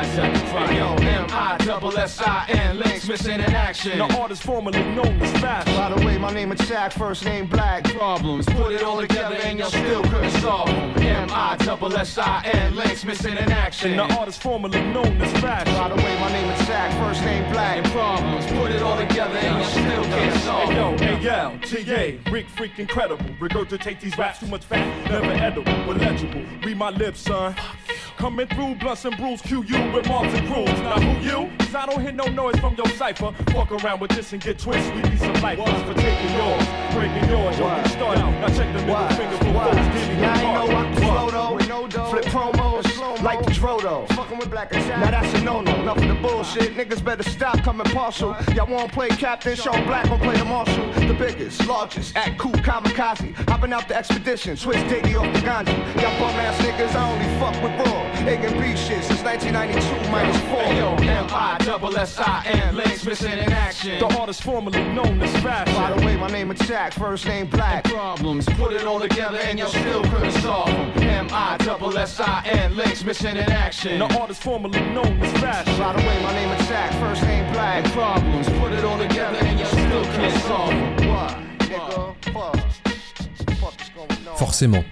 with 0.00 0.16
the 0.16 0.22
fat 0.22 0.32
sack 0.32 0.36
and 0.36 0.50
crying. 0.50 0.76
Yo, 0.76 0.94
M-I-double-S-I-N, 0.94 2.78
links 2.78 3.08
missing 3.08 3.34
in 3.34 3.40
action. 3.40 3.98
The 3.98 4.18
artist 4.18 4.42
formerly 4.42 4.82
known 4.82 5.20
as 5.20 5.40
Fast. 5.40 5.66
By 5.68 5.94
the 5.94 6.04
way, 6.06 6.18
my 6.18 6.32
name 6.32 6.52
is 6.52 6.68
Jack, 6.68 6.92
first 6.92 7.24
name 7.24 7.46
Black. 7.46 7.84
Problems, 7.84 8.46
Put 8.46 8.72
it 8.72 8.82
all 8.82 9.00
together 9.00 9.36
and 9.36 9.58
you 9.58 9.64
still 9.66 10.02
couldn't 10.02 10.30
solve 10.42 10.68
them. 10.68 10.96
M-I-double-S-I-N, 11.02 12.76
links 12.76 13.04
missing 13.04 13.36
in 13.36 13.50
action. 13.52 13.96
The 13.96 14.02
artist 14.18 14.42
formerly 14.42 14.80
known 14.80 15.20
as 15.20 15.32
Fast. 15.40 15.66
By 15.66 15.88
the 15.88 15.96
way, 15.96 16.20
my 16.20 16.32
name 16.32 16.50
is 16.50 16.66
Jack, 16.66 16.92
first 17.04 17.22
name 17.24 17.50
Black. 17.52 17.84
problems. 17.92 18.46
Put 18.46 18.70
it 18.72 18.82
all 18.82 18.96
together 18.96 19.36
and 19.36 19.58
you 19.58 19.64
still 19.70 20.04
can't 20.04 20.40
solve 20.42 20.70
Hey 20.70 20.76
yo, 20.76 20.96
them. 20.96 21.26
AL, 21.26 21.58
TA, 21.60 22.30
Rick 22.30 22.48
freak 22.48 22.78
incredible. 22.78 23.24
Regurgitate 23.40 24.00
these 24.00 24.16
raps 24.18 24.40
too 24.40 24.46
much 24.46 24.64
fat, 24.64 25.10
never 25.10 25.26
edible, 25.32 25.72
but 25.86 25.96
legible. 25.98 26.42
Read 26.62 26.76
my 26.76 26.90
lips, 26.90 27.20
son. 27.20 27.54
Coming 28.16 28.46
through 28.48 28.74
blunts 28.74 29.06
and 29.06 29.16
brews, 29.16 29.40
QU 29.40 29.62
with 29.92 30.06
Marks 30.08 30.32
and 30.34 30.46
Crews. 30.52 30.68
Now 30.80 31.00
who 31.00 31.20
you? 31.24 31.50
Cause 31.58 31.74
I 31.74 31.86
don't 31.86 32.00
hear 32.00 32.12
no 32.12 32.26
noise 32.26 32.56
from 32.60 32.74
your 32.74 32.88
cipher. 32.90 33.32
Fuck 33.52 33.72
around 33.72 34.00
with 34.00 34.10
this 34.10 34.32
and 34.32 34.42
get 34.42 34.58
twisted. 34.58 34.94
We 34.94 35.02
need 35.02 35.18
some 35.18 35.32
life 35.34 35.58
for 35.58 35.94
taking 35.94 36.32
yours, 36.36 36.64
breaking 36.92 37.28
yours. 37.28 37.58
Yo, 37.58 37.66
get 37.68 37.88
started. 37.88 38.20
Now 38.22 38.48
check 38.48 38.72
the 38.74 38.82
middle 38.84 39.08
finger 39.10 39.36
for 39.36 39.52
folks 39.52 39.76
getting 39.76 40.24
I 40.24 40.34
ain't 40.34 40.42
know 40.42 40.76
I 40.76 40.82
hard. 40.82 40.94
can 40.94 41.02
flow 41.02 41.30
though. 41.30 41.69
Like 43.22 43.44
the 43.44 43.50
Drodo. 43.50 44.08
Fucking 44.14 44.38
with 44.38 44.50
black 44.50 44.72
attack. 44.72 44.98
Now 45.00 45.10
that's 45.10 45.34
a 45.38 45.44
no-no. 45.44 45.74
Enough 45.82 45.98
of 45.98 46.08
the 46.08 46.14
bullshit. 46.14 46.74
Niggas 46.76 47.04
better 47.04 47.22
stop 47.22 47.62
coming 47.62 47.86
partial. 47.86 48.36
Y'all 48.54 48.66
wanna 48.66 48.88
play 48.92 49.08
captain? 49.08 49.56
Show 49.56 49.72
black 49.84 50.08
gon' 50.08 50.20
play 50.20 50.36
the 50.36 50.44
marshal. 50.44 50.86
The 50.92 51.14
biggest, 51.14 51.66
largest, 51.66 52.16
at 52.16 52.38
cool 52.38 52.52
kamikaze. 52.52 53.34
Hopping 53.48 53.72
out 53.72 53.88
the 53.88 53.96
expedition. 53.96 54.56
Switch 54.56 54.78
daily 54.88 55.14
off 55.14 55.32
the 55.34 55.40
ganja. 55.40 55.76
Y'all 56.00 56.18
bum 56.18 56.30
ass 56.40 56.60
niggas, 56.62 56.94
I 56.94 57.10
only 57.10 57.40
fuck 57.40 57.62
with 57.62 57.86
raw. 57.86 58.00
Egg 58.26 58.44
and 58.44 58.54
beef 58.60 58.78
shit 58.78 59.02
since 59.02 59.22
1992 59.22 60.10
minus 60.10 60.36
four. 60.50 60.60
Yo, 60.74 60.94
M-I-double-S-I-N. 60.94 62.76
Links 62.76 63.04
missing 63.04 63.32
in 63.32 63.50
action. 63.52 63.98
The 63.98 64.18
artist 64.18 64.42
formerly 64.42 64.82
known 64.92 65.20
as 65.22 65.30
Fast. 65.42 65.74
By 65.74 65.92
the 65.92 66.04
way, 66.04 66.16
my 66.16 66.28
name 66.28 66.50
is 66.50 66.58
Jack, 66.68 66.92
first 66.92 67.24
name 67.26 67.46
Black. 67.46 67.84
Problems, 67.84 68.44
Put 68.46 68.74
it 68.74 68.84
all 68.84 69.00
together 69.00 69.38
and 69.38 69.58
y'all 69.58 69.68
still 69.68 70.02
couldn't 70.04 70.32
solve 70.32 70.66
them. 70.68 70.90
M-I-double-S-I-N, 71.02 72.76
links 72.76 73.02
missing 73.10 73.36
in 73.36 73.50
action. 73.50 73.98
The 73.98 74.20
artist 74.20 74.40
formerly 74.40 74.80
known 74.94 75.20
as 75.20 75.32
Fast. 75.40 75.66
By 75.80 75.94
the 75.94 76.06
way, 76.06 76.22
my 76.22 76.32
name 76.32 76.48
is 76.56 76.68
Jack, 76.68 76.92
first 77.00 77.22
name 77.24 77.44
Black. 77.52 77.82
problems. 77.92 78.48
Put 78.60 78.70
it 78.72 78.84
all 78.84 78.98
together 78.98 79.38
and 79.48 79.58
you 79.58 79.66
still 79.66 80.04
can't 80.16 80.42
solve 80.42 80.70
them. 80.70 81.08
What, 81.08 81.34
nigga? 81.58 82.14
Fuck. 82.34 82.56
Fuck 83.58 83.80
is 83.82 83.90
going 83.96 84.28
on? 84.28 84.36
Forcément. 84.36 84.84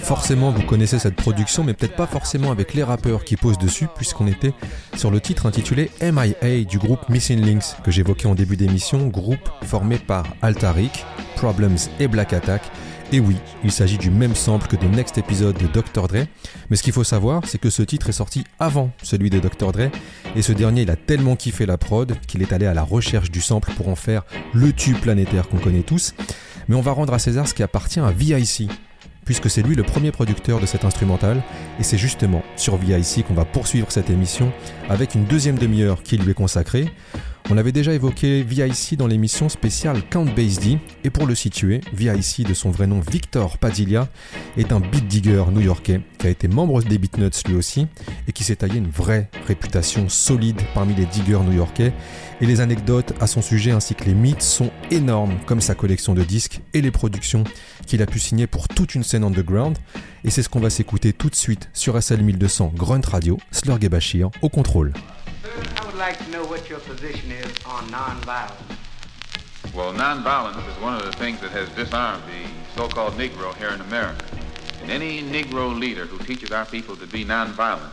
Forcément, 0.00 0.50
vous 0.50 0.62
connaissez 0.62 0.98
cette 0.98 1.16
production, 1.16 1.62
mais 1.62 1.74
peut-être 1.74 1.94
pas 1.94 2.06
forcément 2.06 2.50
avec 2.50 2.72
les 2.72 2.82
rappeurs 2.82 3.24
qui 3.24 3.36
posent 3.36 3.58
dessus, 3.58 3.86
puisqu'on 3.94 4.26
était 4.26 4.54
sur 4.96 5.10
le 5.10 5.20
titre 5.20 5.44
intitulé 5.44 5.90
MIA 6.00 6.64
du 6.64 6.78
groupe 6.78 7.06
Missing 7.10 7.44
Links, 7.44 7.76
que 7.84 7.90
j'évoquais 7.90 8.28
en 8.28 8.34
début 8.34 8.56
d'émission, 8.56 9.08
groupe 9.08 9.50
formé 9.64 9.98
par 9.98 10.24
Altaric, 10.40 11.04
Problems 11.36 11.76
et 12.00 12.08
Black 12.08 12.32
Attack. 12.32 12.62
Et 13.10 13.20
oui, 13.20 13.36
il 13.64 13.72
s'agit 13.72 13.96
du 13.96 14.10
même 14.10 14.34
sample 14.34 14.66
que 14.66 14.76
de 14.76 14.86
Next 14.86 15.16
Episode 15.16 15.56
de 15.56 15.66
Dr. 15.66 16.08
Dre, 16.08 16.26
mais 16.68 16.76
ce 16.76 16.82
qu'il 16.82 16.92
faut 16.92 17.04
savoir, 17.04 17.40
c'est 17.46 17.56
que 17.56 17.70
ce 17.70 17.82
titre 17.82 18.10
est 18.10 18.12
sorti 18.12 18.44
avant 18.58 18.90
celui 19.02 19.30
de 19.30 19.38
Dr. 19.38 19.72
Dre, 19.72 19.90
et 20.36 20.42
ce 20.42 20.52
dernier, 20.52 20.82
il 20.82 20.90
a 20.90 20.96
tellement 20.96 21.34
kiffé 21.34 21.64
la 21.64 21.78
prod 21.78 22.14
qu'il 22.26 22.42
est 22.42 22.52
allé 22.52 22.66
à 22.66 22.74
la 22.74 22.82
recherche 22.82 23.30
du 23.30 23.40
sample 23.40 23.72
pour 23.78 23.88
en 23.88 23.94
faire 23.94 24.24
le 24.52 24.74
tube 24.74 24.98
planétaire 24.98 25.48
qu'on 25.48 25.56
connaît 25.56 25.82
tous. 25.82 26.14
Mais 26.68 26.76
on 26.76 26.82
va 26.82 26.92
rendre 26.92 27.14
à 27.14 27.18
César 27.18 27.48
ce 27.48 27.54
qui 27.54 27.62
appartient 27.62 28.00
à 28.00 28.10
VIC, 28.10 28.70
puisque 29.24 29.48
c'est 29.48 29.62
lui 29.62 29.74
le 29.74 29.84
premier 29.84 30.12
producteur 30.12 30.60
de 30.60 30.66
cet 30.66 30.84
instrumental, 30.84 31.42
et 31.80 31.84
c'est 31.84 31.96
justement 31.96 32.42
sur 32.56 32.76
VIC 32.76 33.26
qu'on 33.26 33.32
va 33.32 33.46
poursuivre 33.46 33.90
cette 33.90 34.10
émission 34.10 34.52
avec 34.90 35.14
une 35.14 35.24
deuxième 35.24 35.56
demi-heure 35.56 36.02
qui 36.02 36.18
lui 36.18 36.32
est 36.32 36.34
consacrée. 36.34 36.92
On 37.50 37.56
avait 37.56 37.72
déjà 37.72 37.94
évoqué 37.94 38.42
VIC 38.42 38.98
dans 38.98 39.06
l'émission 39.06 39.48
spéciale 39.48 40.02
Count 40.10 40.26
Basie 40.26 40.76
et 41.02 41.08
pour 41.08 41.26
le 41.26 41.34
situer, 41.34 41.80
VIC 41.94 42.46
de 42.46 42.52
son 42.52 42.70
vrai 42.70 42.86
nom 42.86 43.00
Victor 43.00 43.56
Padilla 43.56 44.06
est 44.58 44.70
un 44.70 44.80
beat 44.80 45.06
digger 45.06 45.44
new-yorkais 45.50 46.02
qui 46.18 46.26
a 46.26 46.30
été 46.30 46.46
membre 46.46 46.82
des 46.82 46.98
Beatnuts 46.98 47.30
lui 47.48 47.54
aussi 47.54 47.86
et 48.26 48.32
qui 48.32 48.44
s'est 48.44 48.56
taillé 48.56 48.76
une 48.76 48.90
vraie 48.90 49.30
réputation 49.46 50.10
solide 50.10 50.60
parmi 50.74 50.94
les 50.94 51.06
diggers 51.06 51.40
new-yorkais. 51.42 51.94
Et 52.42 52.46
les 52.46 52.60
anecdotes 52.60 53.14
à 53.18 53.26
son 53.26 53.40
sujet 53.40 53.70
ainsi 53.70 53.94
que 53.94 54.04
les 54.04 54.14
mythes 54.14 54.42
sont 54.42 54.70
énormes, 54.90 55.38
comme 55.46 55.62
sa 55.62 55.74
collection 55.74 56.12
de 56.12 56.24
disques 56.24 56.60
et 56.74 56.82
les 56.82 56.90
productions 56.90 57.44
qu'il 57.86 58.02
a 58.02 58.06
pu 58.06 58.18
signer 58.18 58.46
pour 58.46 58.68
toute 58.68 58.94
une 58.94 59.02
scène 59.02 59.24
underground. 59.24 59.78
Et 60.22 60.30
c'est 60.30 60.42
ce 60.42 60.50
qu'on 60.50 60.60
va 60.60 60.68
s'écouter 60.68 61.14
tout 61.14 61.30
de 61.30 61.34
suite 61.34 61.70
sur 61.72 62.00
SL 62.00 62.22
1200 62.22 62.74
Grunt 62.76 63.00
Radio, 63.06 63.38
Slurg 63.52 63.82
et 63.82 63.88
Bashir 63.88 64.30
au 64.42 64.50
contrôle. 64.50 64.92
Like 65.98 66.24
to 66.24 66.30
know 66.30 66.44
what 66.44 66.70
your 66.70 66.78
position 66.78 67.32
is 67.32 67.50
on 67.66 67.82
nonviolence. 67.88 68.54
Well, 69.74 69.92
nonviolence 69.92 70.64
is 70.70 70.80
one 70.80 70.94
of 70.94 71.04
the 71.04 71.10
things 71.10 71.40
that 71.40 71.50
has 71.50 71.68
disarmed 71.70 72.22
the 72.22 72.48
so-called 72.76 73.14
Negro 73.14 73.52
here 73.56 73.70
in 73.70 73.80
America. 73.80 74.24
And 74.80 74.92
any 74.92 75.22
Negro 75.22 75.76
leader 75.76 76.06
who 76.06 76.18
teaches 76.24 76.52
our 76.52 76.64
people 76.66 76.94
to 76.96 77.06
be 77.08 77.24
nonviolent 77.24 77.90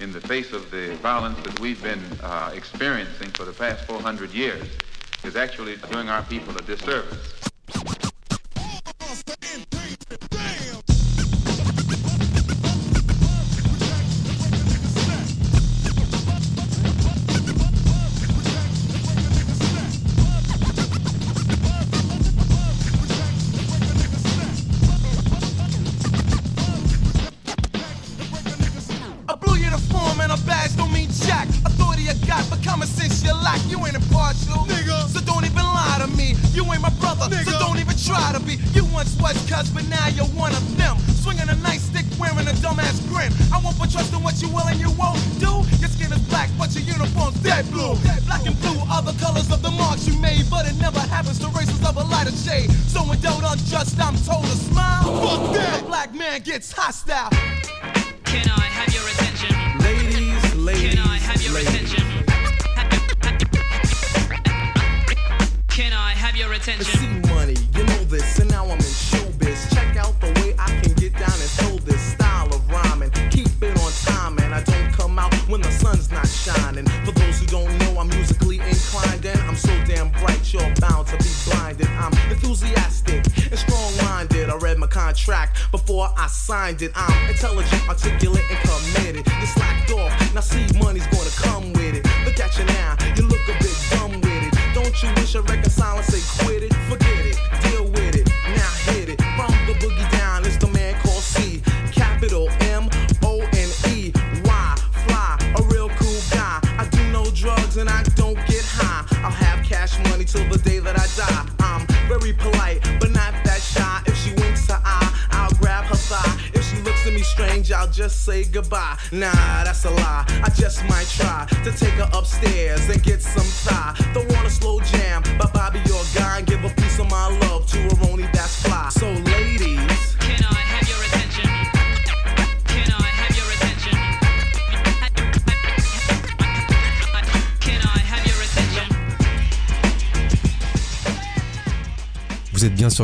in 0.00 0.12
the 0.12 0.20
face 0.22 0.54
of 0.54 0.70
the 0.70 0.94
violence 1.02 1.38
that 1.42 1.60
we've 1.60 1.82
been 1.82 2.02
uh, 2.22 2.52
experiencing 2.54 3.28
for 3.28 3.44
the 3.44 3.52
past 3.52 3.84
400 3.84 4.30
years 4.30 4.66
is 5.22 5.36
actually 5.36 5.76
doing 5.90 6.08
our 6.08 6.22
people 6.22 6.56
a 6.56 6.62
disservice. 6.62 7.32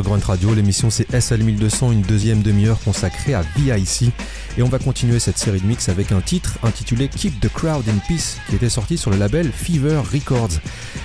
Sur 0.03 0.28
Radio, 0.28 0.55
l'émission 0.55 0.90
c'est 0.90 1.11
SL1200, 1.11 1.92
une 1.92 2.03
deuxième 2.03 2.42
demi-heure 2.42 2.78
consacrée 2.80 3.34
à 3.34 3.42
VIC. 3.57 4.12
Et 4.57 4.62
on 4.62 4.68
va 4.68 4.78
continuer 4.78 5.18
cette 5.18 5.38
série 5.38 5.61
de 5.61 5.66
mix 5.66 5.88
avec 5.88 6.12
un 6.12 6.20
titre 6.20 6.59
intitulé 6.62 7.09
Keep 7.09 7.40
the 7.40 7.49
Crowd 7.49 7.88
in 7.88 7.99
Peace, 8.07 8.36
qui 8.49 8.57
était 8.57 8.68
sorti 8.68 8.96
sur 8.96 9.11
le 9.11 9.16
label 9.16 9.51
Fever 9.51 10.01
Records. 10.12 10.61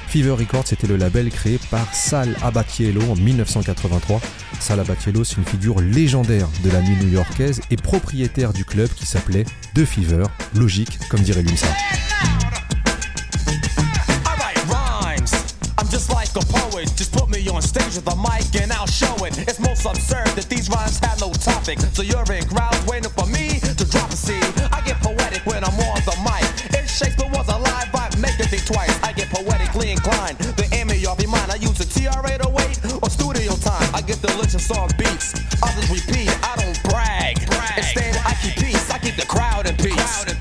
Fever 0.08 0.32
Records 0.32 0.72
était 0.72 0.88
le 0.88 0.98
label 0.98 1.30
créé 1.32 1.60
par 1.72 1.94
Sal 1.94 2.36
Abatiello 2.44 3.02
en 3.10 3.16
1983. 3.16 4.22
Sal 4.60 4.80
Abatiello, 4.80 5.24
c'est 5.24 5.38
une 5.38 5.46
figure 5.46 5.80
légendaire 5.80 6.48
de 6.64 6.70
la 6.70 6.82
nuit 6.82 6.98
new-yorkaise 7.04 7.62
et 7.72 7.78
propriétaire 7.78 8.54
du 8.54 8.64
club 8.64 8.90
qui 8.90 9.06
s'appelait 9.06 9.46
The 9.74 9.86
Fever, 9.86 10.26
logique 10.56 11.00
comme 11.10 11.22
dirait 11.22 11.42
l'UNSA. 11.42 11.68
On 18.08 18.14
stage 18.14 18.14
with 18.14 18.14
a 18.14 18.16
mic 18.18 18.62
and 18.62 18.72
I'll 18.72 18.88
show 18.88 19.14
it. 19.26 19.38
It's 19.48 19.60
most 19.60 19.86
absurd 19.86 20.28
that 20.36 20.48
these 20.50 20.70
rhymes 20.70 21.00
have 21.00 21.20
no 21.20 21.32
topic. 21.34 21.80
So 21.94 22.02
you're 22.02 22.24
in 22.32 22.46
crowds 22.48 22.86
waiting 22.86 23.12
for 23.12 23.26
me 23.28 23.60
to 23.60 23.86
drop 23.90 24.10
a 24.12 24.16
seed. 24.16 24.44
I 24.72 24.82
get 24.86 24.98
poetic 25.02 25.46
when 25.46 25.64
I'm 25.64 25.80
on 25.80 26.02
the 26.06 26.16
mic. 26.24 26.46
If 26.74 26.90
Shakespeare 26.90 27.30
was 27.32 27.48
alive, 27.48 27.90
I'd 27.94 28.18
make 28.20 28.40
it 28.40 28.48
think 28.48 28.66
twice. 28.66 28.94
I 29.04 29.14
get 29.14 29.30
poetically 29.30 29.92
inclined. 29.92 30.38
The 30.40 30.74
of 31.14 31.20
your 31.22 31.30
mind. 31.30 31.52
I 31.52 31.56
use 31.56 31.80
a 31.80 31.86
TR-808 31.86 33.04
or 33.04 33.10
studio 33.10 33.54
time. 33.56 33.90
I 33.94 34.02
get 34.02 34.22
delicious 34.22 34.70
on 34.72 34.90
beats. 34.98 35.34
Others 35.62 35.90
repeat. 35.90 36.32
I 36.44 36.56
don't 36.58 36.78
brag. 36.84 37.38
Instead, 37.78 38.16
I 38.26 38.34
keep 38.42 38.56
peace. 38.56 38.90
I 38.90 39.00
keep 39.00 39.16
the 39.16 39.26
crowd 39.26 39.68
in 39.68 39.76
peace. 39.78 39.96
Crowd 39.96 40.33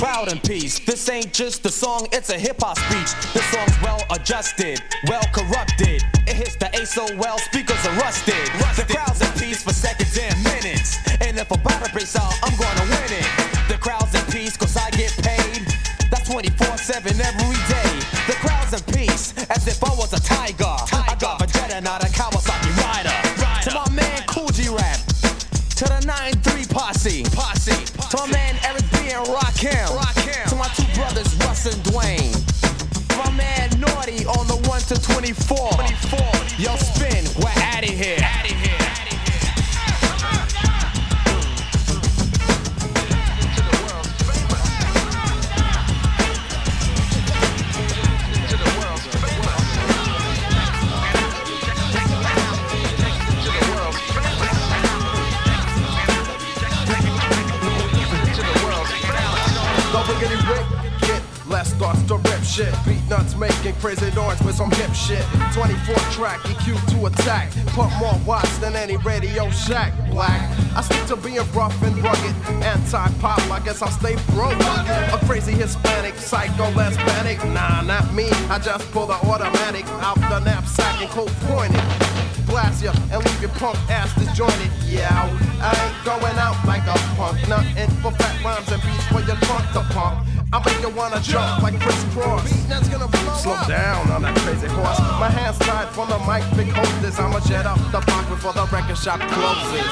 crowd 0.00 0.32
in 0.32 0.38
peace. 0.40 0.78
This 0.78 1.06
ain't 1.10 1.30
just 1.30 1.66
a 1.66 1.68
song, 1.68 2.08
it's 2.10 2.30
a 2.30 2.38
hip 2.38 2.56
hop 2.60 2.78
speech. 2.78 3.12
This 3.34 3.44
song's 3.52 3.76
well 3.82 4.00
adjusted, 4.08 4.80
well 5.06 5.24
corrupted. 5.34 6.00
It 6.24 6.36
hits 6.40 6.56
the 6.56 6.72
A 6.72 6.86
so 6.86 7.04
well, 7.18 7.36
speakers 7.36 7.84
are 7.84 7.92
rusted. 8.00 8.48
The 8.80 8.88
crowd's 8.88 9.20
in 9.20 9.28
peace 9.36 9.62
for 9.62 9.74
seconds 9.74 10.16
and 10.16 10.32
minutes. 10.42 10.96
And 11.20 11.36
if 11.36 11.50
a 11.50 11.58
battle 11.58 11.92
breaks 11.92 12.16
out, 12.16 12.32
I'm 12.42 12.56
gonna 12.56 12.86
win 12.88 13.12
it. 13.12 13.28
The 13.68 13.76
crowd's 13.76 14.14
in 14.14 14.24
peace 14.32 14.56
cause 14.56 14.74
I 14.74 14.88
get 14.96 15.12
paid. 15.20 15.68
That's 16.08 16.26
24 16.30 16.78
7 16.78 17.20
every 17.20 17.60
day. 17.68 17.92
The 18.24 18.36
crowd's 18.40 18.72
in 18.72 18.80
peace 18.96 19.36
as 19.52 19.68
if 19.68 19.84
I 19.84 19.92
was 20.00 20.14
a 20.14 20.20
tiger. 20.24 20.80
I 20.96 21.14
got 21.20 21.40
Vegeta, 21.40 21.82
not 21.84 22.02
a 22.02 22.08
Kawasaki 22.08 22.72
rider. 22.80 23.12
To 23.68 23.76
my 23.76 23.90
man 23.92 24.24
Kool 24.26 24.48
G 24.48 24.72
Rap. 24.72 24.96
To 25.76 25.84
the 25.84 26.00
9-3 26.08 26.72
posse. 26.72 27.22
Posse. 27.36 27.69
Yo, 36.60 36.76
nuts 63.10 63.34
making 63.34 63.74
crazy 63.74 64.08
noise 64.14 64.40
with 64.42 64.54
some 64.54 64.70
hip 64.70 64.94
shit. 64.94 65.24
24 65.52 65.96
track, 66.14 66.38
EQ 66.46 66.78
to 66.92 67.06
attack. 67.06 67.50
Pump 67.74 67.92
more 67.98 68.18
watts 68.24 68.56
than 68.58 68.76
any 68.76 68.96
Radio 68.98 69.50
Shack. 69.50 69.92
Black. 70.10 70.40
I 70.76 70.80
stick 70.80 71.04
to 71.08 71.16
being 71.16 71.44
rough 71.52 71.74
and 71.82 71.96
rugged. 71.98 72.34
Anti 72.62 73.08
pop, 73.18 73.40
I 73.50 73.60
guess 73.64 73.82
I'll 73.82 73.90
stay 73.90 74.14
broke. 74.32 74.58
A 75.12 75.18
crazy 75.26 75.52
Hispanic, 75.52 76.14
psycho, 76.14 76.70
less. 76.70 76.96
Nah, 77.52 77.82
not 77.82 78.14
me. 78.14 78.28
I 78.48 78.58
just 78.58 78.90
pull 78.92 79.06
the 79.06 79.14
automatic 79.14 79.84
out 80.00 80.16
the 80.30 80.38
knapsack 80.40 81.02
and 81.02 81.10
cold 81.10 81.32
pointed. 81.48 81.82
Blast 82.46 82.82
ya 82.82 82.92
and 83.12 83.24
leave 83.24 83.40
your 83.40 83.50
punk 83.58 83.76
ass 83.90 84.14
disjointed. 84.14 84.70
Yeah, 84.86 85.08
I 85.60 85.70
ain't 85.82 86.04
going 86.04 86.38
out 86.38 86.56
like 86.66 86.82
a 86.86 86.98
punk. 87.16 87.36
Nothing 87.48 87.90
for 88.02 88.12
fat 88.12 88.44
rhymes 88.44 88.70
and 88.70 88.80
beats 88.82 89.06
for 89.06 89.20
your 89.20 89.36
trunk 89.46 89.66
to 89.72 89.80
pump. 89.94 90.29
I 90.52 90.58
make 90.66 90.82
you 90.82 90.88
wanna 90.90 91.20
jump 91.20 91.62
like 91.62 91.78
Kris 91.80 92.02
Kross. 92.12 92.44
Slow 93.40 93.56
down 93.68 94.10
on 94.10 94.22
that 94.22 94.36
crazy 94.38 94.66
horse. 94.66 94.98
My 94.98 95.30
hands 95.30 95.58
tied 95.58 95.88
from 95.90 96.08
the 96.08 96.18
mic, 96.26 96.42
big 96.56 96.74
hostess. 96.74 97.20
I'ma 97.20 97.38
jet 97.40 97.66
up 97.66 97.78
the 97.92 98.00
block 98.00 98.28
before 98.28 98.52
the 98.52 98.66
record 98.66 98.98
shop 98.98 99.20
closes. 99.20 99.86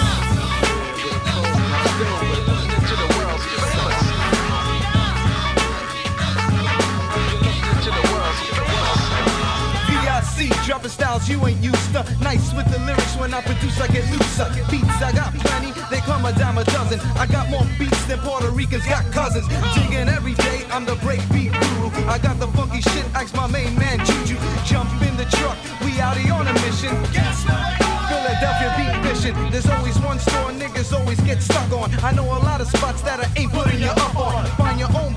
Dropping 10.46 10.90
styles 10.90 11.28
you 11.28 11.44
ain't 11.46 11.58
used 11.64 11.90
to. 11.92 12.06
Nice 12.22 12.54
with 12.54 12.70
the 12.70 12.78
lyrics 12.86 13.16
when 13.16 13.34
I 13.34 13.40
produce, 13.40 13.80
I 13.80 13.88
get 13.88 14.06
looser. 14.12 14.46
Beats, 14.70 15.02
I 15.02 15.10
got 15.10 15.34
plenty, 15.34 15.72
they 15.90 15.98
come 16.06 16.24
a 16.24 16.32
dime 16.32 16.58
a 16.58 16.64
dozen. 16.64 17.00
I 17.18 17.26
got 17.26 17.50
more 17.50 17.66
beats 17.78 18.04
than 18.04 18.20
Puerto 18.20 18.50
Ricans 18.50 18.86
got 18.86 19.04
cousins. 19.10 19.48
Digging 19.74 20.06
every 20.08 20.34
day, 20.34 20.62
I'm 20.70 20.84
the 20.84 20.94
break 20.96 21.20
beat 21.32 21.50
guru. 21.50 21.90
I 22.06 22.18
got 22.18 22.38
the 22.38 22.46
funky 22.48 22.82
shit, 22.82 23.04
ask 23.14 23.34
my 23.34 23.48
main 23.48 23.74
man 23.74 23.98
Juju. 24.06 24.36
Jump 24.64 24.88
in 25.02 25.16
the 25.16 25.26
truck, 25.36 25.58
we 25.82 25.98
out 25.98 26.16
here 26.16 26.34
on 26.34 26.46
a 26.46 26.52
mission. 26.62 26.94
Get 27.10 27.34
stuck, 27.34 27.74
Philadelphia 28.06 28.70
beat 28.78 28.94
fishing. 29.10 29.34
There's 29.50 29.68
always 29.68 29.98
one 29.98 30.20
store 30.20 30.52
niggas 30.54 30.92
always 30.92 31.18
get 31.22 31.42
stuck 31.42 31.72
on. 31.72 31.90
I 32.04 32.12
know 32.12 32.24
a 32.24 32.38
lot 32.46 32.60
of 32.60 32.68
spots 32.68 33.02
that 33.02 33.18
I 33.18 33.26
ain't 33.40 33.50
putting 33.50 33.80
you 33.80 33.90
up 33.90 34.14
on. 34.14 34.46
Find 34.54 34.78
your 34.78 34.92
own 34.94 35.14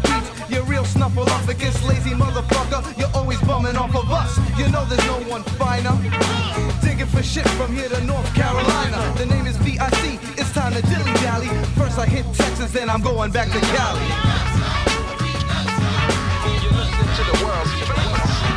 beats, 0.71 0.95
you're 0.95 1.03
real 1.03 1.09
snuffleupagus, 1.09 1.87
lazy 1.87 2.11
motherfucker. 2.11 2.97
You're 2.97 3.11
always 3.13 3.39
bumming 3.41 3.75
off 3.75 3.95
of 3.95 4.09
us. 4.11 4.37
You 4.57 4.69
know 4.69 4.85
there's 4.85 5.05
no 5.05 5.19
one 5.29 5.43
finer. 5.43 5.95
Digging 6.81 7.07
for 7.07 7.23
shit 7.23 7.47
from 7.51 7.75
here 7.75 7.89
to 7.89 8.03
North 8.03 8.33
Carolina. 8.33 9.13
The 9.17 9.25
name 9.25 9.47
is 9.47 9.57
VIC, 9.57 10.19
it's 10.37 10.51
time 10.53 10.73
to 10.73 10.81
dilly 10.81 11.13
dally. 11.21 11.47
First 11.75 11.99
I 11.99 12.05
hit 12.05 12.25
Texas, 12.33 12.71
then 12.71 12.89
I'm 12.89 13.01
going 13.01 13.31
back 13.31 13.49
to 13.51 13.59
Cali. 13.59 14.01
No 17.33 18.50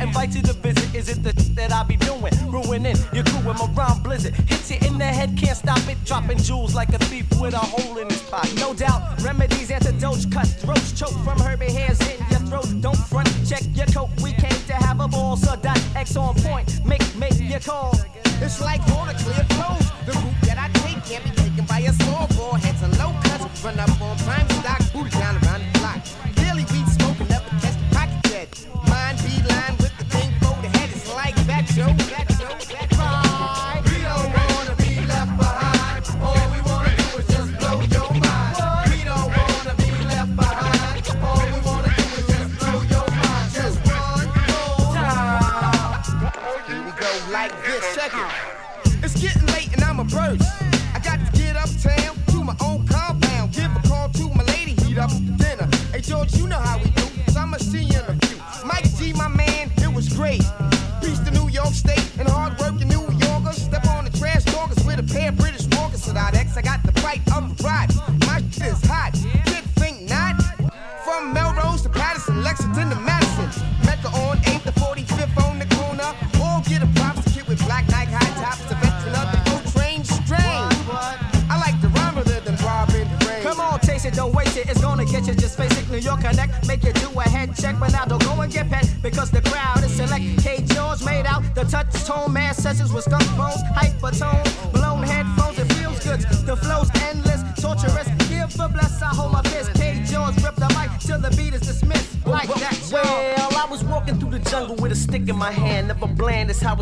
Invite 0.00 0.34
you 0.34 0.42
to 0.42 0.52
visit. 0.54 0.94
Is 0.94 1.08
it 1.08 1.22
the 1.22 1.32
that 1.54 1.72
I 1.72 1.82
be 1.84 1.96
doing? 1.96 2.32
Ruining 2.48 2.96
your 3.12 3.24
crew 3.24 3.40
with 3.46 3.58
my 3.58 3.68
rhyme 3.74 4.02
blizzard. 4.02 4.34
Hits 4.48 4.70
you 4.70 4.78
in 4.86 4.98
the 4.98 5.04
head, 5.04 5.36
can't 5.36 5.56
stop 5.56 5.86
it. 5.88 5.98
Dropping 6.04 6.38
jewels 6.38 6.74
like 6.74 6.88
a 6.90 6.98
thief 6.98 7.26
with 7.40 7.54
a 7.54 7.58
hole 7.58 7.98
in 7.98 8.08
his 8.08 8.22
pocket. 8.22 8.54
No 8.56 8.72
doubt, 8.74 9.20
remedies 9.22 9.70
antidotes, 9.70 10.26
cut 10.26 10.46
throats, 10.46 10.92
choke 10.98 11.16
from 11.24 11.38
Herbie 11.38 11.72
hands 11.72 12.00
in 12.08 12.18
your 12.30 12.40
throat. 12.48 12.68
Don't 12.80 12.96
front 12.96 13.28
check 13.46 13.62
your 13.74 13.86
coat. 13.86 14.08
We 14.22 14.32
came 14.32 14.60
to 14.68 14.74
have 14.74 15.00
a 15.00 15.08
ball, 15.08 15.36
so 15.36 15.54
dot 15.56 15.80
X 15.94 16.16
on 16.16 16.34
point. 16.36 16.84
Make 16.84 17.04
make 17.16 17.38
your 17.38 17.60
call. 17.60 17.92
It's 18.40 18.60
like 18.60 18.80
water 18.88 19.16
clear 19.18 19.44
flows. 19.54 19.86
The 20.06 20.12
route 20.12 20.40
that 20.48 20.58
I 20.58 20.68
take 20.80 21.04
can't 21.04 21.24
be 21.24 21.30
taken 21.30 21.64
by 21.66 21.80
a 21.80 21.92
small 21.92 22.26
ball. 22.36 22.54
Heads 22.54 22.82
and 22.82 22.96
low 22.98 23.12
cuts 23.24 23.64
run 23.64 23.78
up 23.78 24.00
on 24.00 24.16
prime 24.18 24.49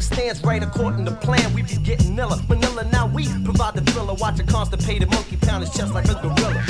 stands 0.01 0.43
right 0.43 0.63
according 0.63 1.05
to 1.07 1.13
plan. 1.13 1.53
We 1.55 1.63
be 1.63 1.77
getting 1.77 2.17
nilla, 2.17 2.47
manila. 2.49 2.85
Now 2.93 3.07
we 3.07 3.27
provide 3.45 3.75
the 3.75 3.83
thriller. 3.91 4.15
Watch 4.15 4.39
a 4.41 4.45
constipated 4.45 5.11
monkey 5.11 5.37
pound 5.37 5.65
his 5.65 5.75
chest 5.75 5.95
like 5.95 6.09
a 6.09 6.15
gorilla. 6.15 6.65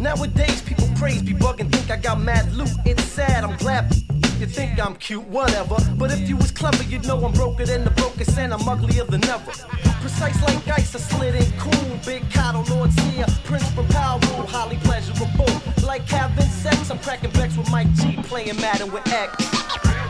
Nowadays, 0.00 0.62
people 0.62 0.88
praise, 0.96 1.22
be 1.22 1.32
bugging, 1.32 1.70
think 1.72 1.90
I 1.90 1.96
got 1.96 2.20
mad 2.20 2.52
loot. 2.52 2.70
It's 2.84 3.04
sad, 3.04 3.44
I'm 3.44 3.56
glad. 3.56 3.94
You 4.38 4.46
think 4.46 4.78
I'm 4.84 4.96
cute, 4.96 5.26
whatever. 5.28 5.76
But 5.96 6.12
if 6.12 6.28
you 6.28 6.36
was 6.36 6.50
clever, 6.50 6.82
you'd 6.84 7.06
know 7.06 7.24
I'm 7.24 7.32
broker 7.32 7.64
than 7.64 7.84
the 7.84 7.90
brokest, 7.90 8.36
and 8.36 8.52
I'm 8.52 8.68
uglier 8.68 9.04
than 9.04 9.24
ever. 9.24 9.52
Precise 10.00 10.42
like 10.42 10.68
ice, 10.68 10.94
I 10.94 10.98
slid 10.98 11.34
in 11.36 11.50
cool. 11.58 11.98
Big 12.04 12.28
coddle, 12.30 12.64
lords 12.64 12.98
here, 13.10 13.26
Prince 13.44 13.70
from 13.70 13.86
Power 13.88 14.18
Holly 14.22 14.46
highly 14.46 14.76
pleasurable. 14.78 15.86
Like 15.86 16.06
having 16.08 16.44
sex, 16.46 16.90
I'm 16.90 16.98
cracking 16.98 17.30
backs 17.30 17.56
with 17.56 17.70
Mike 17.70 17.92
G, 17.94 18.16
playing 18.24 18.56
Madden 18.56 18.92
with 18.92 19.06
X. 19.08 20.03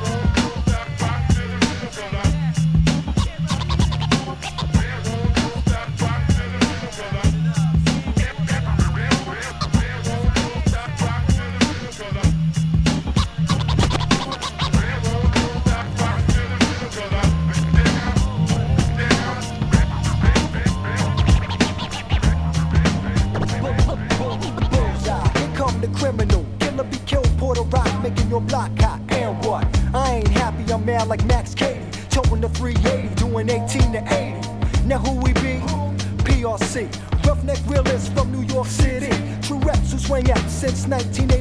swing 40.05 40.31
at 40.31 40.51
since 40.51 40.87
1980. 40.87 41.34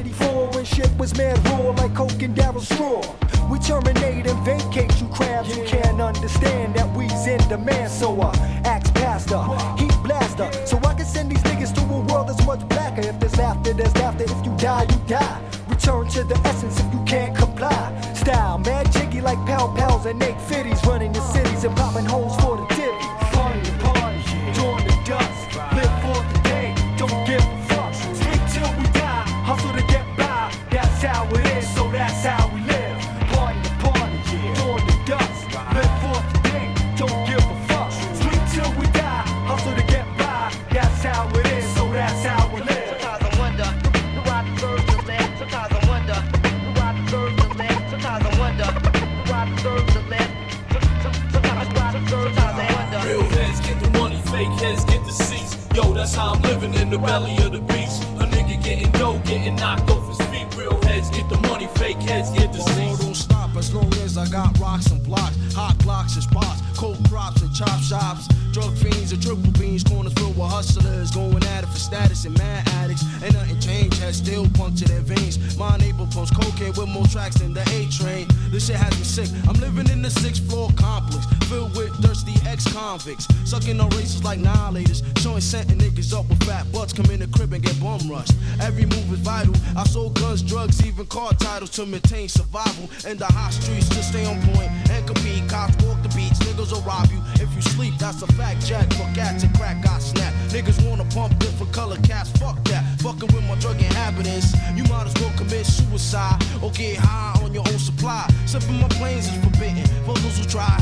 Every 88.60 88.86
move 88.86 89.12
is 89.12 89.20
vital. 89.20 89.54
I 89.76 89.84
sold 89.84 90.14
guns, 90.18 90.42
drugs, 90.42 90.84
even 90.86 91.06
car 91.06 91.32
titles 91.34 91.70
to 91.70 91.86
maintain 91.86 92.28
survival. 92.28 92.88
In 93.08 93.16
the 93.18 93.26
hot 93.26 93.52
streets 93.52 93.88
to 93.90 94.02
stay 94.02 94.24
on 94.24 94.40
point 94.52 94.70
and 94.90 95.06
compete. 95.06 95.48
Cops 95.48 95.76
walk 95.84 96.02
the 96.02 96.08
beats, 96.10 96.38
niggas 96.40 96.72
will 96.72 96.82
rob 96.82 97.10
you 97.10 97.20
if 97.42 97.52
you 97.54 97.62
sleep. 97.62 97.94
That's 97.98 98.22
a 98.22 98.26
fact, 98.34 98.66
Jack. 98.66 98.92
For 98.94 99.08
cats 99.14 99.42
and 99.42 99.54
crack 99.56 99.82
got 99.82 100.00
snap. 100.02 100.32
Niggas 100.48 100.78
wanna 100.88 101.04
pump 101.06 101.38
different 101.38 101.72
color 101.72 101.96
cats. 102.02 102.30
Fuck 102.38 102.62
that. 102.64 102.84
Fucking 103.00 103.28
with 103.34 103.44
my 103.48 103.56
drug 103.56 103.80
inhabitants. 103.80 104.54
You 104.74 104.84
might 104.84 105.06
as 105.06 105.14
well 105.20 105.32
commit 105.36 105.66
suicide 105.66 106.42
or 106.62 106.70
get 106.72 106.96
high 106.98 107.38
on 107.42 107.52
your 107.52 107.66
own 107.68 107.78
supply. 107.78 108.26
Sipping 108.46 108.80
my 108.80 108.88
planes 108.88 109.26
is 109.26 109.36
forbidden. 109.44 109.84
For 110.06 110.14
those 110.14 110.38
who 110.38 110.44
try, 110.44 110.74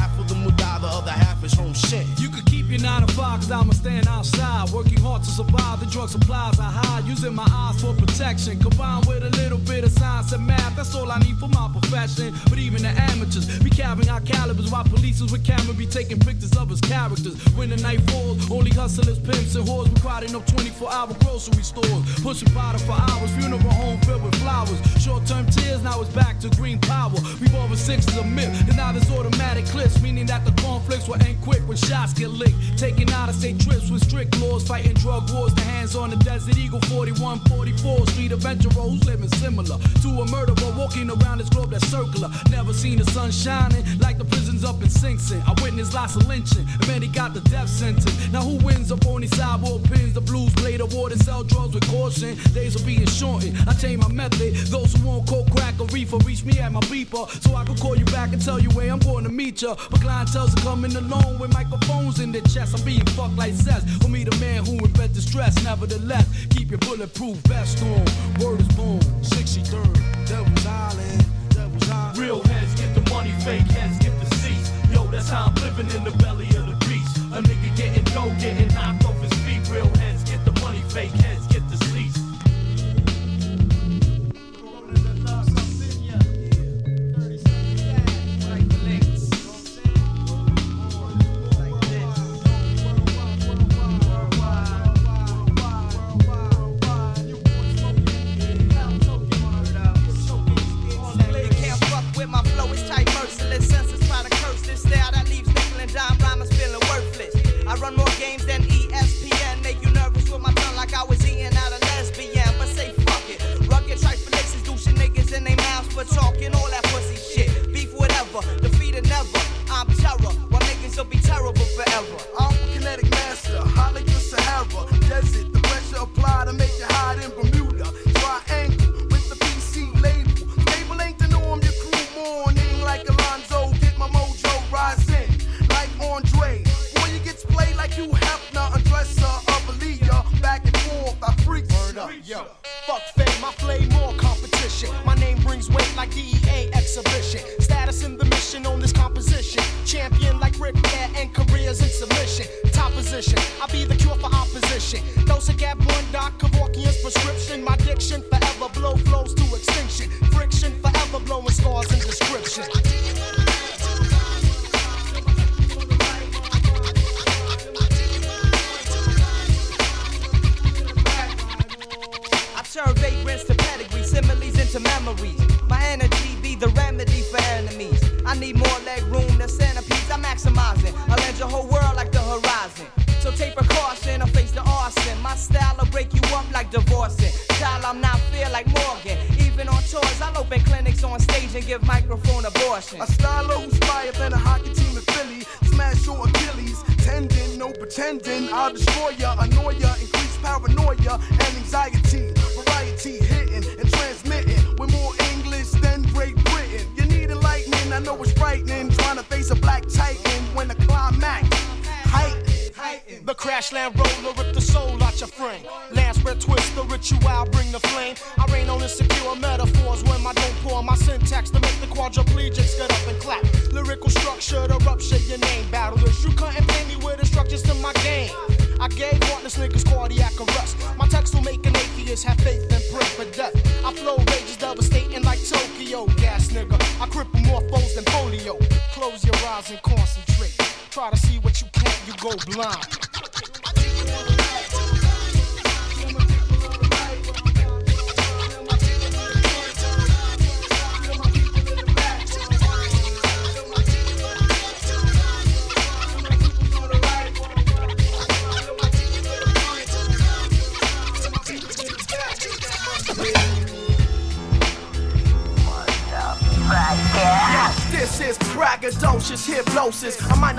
the 0.83 0.89
other 0.89 1.13
half 1.13 1.43
is 1.45 1.55
home 1.55 1.73
shit. 1.73 2.05
You 2.19 2.29
could 2.29 2.45
keep 2.47 2.69
your 2.69 2.81
nine 2.81 3.07
to 3.07 3.13
five, 3.15 3.41
cause 3.41 3.53
I'ma 3.53 3.73
stand 3.73 4.09
outside. 4.09 4.69
Working 4.71 4.99
hard 4.99 5.23
to 5.23 5.31
survive, 5.31 5.79
the 5.79 5.87
drug 5.87 6.09
supplies 6.09 6.59
I 6.59 6.71
hide. 6.71 7.05
Using 7.05 7.35
my 7.35 7.47
eyes 7.49 7.81
for 7.81 7.95
protection. 7.95 8.59
Combined 8.59 9.07
with 9.07 9.23
a 9.23 9.31
little 9.31 9.59
bit 9.59 9.85
of 9.85 9.93
science 9.93 10.33
and 10.33 10.45
math, 10.45 10.75
that's 10.75 10.95
all 10.95 11.11
I 11.11 11.21
need 11.21 11.39
for 11.39 11.49
my 11.49 11.71
profession. 11.73 12.35
But 12.51 12.59
even 12.59 12.83
the 12.83 12.89
amateurs 12.89 13.47
be 13.61 13.71
carrying 13.71 14.09
our 14.09 14.21
calibers 14.21 14.71
while 14.73 14.83
police 14.83 15.23
with 15.23 15.45
camera 15.45 15.73
be 15.73 15.87
taking 15.87 16.19
pictures 16.19 16.57
of 16.57 16.69
his 16.69 16.81
characters. 16.81 17.39
When 17.55 17.71
the 17.71 17.77
night 17.77 18.01
falls, 18.11 18.51
only 18.51 18.71
hustlers, 18.71 19.21
pimps, 19.21 19.55
and 19.55 19.65
whores 19.65 19.95
be 19.95 20.01
crowding 20.01 20.35
up 20.35 20.45
24 20.47 20.93
hour 20.93 21.15
grocery 21.23 21.63
stores. 21.63 22.03
Pushing 22.23 22.51
powder 22.51 22.79
for 22.79 22.97
hours, 22.99 23.31
funeral 23.39 23.61
home 23.79 24.01
filled 24.01 24.25
with 24.25 24.35
flowers. 24.43 24.81
Short 25.01 25.27
term 25.27 25.47
tears, 25.47 25.83
now 25.83 26.01
it's 26.01 26.11
back 26.11 26.41
to 26.41 26.49
green 26.51 26.81
power. 26.81 27.15
Revolver 27.39 27.77
six 27.77 28.09
is 28.09 28.17
a 28.17 28.25
myth, 28.25 28.51
and 28.67 28.77
now 28.77 28.91
there's 28.91 29.11
automatic 29.11 29.65
clips, 29.67 30.03
meaning 30.03 30.27
that 30.27 30.45
the 30.45 30.53
conflicts 30.73 31.07
will 31.07 31.21
end 31.23 31.39
quick 31.43 31.61
when 31.69 31.77
shots 31.77 32.15
get 32.15 32.29
licked. 32.29 32.57
Taking 32.79 33.11
out 33.13 33.29
of 33.29 33.35
state 33.35 33.61
trips 33.61 33.91
with 33.91 34.03
strict 34.03 34.41
laws, 34.41 34.67
fighting 34.67 34.95
drug 34.95 35.31
wars. 35.31 35.55
The 35.55 35.61
hands 35.61 35.95
on 35.95 36.09
the 36.09 36.17
Desert 36.17 36.57
Eagle 36.57 36.81
4144 36.89 38.07
Street 38.07 38.33
adventurer 38.33 38.73
who's 38.73 39.05
living 39.05 39.29
similar 39.43 39.77
to 40.03 40.09
a 40.23 40.27
murderer 40.31 40.73
walking 40.77 41.11
around 41.11 41.39
this 41.39 41.51
globe 41.51 41.71
that's 41.71 41.87
circular. 41.89 42.31
Never 42.51 42.73
seen 42.73 42.97
the 42.99 43.05
sun 43.05 43.31
shining 43.31 43.85
like 43.99 44.17
the 44.17 44.25
prisons 44.25 44.65
up 44.65 44.83
in 44.83 44.89
Sing 44.89 45.19
Sing. 45.19 45.43
I 45.47 45.53
witnessed 45.63 45.93
lots 45.93 46.17
of 46.17 46.27
lynching, 46.27 46.67
and 46.67 46.89
man, 46.89 47.03
he 47.03 47.09
got 47.09 47.35
the 47.35 47.41
death 47.53 47.69
sentence. 47.69 48.09
Now 48.33 48.41
who 48.41 48.57
wins 48.65 48.91
up 48.91 49.05
on 49.07 49.21
these 49.21 49.37
sidewalk 49.37 49.83
pins? 49.85 50.15
The 50.15 50.23
blues 50.23 50.55
blade 50.55 50.81
of 50.81 50.95
water, 50.95 51.17
sell 51.19 51.45
drugs 51.45 51.75
with 51.75 51.87
caution. 51.89 52.39
Days 52.55 52.81
are 52.81 52.87
being 52.87 53.07
shortened. 53.07 53.59
I 53.69 53.75
change 53.75 54.01
my 54.01 54.09
method. 54.09 54.55
Those 54.73 54.95
who 54.95 55.07
won't 55.07 55.29
coke, 55.29 55.51
crack, 55.51 55.75
or 55.81 55.87
reefer, 55.89 56.17
reach 56.19 56.45
me 56.45 56.59
at 56.61 56.73
my 56.73 56.81
beeper 56.93 57.29
so 57.43 57.55
I 57.55 57.65
can 57.65 57.77
call 57.77 57.97
you 57.97 58.07
back 58.07 58.33
and 58.33 58.41
tell 58.43 58.59
you 58.59 58.71
where 58.71 58.91
I'm 58.91 59.01
going 59.01 59.25
to 59.25 59.31
meet 59.31 59.61
ya. 59.61 59.75
But 59.91 60.01
clientels 60.01 60.57
are 60.57 60.62
coming 60.63 60.95
alone 60.97 61.39
with 61.39 61.53
microphones 61.53 62.21
in 62.21 62.33
their 62.33 62.43
chest. 62.43 62.79
I'm 62.79 62.85
being 62.85 63.05
fucked 63.17 63.37
like 63.37 63.53
zest. 63.53 63.87
For 64.03 64.09
me, 64.09 64.25
the 64.25 64.37
man 64.39 64.65
who 64.65 64.79
invented 64.79 65.23
stress. 65.23 65.63
Nevertheless, 65.65 66.27
keep 66.51 66.71
your 66.71 66.79
bulletproof 66.79 67.37
vest 67.49 67.83
on. 67.83 68.05
Word 68.41 68.61
is 68.61 68.69
born. 68.69 69.01
63rd, 69.21 70.27
Devil's 70.27 70.67
Island, 70.67 71.27
Devil's 71.51 71.91
Island. 71.91 72.19
Real 72.19 72.43
heads 72.45 72.75
get 72.81 72.95
the 72.95 73.11
money, 73.11 73.33
fake 73.45 73.69
heads 73.77 73.99
get 73.99 74.15
the 74.21 74.35
seats. 74.37 74.71
Yo, 74.93 75.05
that's 75.09 75.29
how 75.29 75.47
I'm 75.47 75.55
living 75.57 75.91
in 75.97 76.05
the 76.05 76.17
belly 76.23 76.42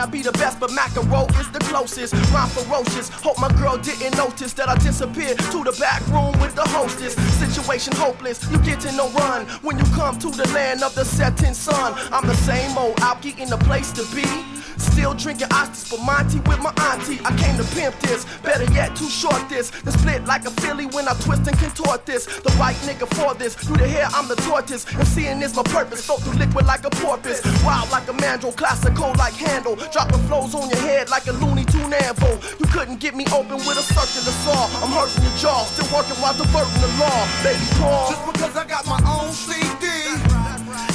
not 0.03 0.11
be 0.11 0.21
the 0.21 0.33
best, 0.33 0.59
but 0.59 0.69
Macaron 0.71 1.29
is 1.39 1.49
the 1.51 1.59
closest. 1.59 2.13
Rhyme 2.33 2.49
ferocious. 2.49 3.07
Hope 3.09 3.39
my 3.39 3.47
girl 3.53 3.77
didn't 3.77 4.17
notice 4.17 4.51
that 4.53 4.67
I 4.67 4.75
disappeared 4.75 5.37
to 5.37 5.63
the 5.63 5.75
back 5.79 6.05
room 6.07 6.37
with 6.41 6.55
the 6.55 6.63
hostess. 6.63 7.13
Situation 7.39 7.95
hopeless. 7.95 8.43
You 8.51 8.57
get 8.59 8.85
in 8.85 8.97
no 8.97 9.09
run 9.11 9.45
when 9.61 9.77
you 9.77 9.85
come 9.95 10.19
to 10.19 10.29
the 10.29 10.47
land 10.49 10.83
of 10.83 10.93
the 10.95 11.05
setting 11.05 11.53
sun. 11.53 11.93
I'm 12.11 12.27
the 12.27 12.35
same 12.35 12.77
old 12.77 12.97
alky 12.97 13.37
in 13.39 13.49
the 13.49 13.57
place 13.57 13.93
to 13.93 14.03
be. 14.13 14.52
Still 14.78 15.13
drinking 15.13 15.47
Oscars 15.49 15.88
for 15.88 16.03
Monty 16.03 16.39
with 16.49 16.59
my 16.59 16.74
auntie. 16.91 17.19
I 17.26 17.36
came 17.38 17.57
to 17.57 17.63
pimp 17.76 17.99
this, 17.99 18.26
better 18.41 18.71
yet, 18.74 18.95
too 18.95 19.09
short 19.09 19.47
this. 19.49 19.69
Then 19.69 19.93
split 19.93 20.26
like 20.26 20.45
a 20.45 20.51
Philly 20.61 20.86
when 20.88 21.07
I 21.07 21.13
twist 21.19 21.47
and 21.47 21.57
contort 21.57 22.05
this. 22.05 22.26
The 22.26 22.49
right 22.59 22.76
nigga 22.88 23.07
for 23.15 23.34
this. 23.34 23.55
Through 23.55 23.78
the 23.78 23.88
hair, 23.88 24.07
I'm 24.13 24.28
the 24.28 24.36
tortoise. 24.36 24.86
And 24.93 25.07
seeing 25.07 25.41
is 25.41 25.55
my 25.55 25.63
purpose. 25.63 26.05
Float 26.05 26.21
through 26.21 26.39
liquid 26.39 26.65
like 26.65 26.86
a 26.86 26.89
porpoise. 26.89 27.41
Wild 27.63 27.91
like 27.91 28.07
a 28.07 28.13
mandrill, 28.13 28.53
classical 28.53 29.13
like 29.17 29.34
handle. 29.34 29.76
Dropping 29.91 30.24
flows 30.28 30.55
on 30.55 30.69
your 30.69 30.80
head 30.80 31.09
like 31.09 31.28
a 31.28 31.34
Looney 31.34 31.65
Tune 31.65 31.93
anvil. 31.93 32.39
You 32.59 32.65
couldn't 32.67 32.99
get 32.99 33.15
me 33.15 33.26
open 33.34 33.57
with 33.57 33.78
a 33.78 33.86
circular 33.86 34.36
saw. 34.43 34.67
I'm 34.84 34.91
hurting 34.91 35.24
your 35.24 35.38
jaw, 35.38 35.63
still 35.65 35.89
working 35.95 36.17
while 36.21 36.34
diverting 36.34 36.82
the 36.82 36.91
law. 36.99 37.28
Baby, 37.43 37.65
Paul. 37.80 38.09
Just 38.09 38.26
because 38.32 38.55
I 38.55 38.65
got 38.65 38.86
my 38.86 38.99
own 39.07 39.32
CD, 39.32 39.88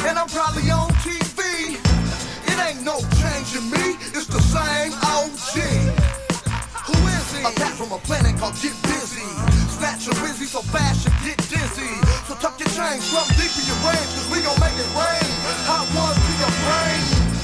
and 0.06 0.18
I'm 0.18 0.28
probably 0.28 0.70
on 0.70 0.87
TV. 0.87 0.87
It 0.87 0.87
ain't 0.87 0.87
no 2.88 2.96
change 3.20 3.52
in 3.52 3.68
me, 3.68 4.00
it's 4.16 4.26
the 4.26 4.40
same 4.40 4.92
OG. 5.04 5.56
Who 6.88 6.96
is 7.12 7.26
he? 7.36 7.44
A 7.44 7.52
cat 7.52 7.74
from 7.76 7.92
a 7.92 7.98
planet 7.98 8.40
called 8.40 8.56
Get 8.62 8.72
Busy. 8.88 9.28
Snatch 9.76 10.06
your 10.06 10.16
busy 10.24 10.46
so 10.46 10.62
fast 10.62 11.04
you 11.04 11.12
get 11.20 11.36
dizzy. 11.52 11.92
So 12.26 12.34
tuck 12.40 12.58
your 12.58 12.72
chains, 12.72 13.04
slump 13.04 13.28
deep 13.36 13.52
in 13.60 13.64
your 13.68 13.80
range, 13.84 14.08
cause 14.16 14.28
we 14.32 14.40
gon' 14.40 14.58
make 14.64 14.78
it 14.80 14.90
rain. 14.96 15.28
Hot 15.68 15.84
brain. 15.92 16.27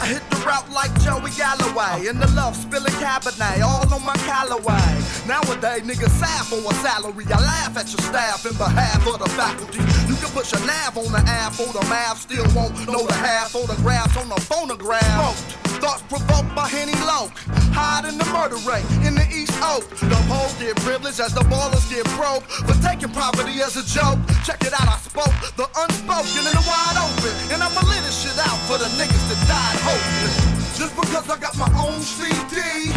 I 0.05 0.07
hit 0.07 0.29
the 0.29 0.37
route 0.45 0.71
like 0.71 0.93
Joey 1.01 1.31
Galloway. 1.31 2.09
In 2.09 2.21
the 2.21 2.31
love 2.37 2.55
spilling 2.55 2.93
cabernet, 3.01 3.63
all 3.63 3.89
on 3.91 4.05
my 4.05 4.13
Callaway. 4.29 5.01
Nowadays, 5.27 5.81
niggas 5.81 6.13
sad 6.21 6.45
for 6.45 6.61
a 6.61 6.75
salary. 6.85 7.25
I 7.33 7.41
laugh 7.41 7.75
at 7.79 7.89
your 7.91 8.05
staff 8.13 8.45
in 8.45 8.53
behalf 8.53 9.01
of 9.07 9.19
the 9.19 9.31
faculty. 9.31 9.79
You 10.07 10.17
can 10.21 10.29
put 10.37 10.53
your 10.53 10.61
nav 10.67 10.99
on 10.99 11.11
the 11.11 11.25
app 11.27 11.59
or 11.59 11.73
the 11.73 11.81
math, 11.89 12.21
still 12.21 12.45
won't 12.55 12.77
know 12.87 13.07
the 13.07 13.15
half 13.15 13.53
photographs 13.53 14.15
on 14.19 14.29
the 14.29 14.39
phonograph. 14.43 15.39
Smoked. 15.39 15.64
Thoughts 15.85 16.01
provoked 16.09 16.49
by 16.57 16.65
Henny 16.65 16.97
Loke. 17.05 17.37
Hide 17.77 18.09
in 18.09 18.17
the 18.17 18.25
murder 18.33 18.57
rate 18.65 18.89
in 19.05 19.13
the 19.13 19.27
East 19.29 19.53
Oak. 19.61 19.85
The 20.01 20.17
hoes 20.33 20.57
get 20.57 20.81
privileged 20.81 21.21
as 21.21 21.37
the 21.37 21.45
ballers 21.45 21.85
get 21.93 22.09
broke. 22.17 22.41
For 22.65 22.73
taking 22.81 23.13
property 23.13 23.61
as 23.61 23.77
a 23.77 23.85
joke. 23.85 24.17
Check 24.49 24.65
it 24.65 24.73
out, 24.73 24.89
I 24.89 24.97
spoke 25.05 25.29
the 25.61 25.69
unspoken 25.77 26.41
in 26.41 26.57
the 26.57 26.65
wide 26.65 26.97
open. 26.97 27.37
And 27.53 27.61
I'ma 27.61 27.85
let 27.85 28.01
this 28.01 28.17
shit 28.17 28.33
out 28.33 28.57
for 28.65 28.81
the 28.81 28.89
niggas 28.97 29.25
that 29.29 29.41
died 29.45 29.77
hopeless. 29.85 30.81
Just 30.81 30.97
because 30.97 31.29
I 31.29 31.37
got 31.37 31.53
my 31.61 31.69
own 31.77 32.01
CD. 32.01 32.89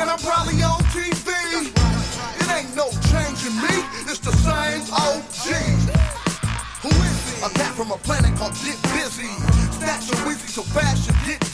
And 0.00 0.08
I'm 0.08 0.16
probably 0.24 0.64
on 0.64 0.80
TV. 0.96 1.28
It 1.28 2.48
ain't 2.48 2.72
no 2.72 2.88
change 3.12 3.44
in 3.44 3.52
me. 3.60 3.84
It's 4.08 4.24
the 4.24 4.32
same 4.32 4.80
OG. 4.96 5.44
Who 6.88 6.88
is 6.88 7.20
he? 7.28 7.44
A 7.44 7.52
cat 7.52 7.76
from 7.76 7.92
a 7.92 8.00
planet 8.00 8.32
called 8.40 8.56
Get 8.64 8.80
Busy. 8.96 9.28
Snatch 9.76 10.08
your 10.08 10.16
wizzy 10.24 10.48
so 10.48 10.62
fast 10.62 11.04
you 11.04 11.14
get 11.28 11.47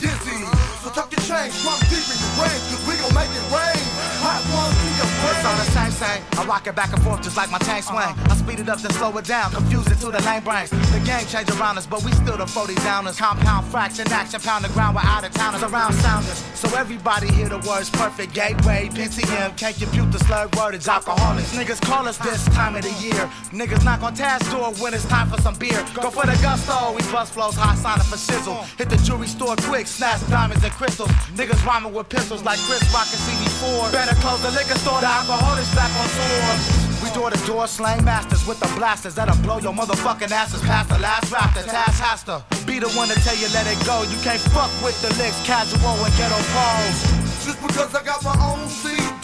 tuck 0.95 1.11
your 1.11 1.19
chain, 1.27 1.51
slump 1.51 1.81
deep 1.89 2.07
in 2.07 2.17
your 2.23 2.33
range, 2.39 2.63
cause 2.71 2.87
we 2.87 2.95
gon' 2.95 3.13
make 3.13 3.29
it 3.29 3.43
rain. 3.51 3.83
Hot 4.23 4.41
ones. 4.55 4.94
It's 5.35 5.65
the 5.65 5.71
same, 5.71 5.91
same. 5.91 6.23
I 6.39 6.45
rock 6.45 6.67
it 6.67 6.75
back 6.75 6.93
and 6.93 7.01
forth 7.03 7.21
just 7.21 7.37
like 7.37 7.51
my 7.51 7.57
tank 7.59 7.83
swing. 7.83 7.97
I 7.99 8.35
speed 8.35 8.59
it 8.59 8.69
up 8.69 8.79
then 8.79 8.91
slow 8.91 9.15
it 9.17 9.25
down, 9.25 9.51
confuse 9.51 9.87
it 9.87 9.99
to 9.99 10.11
the 10.11 10.21
lane 10.23 10.43
brains. 10.43 10.69
The 10.69 11.01
game 11.05 11.25
change 11.27 11.49
around 11.51 11.77
us, 11.77 11.85
but 11.85 12.03
we 12.03 12.11
still 12.13 12.37
the 12.37 12.45
40 12.47 12.75
downers. 12.75 13.17
Compound 13.17 13.67
fraction 13.67 14.07
action, 14.11 14.39
pound 14.41 14.65
the 14.65 14.69
ground, 14.69 14.95
we're 14.95 15.01
out 15.03 15.23
of 15.23 15.33
towners 15.33 15.63
around 15.63 15.93
sounders. 15.93 16.43
So 16.53 16.67
everybody 16.77 17.31
hear 17.31 17.49
the 17.49 17.59
words 17.67 17.89
perfect. 17.89 18.33
Gateway, 18.33 18.89
PCM, 18.93 19.57
can't 19.57 19.75
compute 19.75 20.11
the 20.11 20.19
slurred 20.19 20.55
word, 20.55 20.75
it's 20.75 20.87
alcoholics. 20.87 21.53
Niggas 21.55 21.81
call 21.81 22.07
us 22.07 22.17
this 22.17 22.45
time 22.49 22.75
of 22.75 22.83
the 22.83 22.93
year. 23.03 23.29
Niggas 23.51 23.83
knock 23.83 24.03
on 24.03 24.13
task 24.13 24.51
door 24.51 24.73
when 24.81 24.93
it's 24.93 25.05
time 25.05 25.29
for 25.29 25.39
some 25.41 25.55
beer. 25.55 25.83
Go 25.93 26.09
for 26.09 26.25
the 26.25 26.37
gusto, 26.41 26.93
we 26.93 27.01
bust 27.11 27.33
flows, 27.33 27.55
hot 27.55 27.77
signing 27.77 28.05
for 28.05 28.17
shizzle. 28.17 28.63
Hit 28.77 28.89
the 28.89 28.97
jewelry 28.97 29.27
store 29.27 29.55
quick, 29.67 29.87
snatch 29.87 30.21
diamonds 30.29 30.63
and 30.63 30.73
crystals. 30.73 31.09
Niggas 31.35 31.63
rhyming 31.65 31.93
with 31.93 32.09
pistols 32.09 32.43
like 32.43 32.59
Chris 32.67 32.83
Rock 32.93 33.07
and 33.11 33.21
CB4. 33.25 33.91
Better 33.91 34.15
close 34.21 34.41
the 34.41 34.51
liquor 34.51 34.77
store, 34.79 35.01
the 35.01 35.07
alcoholics 35.25 35.73
back 35.73 35.89
on 35.97 36.07
tour. 36.13 37.01
We 37.01 37.09
door 37.13 37.29
to 37.31 37.39
door 37.47 37.67
slang 37.67 38.03
masters 38.05 38.45
with 38.45 38.59
the 38.59 38.69
blasters 38.77 39.15
that'll 39.15 39.37
blow 39.41 39.57
your 39.57 39.73
motherfucking 39.73 40.31
asses 40.31 40.61
past 40.61 40.89
the 40.89 40.99
last 40.99 41.33
raptor. 41.33 41.65
Task 41.65 41.99
has 42.01 42.23
to 42.29 42.43
be 42.65 42.77
the 42.79 42.89
one 42.93 43.09
to 43.09 43.15
tell 43.25 43.35
you 43.35 43.47
let 43.49 43.65
it 43.65 43.79
go. 43.85 44.03
You 44.03 44.17
can't 44.21 44.41
fuck 44.53 44.69
with 44.83 44.97
the 45.01 45.09
licks, 45.17 45.41
casual 45.41 45.97
and 46.05 46.13
ghetto 46.17 46.37
pose. 46.53 47.01
Just 47.41 47.59
because 47.61 47.93
I 47.95 48.03
got 48.05 48.21
my 48.23 48.37
own 48.37 48.69
CD 48.69 49.17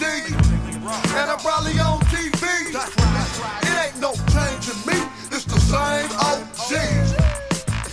and 1.21 1.29
I'm 1.29 1.37
probably 1.37 1.77
on 1.77 2.01
TV. 2.09 2.73
It 2.73 3.75
ain't 3.77 3.97
no 4.01 4.13
change 4.33 4.73
in 4.73 4.77
me. 4.89 4.97
It's 5.29 5.45
the 5.45 5.59
same 5.61 6.09
OG. 6.17 6.73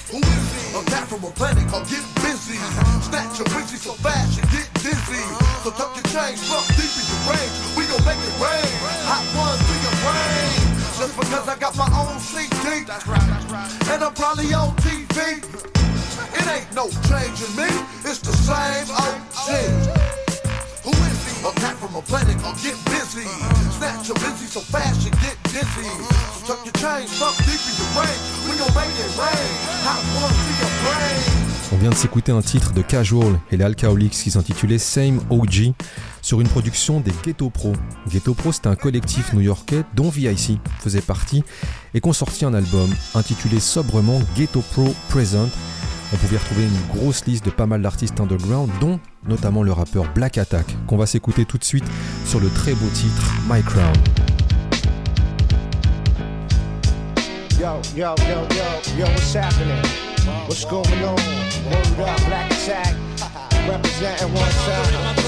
Who 0.09 0.17
is 0.17 0.49
he? 0.57 0.79
A 0.79 0.83
cat 0.89 1.05
from 1.09 1.25
a 1.25 1.31
planet 1.33 1.69
called 1.69 1.85
Get 1.89 2.05
Busy. 2.25 2.57
Snatch 3.05 3.39
your 3.39 3.49
wizzy 3.53 3.77
so 3.77 3.93
fast 4.01 4.37
you 4.37 4.43
get 4.49 4.69
dizzy. 4.81 5.21
So 5.63 5.71
tuck 5.71 5.93
your 5.97 6.09
chains, 6.09 6.41
slump 6.41 6.65
deep 6.77 6.89
in 6.89 7.05
your 7.05 7.21
range. 7.29 7.78
We 7.99 8.05
gon' 8.05 8.15
make 8.15 8.23
it 8.23 8.35
rain. 8.39 8.71
Hot 9.11 9.27
ones 9.35 9.59
to 9.59 9.75
your 9.83 9.97
brain. 10.07 10.79
Just 10.99 11.15
because 11.19 11.49
I 11.49 11.59
got 11.59 11.77
my 11.77 11.89
own 11.99 12.19
CD. 12.21 12.87
And 13.91 14.05
I'm 14.05 14.15
probably 14.15 14.55
on 14.55 14.75
TV. 14.77 15.43
It 16.35 16.47
ain't 16.47 16.71
no 16.75 16.89
change 17.11 17.43
in 17.43 17.53
me. 17.57 17.71
It's 18.05 18.21
the 18.21 18.33
same 18.33 18.87
OG. 18.95 19.51
Who 20.85 20.91
is 20.95 21.19
he? 21.27 21.47
A 21.47 21.53
cat 21.59 21.77
from 21.79 21.97
a 21.97 22.03
planet 22.03 22.37
Get 22.63 22.79
Busy. 22.87 23.27
Snatch 23.79 24.09
your 24.09 24.17
busy 24.19 24.47
so 24.47 24.61
fast 24.61 25.05
you 25.05 25.11
get 25.23 25.37
dizzy. 25.45 25.89
So 26.47 26.55
tuck 26.55 26.65
your 26.65 26.75
chains, 26.79 27.11
slump 27.11 27.37
deep 27.39 27.63
in 27.63 27.75
your 27.79 27.91
range. 27.99 28.23
We 28.47 28.59
gon' 28.59 28.75
make 28.75 28.95
it 28.95 29.11
rain. 29.19 29.51
Hot 29.87 30.03
ones 30.23 30.39
to 30.39 30.53
your 30.63 30.73
brain. 30.83 31.49
On 31.71 31.77
vient 31.77 31.91
de 31.91 31.95
s'écouter 31.95 32.33
un 32.33 32.41
titre 32.41 32.73
de 32.73 32.81
Casual 32.81 33.39
et 33.53 33.59
les 33.59 33.65
Alcoholics 33.65 34.15
qui 34.15 34.31
s'intitulait 34.31 34.79
Same 34.79 35.21
OG 35.29 35.75
sur 36.29 36.43
une 36.43 36.49
production 36.49 37.01
des 37.01 37.13
Ghetto 37.25 37.49
Pro. 37.49 37.73
Ghetto 38.07 38.35
Pro, 38.35 38.53
c'est 38.53 38.67
un 38.67 38.77
collectif 38.77 39.33
new-yorkais 39.33 39.85
dont 39.95 40.11
VIC 40.11 40.61
faisait 40.79 41.01
partie 41.01 41.43
et 41.95 42.03
qu'on 42.03 42.13
sortit 42.13 42.45
un 42.45 42.53
album 42.53 42.91
intitulé 43.15 43.61
sobrement 43.61 44.21
Ghetto 44.37 44.61
Pro 44.73 44.95
Present. 45.09 45.49
On 46.13 46.17
pouvait 46.19 46.37
retrouver 46.37 46.65
une 46.65 46.99
grosse 46.99 47.25
liste 47.25 47.47
de 47.47 47.51
pas 47.51 47.65
mal 47.65 47.81
d'artistes 47.81 48.21
underground, 48.21 48.71
dont 48.79 49.01
notamment 49.27 49.63
le 49.63 49.73
rappeur 49.73 50.05
Black 50.13 50.37
Attack, 50.37 50.67
qu'on 50.87 50.99
va 50.99 51.07
s'écouter 51.07 51.47
tout 51.47 51.57
de 51.57 51.65
suite 51.65 51.87
sur 52.27 52.41
le 52.41 52.51
très 52.51 52.75
beau 52.75 52.89
titre 52.93 53.33
My 53.51 53.63
Crown. 53.63 53.97
Yo, 57.59 57.81
yo, 57.97 58.15
yo, 58.19 58.37
yo, 58.51 58.99
yo, 58.99 59.07
what's 59.07 59.35
happening? 59.35 59.83
What's 60.47 60.67
going 60.67 60.85
on? 61.05 61.17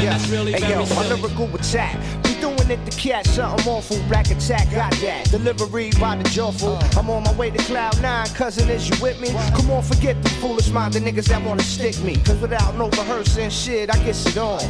Yeah. 0.00 0.16
Hey 0.16 0.70
yo, 0.70 0.86
my 0.94 1.06
lyrical 1.08 1.54
attack. 1.54 1.98
We 2.24 2.34
doing 2.40 2.70
it 2.70 2.90
to 2.90 2.96
catch 2.96 3.26
something 3.26 3.68
awful. 3.68 3.98
Black 4.08 4.30
attack, 4.30 4.70
got 4.70 4.92
that. 5.02 5.28
Delivery 5.30 5.90
by 6.00 6.16
the 6.16 6.24
jawful. 6.30 6.78
I'm 6.96 7.10
on 7.10 7.22
my 7.24 7.34
way 7.34 7.50
to 7.50 7.58
cloud 7.64 8.00
nine, 8.00 8.26
cousin. 8.28 8.70
Is 8.70 8.88
you 8.88 8.96
with 9.02 9.20
me? 9.20 9.28
Come 9.54 9.70
on, 9.70 9.82
forget 9.82 10.22
the 10.22 10.30
foolish 10.40 10.70
mind, 10.70 10.94
the 10.94 11.00
niggas 11.00 11.28
that 11.28 11.44
wanna 11.44 11.62
stick 11.62 12.02
me. 12.02 12.16
Cause 12.16 12.40
without 12.40 12.76
no 12.76 12.88
rehearsing 12.88 13.50
shit, 13.50 13.94
I 13.94 13.98
get 13.98 14.16
it 14.26 14.38
on. 14.38 14.60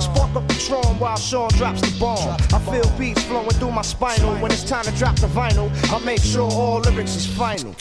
Spark 0.00 0.34
up 0.34 0.48
the 0.48 0.54
Patron 0.54 0.98
while 0.98 1.16
Sean 1.16 1.50
drops 1.50 1.82
the 1.82 1.96
bomb. 2.00 2.36
I 2.52 2.58
feel 2.58 2.90
beats 2.98 3.22
flowing 3.22 3.50
through 3.50 3.70
my 3.70 3.82
spinal. 3.82 4.34
When 4.38 4.50
it's 4.50 4.64
time 4.64 4.84
to 4.86 4.92
drop 4.92 5.14
the 5.16 5.28
vinyl, 5.28 5.70
I 5.92 6.04
make 6.04 6.20
sure 6.20 6.50
all 6.50 6.80
lyrics 6.80 7.14
is 7.14 7.26
final. 7.26 7.76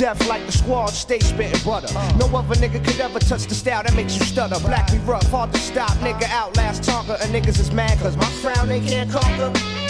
Deaf 0.00 0.26
like 0.30 0.46
the 0.46 0.52
squad, 0.52 0.86
stay 0.86 1.18
spitting 1.18 1.62
butter. 1.62 1.86
Uh. 1.94 2.16
No 2.16 2.24
other 2.34 2.54
nigga 2.54 2.82
could 2.82 2.98
ever 3.00 3.18
touch 3.18 3.44
the 3.44 3.54
style 3.54 3.82
that 3.82 3.94
makes 3.94 4.16
you 4.16 4.24
stutter. 4.24 4.58
Black 4.60 4.90
be 4.90 4.96
rough, 5.00 5.30
hard 5.30 5.52
to 5.52 5.58
stop. 5.58 5.90
Nigga 5.98 6.22
uh. 6.22 6.36
outlast 6.36 6.84
Tonka, 6.84 7.20
and 7.20 7.34
niggas 7.34 7.60
is 7.60 7.70
mad 7.70 7.98
cause 7.98 8.16
my 8.16 8.24
crown 8.40 8.66
they 8.66 8.80
can't 8.80 9.10
conquer. 9.10 9.89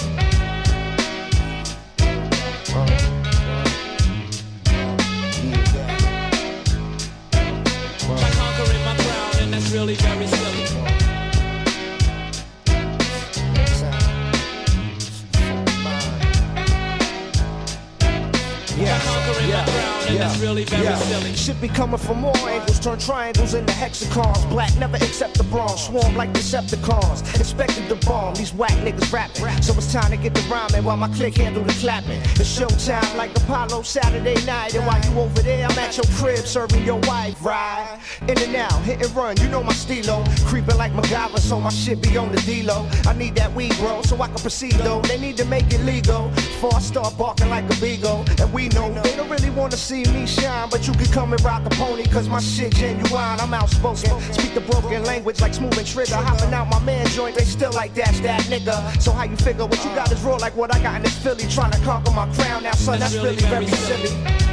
Silly. 20.97 21.35
Shit 21.35 21.61
be 21.61 21.69
coming 21.69 21.99
from 21.99 22.21
more 22.21 22.37
angles, 22.49 22.81
turn 22.81 22.99
triangles 22.99 23.55
into 23.55 23.73
hexagons. 23.73 24.45
Black 24.47 24.75
never 24.77 24.97
accept 24.97 25.37
the 25.39 25.45
bronze, 25.45 25.85
swarm 25.85 26.15
like 26.17 26.33
Decepticons. 26.33 27.39
Expected 27.39 27.89
the 27.89 27.97
bomb, 28.07 28.35
these 28.35 28.53
whack 28.53 28.73
niggas 28.85 29.13
rapping. 29.13 29.63
So 29.63 29.75
it's 29.75 29.93
time 29.93 30.11
to 30.11 30.17
get 30.17 30.35
the 30.35 30.43
rhyming 30.51 30.85
while 30.85 30.97
my 30.97 31.09
click 31.09 31.37
handle 31.37 31.63
the 31.63 31.73
clapping. 31.75 32.21
It's 32.41 32.59
showtime 32.59 33.17
like 33.17 33.37
Apollo 33.37 33.83
Saturday 33.83 34.45
night. 34.45 34.75
And 34.75 34.87
while 34.87 35.01
you 35.05 35.19
over 35.21 35.43
there, 35.43 35.67
I'm 35.67 35.79
at 35.79 35.97
your 35.97 36.07
crib 36.17 36.47
serving 36.47 36.85
your 36.85 37.01
wife, 37.01 37.43
right? 37.45 37.99
In 38.23 38.39
and 38.39 38.57
out, 38.57 38.81
hit 38.83 39.05
and 39.05 39.15
run, 39.15 39.37
you 39.39 39.49
know 39.49 39.63
my 39.63 39.73
stilo. 39.73 40.25
Creeping 40.45 40.77
like 40.77 40.93
MacGyver, 40.93 41.39
so 41.39 41.61
my 41.61 41.71
shit 41.71 42.03
be 42.03 42.17
on 42.17 42.33
the 42.33 42.41
D-Lo. 42.43 42.89
I 43.07 43.13
need 43.15 43.35
that 43.37 43.53
weed, 43.53 43.77
bro, 43.79 44.03
so 44.03 44.21
I 44.21 44.27
can 44.27 44.37
proceed 44.37 44.73
though. 44.73 45.01
They 45.03 45.19
need 45.19 45.37
to 45.39 45.45
make 45.45 45.73
it 45.73 45.81
legal. 45.83 46.29
Before 46.31 46.75
I 46.75 46.81
start 46.81 47.17
barking 47.17 47.49
like 47.51 47.65
a 47.65 47.81
beagle. 47.81 48.25
And 48.41 48.53
we 48.53 48.69
know 48.69 48.93
they 49.03 49.17
don't 49.17 49.29
really 49.29 49.51
wanna 49.51 49.77
see 49.77 50.05
me 50.13 50.27
shine, 50.27 50.69
but 50.71 50.80
you 50.87 50.93
can 50.95 51.07
come 51.07 51.33
and 51.33 51.43
rock 51.43 51.65
the 51.65 51.71
pony, 51.71 52.05
cause 52.05 52.29
my 52.29 52.41
shit 52.41 52.75
genuine. 52.75 53.41
I'm 53.41 53.53
outspoken. 53.55 54.21
Speak 54.33 54.55
the 54.55 54.61
broken 54.61 55.05
language 55.05 55.41
like 55.41 55.55
smooth 55.55 55.77
and 55.77 55.87
trigger. 55.87 56.17
Hopping 56.17 56.53
out 56.55 56.69
my 56.69 56.79
man 56.81 57.07
joint, 57.09 57.37
they 57.37 57.45
still 57.45 57.73
like 57.73 57.95
that's 57.95 58.21
that 58.21 58.43
nigga. 58.43 59.01
So 59.01 59.13
how 59.13 59.25
you 59.25 59.37
figure 59.37 59.67
what 59.67 59.83
you 59.85 59.91
got 59.95 60.11
is 60.13 60.21
raw 60.23 60.37
like 60.37 60.57
what 60.57 60.75
I 60.75 60.83
got 60.83 60.97
in 60.97 61.03
this 61.03 61.19
Philly? 61.19 61.45
Trying 61.49 61.73
to 61.73 61.79
conquer 61.81 62.13
my 62.13 62.33
crown 62.35 62.63
now, 62.63 62.73
son, 62.73 62.99
that's 62.99 63.15
really 63.15 63.37
very 63.37 63.67
silly. 63.67 64.50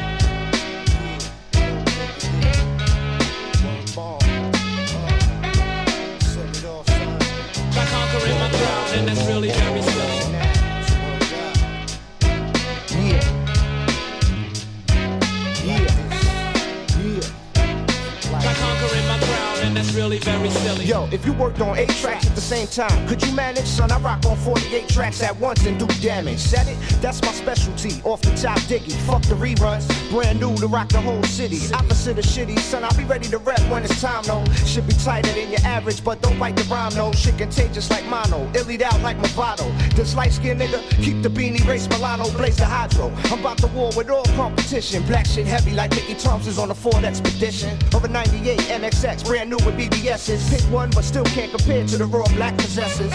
Yo, 20.68 21.07
if 21.13 21.26
you 21.26 21.32
worked 21.32 21.61
on 21.61 21.78
eight 21.78 21.89
tracks 21.89 22.28
at 22.28 22.36
the 22.36 22.41
same 22.41 22.68
time, 22.68 23.07
could 23.07 23.26
you 23.26 23.32
manage? 23.34 23.65
Son, 23.65 23.89
I 23.89 23.97
rock 23.99 24.26
on 24.26 24.36
48 24.36 24.89
tracks 24.89 25.24
at 25.24 25.36
once 25.38 25.65
and 25.65 25.80
do 25.80 25.88
damage. 26.01 26.39
Said 26.39 26.68
it? 26.68 26.78
That's 27.01 27.22
my 27.22 27.32
specialty. 27.32 28.01
Off 28.03 28.22
the 28.22 28.32
top 28.32 28.59
diggy. 28.68 28.91
Fuck 29.07 29.22
the 29.24 29.36
reruns. 29.36 29.88
Brand 30.11 30.41
new 30.41 30.55
to 30.57 30.68
rock 30.68 30.89
the 30.89 30.99
whole 30.99 31.24
city. 31.24 31.74
Opposite 31.74 32.20
of 32.20 32.26
shitty, 32.26 32.59
son, 32.59 32.84
I'll 32.84 32.97
be 32.97 33.05
ready 33.05 33.30
to 33.30 33.38
rep 33.38 33.61
when 33.70 33.84
it's 33.86 34.01
time, 34.01 34.24
though. 34.24 34.43
Should 34.65 34.88
be 34.88 34.93
tighter 34.93 35.32
than 35.32 35.49
your 35.49 35.61
average, 35.61 36.03
but 36.03 36.22
don't 36.22 36.38
bite 36.38 36.57
the 36.57 36.63
rhyme. 36.63 37.13
Shit 37.13 37.38
contagious 37.38 37.89
like 37.89 38.05
mono. 38.05 38.49
Illied 38.53 38.82
out 38.82 39.01
like 39.01 39.18
Movado. 39.20 39.68
This 39.95 40.15
light 40.15 40.34
skinned 40.34 40.59
nigga, 40.59 40.82
keep 41.01 41.22
the 41.22 41.30
beanie, 41.30 41.65
race 41.65 41.88
Milano, 41.88 42.30
blaze 42.32 42.57
the 42.57 42.65
hydro. 42.65 43.11
I'm 43.26 43.39
about 43.39 43.57
to 43.59 43.68
war 43.68 43.91
with 43.95 44.09
all 44.09 44.26
competition. 44.36 45.03
Black 45.03 45.26
shit 45.26 45.47
heavy 45.47 45.72
like 45.72 45.91
Mickey 45.91 46.15
Thompson's 46.15 46.57
on 46.57 46.68
the 46.68 46.76
Ford 46.76 47.05
Expedition. 47.05 47.78
Over 47.95 48.09
98 48.09 48.59
NXX, 48.59 49.26
brand 49.26 49.49
new 49.49 49.57
with 49.57 49.78
BBS's. 49.78 50.56
Pick 50.57 50.71
one, 50.71 50.89
but 50.89 51.03
still 51.03 51.23
can't 51.25 51.51
compare 51.51 51.85
to 51.85 51.97
the 51.97 52.05
raw 52.05 52.25
black 52.29 52.57
possessors. 52.57 53.11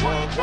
Black 0.00 0.36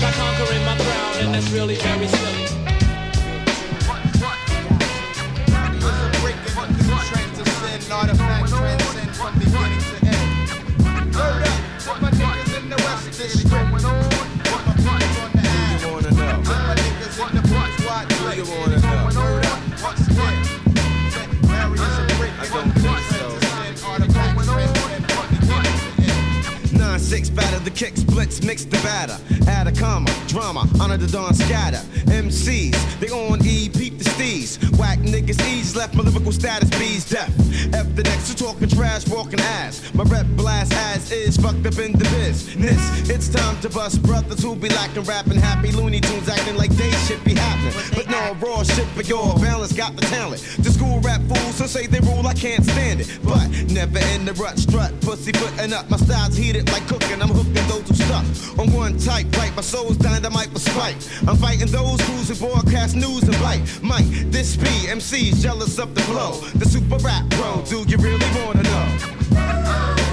By 0.00 0.10
conquering 0.12 0.64
my 0.64 0.76
crowd, 0.78 1.16
and 1.20 1.34
that's 1.34 1.50
really 1.50 1.74
very 1.76 2.08
silly. 2.08 2.46
Artifact 7.90 8.48
transcend 8.48 9.10
from 9.14 9.38
beginning 9.38 9.78
to 9.78 9.96
end. 10.06 11.14
Word 11.14 11.42
up, 11.46 11.60
put 11.80 12.00
my 12.02 12.10
niggas 12.10 12.58
in 12.58 12.68
the 12.70 12.76
West 12.76 13.06
District. 13.18 13.50
Put 13.50 13.72
my 13.72 14.74
brothers 18.64 18.83
the 27.64 27.70
kicks 27.70 28.03
blitz 28.14 28.42
mix 28.44 28.64
the 28.64 28.76
batter. 28.78 29.18
Add 29.48 29.66
a 29.66 29.72
comma 29.72 30.08
drama 30.28 30.68
honor 30.80 30.96
the 30.96 31.08
dawn 31.08 31.34
scatter. 31.34 31.82
MCs 32.06 32.76
they 33.00 33.08
on 33.08 33.44
E 33.44 33.68
peep 33.68 33.98
the 33.98 34.04
steez. 34.04 34.48
Whack 34.78 35.00
niggas 35.00 35.40
ease 35.50 35.74
left 35.74 35.94
my 35.94 36.04
lyrical 36.04 36.32
status 36.32 36.70
bees 36.78 37.08
deaf. 37.10 37.28
F 37.74 37.86
the 37.96 38.04
next 38.04 38.28
to 38.28 38.36
talking 38.36 38.68
trash 38.68 39.06
walking 39.08 39.40
ass. 39.40 39.92
My 39.94 40.04
rep 40.04 40.26
blast 40.36 40.72
as 40.72 41.10
is 41.10 41.36
fucked 41.36 41.66
up 41.66 41.78
in 41.78 41.92
the 41.92 42.04
business 42.16 42.94
it's 43.10 43.28
time 43.28 43.60
to 43.60 43.68
bust 43.68 44.02
brothers 44.02 44.42
who 44.42 44.54
be 44.54 44.68
lacking 44.68 45.04
rapping. 45.04 45.36
Happy 45.36 45.72
Looney 45.72 46.00
Tunes 46.00 46.28
acting 46.28 46.56
like 46.56 46.70
they 46.70 46.90
shit 47.06 47.22
be 47.24 47.34
happening. 47.34 47.74
But 47.94 48.08
no 48.08 48.34
raw 48.40 48.62
shit 48.62 48.86
for 48.88 49.02
your 49.02 49.34
balance 49.36 49.72
got 49.72 49.96
the 49.96 50.02
talent. 50.02 50.40
The 50.60 50.70
school 50.70 51.00
rap 51.00 51.20
fools 51.22 51.58
who 51.58 51.66
say 51.66 51.86
they 51.86 52.00
rule 52.00 52.26
I 52.26 52.34
can't 52.34 52.64
stand 52.64 53.00
it. 53.00 53.18
But 53.24 53.48
never 53.70 53.98
in 54.14 54.24
the 54.24 54.32
rut 54.34 54.58
strut 54.58 54.98
pussy 55.00 55.32
putting 55.32 55.72
up. 55.72 55.90
My 55.90 55.96
style's 55.96 56.36
heated 56.36 56.70
like 56.72 56.86
cooking. 56.86 57.20
I'm 57.20 57.28
hooking 57.28 57.66
those 57.68 57.88
who 57.88 57.94
stuck 58.04 58.58
on 58.58 58.72
one 58.72 58.98
type 58.98 59.26
right? 59.36 59.54
My 59.56 59.62
soul's 59.62 59.96
dynamite 59.96 60.48
for 60.48 60.58
spite. 60.58 60.96
I'm 61.26 61.36
fighting 61.36 61.68
those 61.68 62.00
who's 62.02 62.28
who 62.28 62.34
broadcast 62.46 62.96
news 62.96 63.22
and 63.22 63.40
light. 63.40 63.62
Mike 63.82 64.06
this 64.30 64.56
be 64.56 64.88
MC's 64.88 65.42
jealous 65.42 65.78
of 65.78 65.94
the 65.94 66.00
flow? 66.02 66.32
The 66.54 66.66
super 66.66 66.96
rap 66.96 67.28
bro 67.30 67.62
do 67.68 67.84
you 67.88 67.96
really 67.98 68.26
wanna 68.36 68.62
know 68.62 70.03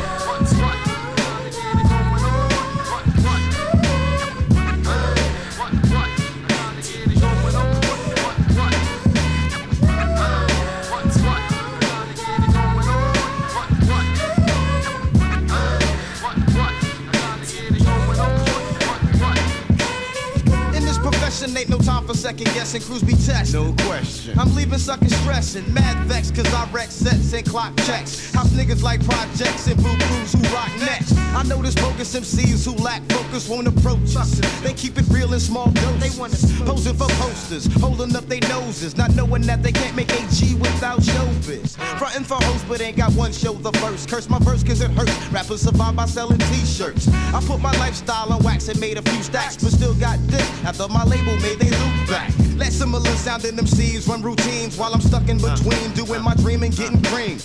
ain't 21.43 21.69
no 21.69 21.79
time 21.79 22.05
for 22.05 22.13
second 22.13 22.45
guessing. 22.53 22.81
Crews 22.81 23.01
be 23.01 23.13
test. 23.13 23.53
No 23.53 23.73
question. 23.79 24.37
I'm 24.37 24.53
leaving 24.55 24.77
sucking 24.77 25.09
stressing. 25.09 25.73
Mad 25.73 25.97
vex, 26.05 26.29
cause 26.29 26.51
I 26.53 26.69
wreck 26.71 26.91
sets 26.91 27.33
and 27.33 27.45
clock 27.45 27.75
checks. 27.77 28.31
House 28.33 28.49
niggas 28.49 28.83
like 28.83 29.03
projects 29.03 29.65
and 29.67 29.75
blue 29.77 29.97
crews 29.97 30.33
who 30.33 30.41
rock 30.53 30.69
next. 30.79 31.17
I 31.33 31.43
know 31.43 31.61
this 31.61 31.73
bogus 31.75 32.13
MCs 32.15 32.65
who 32.65 32.75
lack 32.83 33.01
focus 33.11 33.49
won't 33.49 33.67
approach 33.67 34.15
us. 34.15 34.39
They 34.61 34.73
keep 34.73 34.97
it 34.99 35.05
real 35.09 35.33
in 35.33 35.39
small 35.39 35.71
doses. 35.71 35.99
They 35.99 36.19
want 36.19 36.33
us 36.33 36.59
posing 36.61 36.95
for 36.95 37.09
posters, 37.15 37.65
holding 37.81 38.15
up 38.15 38.27
their 38.27 38.41
noses, 38.47 38.95
not 38.95 39.15
knowing 39.15 39.41
that 39.43 39.63
they 39.63 39.71
can't 39.71 39.95
make 39.95 40.11
AG 40.11 40.53
without 40.55 40.99
showbiz. 40.99 41.75
Frontin' 41.97 42.23
for 42.23 42.35
hosts, 42.35 42.65
but 42.67 42.81
ain't 42.81 42.97
got 42.97 43.11
one 43.13 43.31
show 43.31 43.53
the 43.53 43.71
first. 43.79 44.09
Curse 44.09 44.29
my 44.29 44.39
verse 44.39 44.63
cause 44.63 44.81
it 44.81 44.91
hurts. 44.91 45.15
Rappers 45.31 45.61
survive 45.61 45.95
by 45.95 46.05
selling 46.05 46.37
t-shirts. 46.37 47.07
I 47.33 47.41
put 47.47 47.59
my 47.59 47.71
lifestyle 47.79 48.31
on 48.31 48.43
wax 48.43 48.67
and 48.67 48.79
made 48.79 48.97
a 48.97 49.01
few 49.01 49.23
stacks, 49.23 49.57
but 49.57 49.71
still 49.71 49.95
got 49.95 50.19
this 50.27 50.47
after 50.63 50.87
my 50.87 51.03
label 51.03 51.30
made 51.39 51.59
they 51.59 51.69
loop 51.69 52.09
back. 52.09 52.31
Let 52.57 52.73
similar 52.73 53.09
sounding 53.17 53.57
MCs 53.57 54.07
run 54.07 54.21
routines 54.21 54.77
while 54.77 54.93
I'm 54.93 55.01
stuck 55.01 55.27
in 55.29 55.37
between 55.37 55.91
doing 55.93 56.21
my 56.21 56.35
dream 56.35 56.63
and 56.63 56.75
getting 56.75 57.01
cream. 57.03 57.39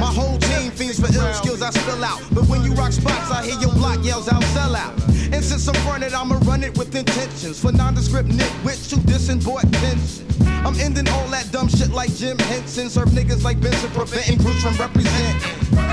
My 0.00 0.10
whole 0.12 0.38
team 0.38 0.70
fiends 0.72 0.98
for 0.98 1.06
ill 1.14 1.32
skills 1.34 1.62
I 1.62 1.70
spill 1.70 2.04
out. 2.04 2.20
But 2.32 2.48
when 2.48 2.64
you 2.64 2.72
rock 2.74 2.92
spots, 2.92 3.30
I 3.30 3.44
hear 3.44 3.60
your 3.60 3.72
block 3.72 4.04
yells 4.04 4.28
out, 4.28 4.42
sell 4.54 4.74
out. 4.74 4.92
And 5.32 5.44
since 5.44 5.68
I'm 5.68 5.86
running, 5.86 6.14
I'ma 6.14 6.38
run 6.44 6.64
it 6.64 6.76
with 6.76 6.94
intentions. 6.94 7.60
For 7.60 7.72
nondescript 7.72 8.28
nitwits 8.28 8.90
who 8.90 8.96
dissing 9.02 9.44
boy 9.44 9.60
attention. 9.60 10.26
I'm 10.66 10.74
ending 10.80 11.08
all 11.08 11.28
that 11.28 11.50
dumb 11.52 11.68
shit 11.68 11.90
like 11.90 12.14
Jim 12.14 12.38
Henson. 12.38 12.90
Serve 12.90 13.10
niggas 13.10 13.44
like 13.44 13.60
Benson, 13.60 13.90
preventing 13.90 14.38
groups 14.38 14.62
from 14.62 14.74
representing. 14.76 15.85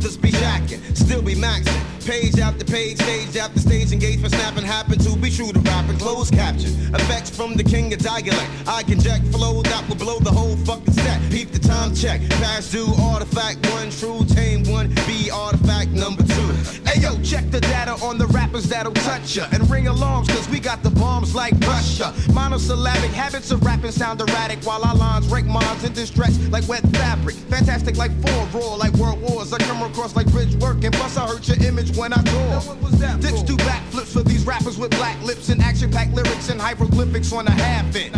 Brothers 0.00 0.16
be 0.16 0.30
jacking, 0.30 0.80
still 0.94 1.20
be 1.20 1.34
maxing. 1.34 1.78
Page 2.06 2.38
after 2.38 2.64
page, 2.64 2.96
stage 2.98 3.36
after 3.36 3.60
stage, 3.60 3.92
engage 3.92 4.20
for 4.20 4.30
snapping. 4.30 4.64
Happen 4.64 4.98
to 4.98 5.16
be 5.16 5.30
true 5.30 5.52
to 5.52 5.58
rapping, 5.60 5.98
close 5.98 6.30
caption. 6.30 6.72
Effects 6.94 7.28
from 7.28 7.54
the 7.54 7.62
king 7.62 7.92
of 7.92 7.98
dialect. 7.98 8.50
I 8.66 8.82
can 8.82 8.98
jack 8.98 9.22
flow 9.26 9.62
that 9.62 9.86
will 9.88 9.96
blow 9.96 10.18
the 10.18 10.30
whole 10.30 10.56
fucking 10.64 10.94
set. 10.94 11.20
Peep 11.30 11.52
the 11.52 11.58
time 11.58 11.94
check, 11.94 12.20
past 12.40 12.72
due, 12.72 12.88
artifact, 12.98 13.58
one 13.72 13.90
true 13.90 14.24
tame 14.24 14.64
one. 14.72 14.88
B 15.06 15.30
artifact 15.30 15.90
number 15.90 16.22
two. 16.22 16.29
Check 17.30 17.48
the 17.52 17.60
data 17.60 17.92
on 18.02 18.18
the 18.18 18.26
rappers 18.26 18.64
that'll 18.64 18.92
touch 18.92 19.36
ya 19.36 19.46
and 19.52 19.62
ring 19.70 19.84
alongs, 19.84 20.26
cause 20.26 20.48
we 20.48 20.58
got 20.58 20.82
the 20.82 20.90
bombs 20.90 21.32
like 21.32 21.54
Russia. 21.60 22.12
Monosyllabic 22.34 23.12
habits 23.12 23.52
of 23.52 23.64
rapping 23.64 23.92
sound 23.92 24.20
erratic 24.20 24.58
while 24.64 24.84
our 24.84 24.96
lines 24.96 25.28
rake 25.28 25.46
minds 25.46 25.84
in 25.84 25.92
distress 25.92 26.36
like 26.48 26.66
wet 26.66 26.82
fabric. 26.88 27.36
Fantastic 27.48 27.96
like 27.96 28.10
four, 28.20 28.60
raw 28.60 28.74
like 28.74 28.92
world 28.94 29.22
wars. 29.22 29.52
I 29.52 29.58
come 29.58 29.80
across 29.80 30.16
like 30.16 30.26
bridge 30.32 30.56
work 30.56 30.82
and 30.82 30.92
plus 30.92 31.16
I 31.16 31.24
hurt 31.24 31.46
your 31.46 31.62
image 31.62 31.96
when 31.96 32.12
I 32.12 32.20
tour. 32.20 32.76
Dicks 33.20 33.42
do 33.42 33.56
backflips 33.58 34.12
for 34.12 34.24
these 34.24 34.44
rappers 34.44 34.76
with 34.76 34.90
black 34.90 35.22
lips 35.22 35.50
and 35.50 35.62
action 35.62 35.88
packed 35.88 36.12
lyrics 36.14 36.50
and 36.50 36.60
hieroglyphics 36.60 37.32
on 37.32 37.46
a 37.46 37.52
half 37.52 37.94
it. 37.94 38.10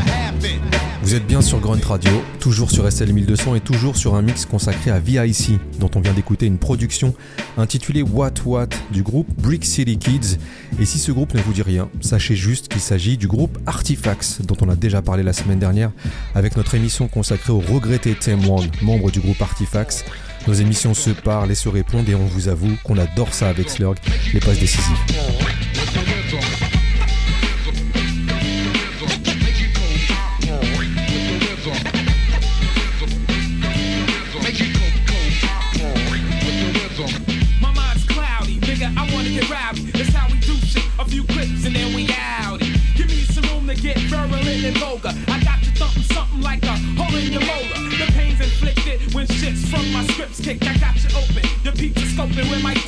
Vous 1.03 1.15
êtes 1.15 1.27
bien 1.27 1.43
sur 1.43 1.59
Grunt 1.59 1.85
Radio, 1.85 2.13
toujours 2.39 2.71
sur 2.71 2.91
SL 2.91 3.13
1200 3.13 3.57
et 3.57 3.61
toujours 3.61 3.97
sur 3.97 4.15
un 4.15 4.23
mix 4.23 4.47
consacré 4.47 4.91
à 4.91 5.01
VIC, 5.01 5.59
dont 5.81 5.91
on 5.97 6.01
vient 6.01 6.13
d'écouter 6.13 6.47
une 6.47 6.59
production 6.59 7.15
intitulée 7.57 8.03
What 8.03 8.35
What 8.45 8.69
du 8.93 9.02
groupe 9.03 9.29
Brick 9.39 9.65
City 9.65 9.99
Kids. 9.99 10.39
Et 10.81 10.87
si 10.87 10.99
ce 10.99 11.13
groupe 11.13 11.35
ne 11.35 11.41
vous 11.41 11.53
dit 11.53 11.63
rien, 11.63 11.89
sachez 12.01 12.37
juste 12.37 12.69
qu'il 12.69 12.81
s'agit 12.81 13.17
du 13.17 13.29
groupe 13.29 13.59
Artifacts, 13.67 14.43
dont 14.47 14.57
on 14.61 14.69
a 14.69 14.77
déjà 14.77 15.03
parlé 15.03 15.23
la 15.23 15.33
semaine 15.33 15.59
dernière 15.59 15.91
avec 16.35 16.57
notre 16.57 16.75
émission 16.75 17.09
consacrée 17.09 17.53
au 17.53 17.61
regretté 17.61 18.15
Tim 18.19 18.39
Wand, 18.47 18.67
membre 18.83 19.11
du 19.11 19.21
groupe 19.21 19.41
Artifacts. 19.41 20.05
Nos 20.47 20.55
émissions 20.55 20.95
se 20.95 21.11
parlent 21.11 21.51
et 21.51 21.55
se 21.55 21.69
répondent 21.69 22.09
et 22.09 22.15
on 22.15 22.27
vous 22.27 22.49
avoue 22.49 22.77
qu'on 22.83 22.99
adore 22.99 23.33
ça 23.33 23.49
avec 23.49 23.71
Slurg, 23.71 23.95
les 24.35 24.41
passes 24.41 24.59
décisives. 24.59 24.99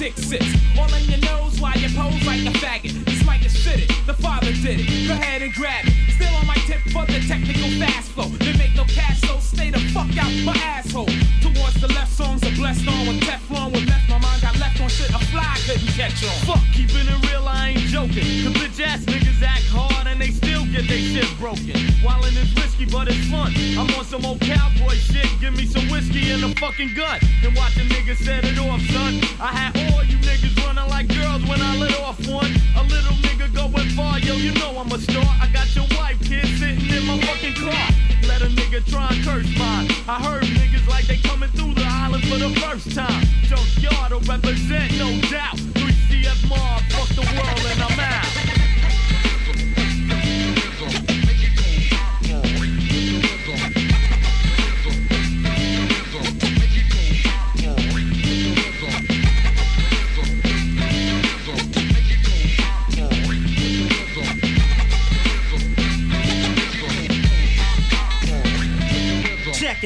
Dick 0.04 0.16
sits 0.18 0.44
all 0.78 0.92
in 0.92 1.04
your 1.08 1.20
nose 1.20 1.58
while 1.60 1.76
you 1.78 1.88
pose 1.96 2.20
like 2.26 2.44
a 2.44 2.52
faggot. 2.60 2.92
This 3.06 3.24
mic 3.24 3.44
is 3.44 3.56
fitted, 3.56 3.88
the 4.06 4.12
father 4.12 4.52
did 4.52 4.80
it. 4.80 5.08
Go 5.08 5.14
ahead 5.14 5.40
and 5.40 5.52
grab 5.54 5.86
it. 5.86 5.94
Still 6.12 6.34
on 6.36 6.46
my 6.46 6.58
tip 6.68 6.80
for 6.92 7.06
the 7.06 7.20
technical 7.26 7.70
fast 7.80 8.10
flow. 8.12 8.28
They 8.44 8.52
make 8.58 8.74
no 8.76 8.84
cash, 8.84 9.20
so 9.22 9.38
stay 9.38 9.70
the 9.70 9.80
fuck 9.94 10.12
out 10.18 10.32
my 10.44 10.56
asshole. 10.60 11.08
Towards 11.40 11.80
the 11.80 11.88
left, 11.88 12.12
songs 12.12 12.42
are 12.44 12.54
blessed 12.54 12.86
on 12.86 13.06
with 13.06 13.20
Teflon. 13.22 13.72
With 13.72 13.88
left, 13.88 14.08
my 14.10 14.18
mind 14.18 14.42
got 14.42 14.58
left 14.58 14.80
on 14.80 14.88
shit 14.90 15.10
a 15.10 15.18
fly 15.32 15.56
couldn't 15.66 15.94
catch 15.96 16.20
on. 16.24 16.36
Fuck, 16.44 16.64
keeping 16.74 17.08
it 17.08 17.30
real, 17.30 17.48
I 17.48 17.70
ain't 17.70 17.88
joking. 17.88 18.28
Cause 18.44 18.54
bitch 18.60 18.80
ass 18.84 19.04
niggas 19.04 19.42
act 19.42 19.66
hard 19.72 19.92
and 19.92 20.03
they 20.24 20.30
still 20.30 20.64
get 20.72 20.88
they 20.88 21.02
shit 21.12 21.28
broken. 21.38 21.76
Wildin' 22.00 22.40
is 22.40 22.48
risky, 22.56 22.86
but 22.86 23.08
it's 23.08 23.28
fun. 23.28 23.52
I'm 23.76 23.92
on 23.92 24.04
some 24.04 24.24
old 24.24 24.40
cowboy 24.40 24.96
shit. 24.96 25.28
Give 25.38 25.52
me 25.54 25.66
some 25.66 25.86
whiskey 25.90 26.30
and 26.32 26.42
a 26.44 26.48
fucking 26.56 26.94
gun. 26.96 27.20
And 27.44 27.54
watch 27.54 27.76
a 27.76 27.84
nigga 27.84 28.16
set 28.16 28.44
it 28.44 28.58
off, 28.58 28.80
son. 28.88 29.20
I 29.36 29.52
had 29.52 29.76
all 29.92 30.02
you 30.04 30.16
niggas 30.24 30.56
running 30.64 30.88
like 30.88 31.08
girls 31.08 31.44
when 31.44 31.60
I 31.60 31.76
lit 31.76 32.00
off 32.00 32.16
one. 32.26 32.48
A 32.80 32.82
little 32.84 33.16
nigga 33.20 33.52
going 33.52 33.88
far, 33.90 34.18
yo, 34.18 34.34
you 34.34 34.54
know 34.54 34.72
I'm 34.78 34.90
a 34.92 34.98
star. 34.98 35.28
I 35.44 35.46
got 35.52 35.68
your 35.76 35.86
wife, 35.98 36.18
kid, 36.24 36.46
sitting 36.56 36.88
in 36.88 37.04
my 37.04 37.20
fucking 37.20 37.56
car. 37.60 37.84
Let 38.24 38.40
a 38.40 38.48
nigga 38.48 38.80
try 38.88 39.12
and 39.12 39.20
curse 39.24 39.50
mine. 39.58 39.92
I 40.08 40.24
heard 40.24 40.44
niggas 40.44 40.88
like 40.88 41.04
they 41.04 41.18
coming 41.18 41.50
through 41.50 41.74
the 41.74 41.84
island 41.84 42.24
for 42.24 42.38
the 42.38 42.48
first 42.64 42.94
time. 42.96 43.24
Junkyard 43.44 44.12
will 44.12 44.24
represent, 44.24 44.88
no 44.96 45.12
doubt. 45.28 45.60
3CF 45.76 46.48
Mob, 46.48 46.80
fuck 46.96 47.12
the 47.12 47.24
world 47.36 47.64
and 47.68 47.82
I'm 47.82 48.00
out. 48.00 48.53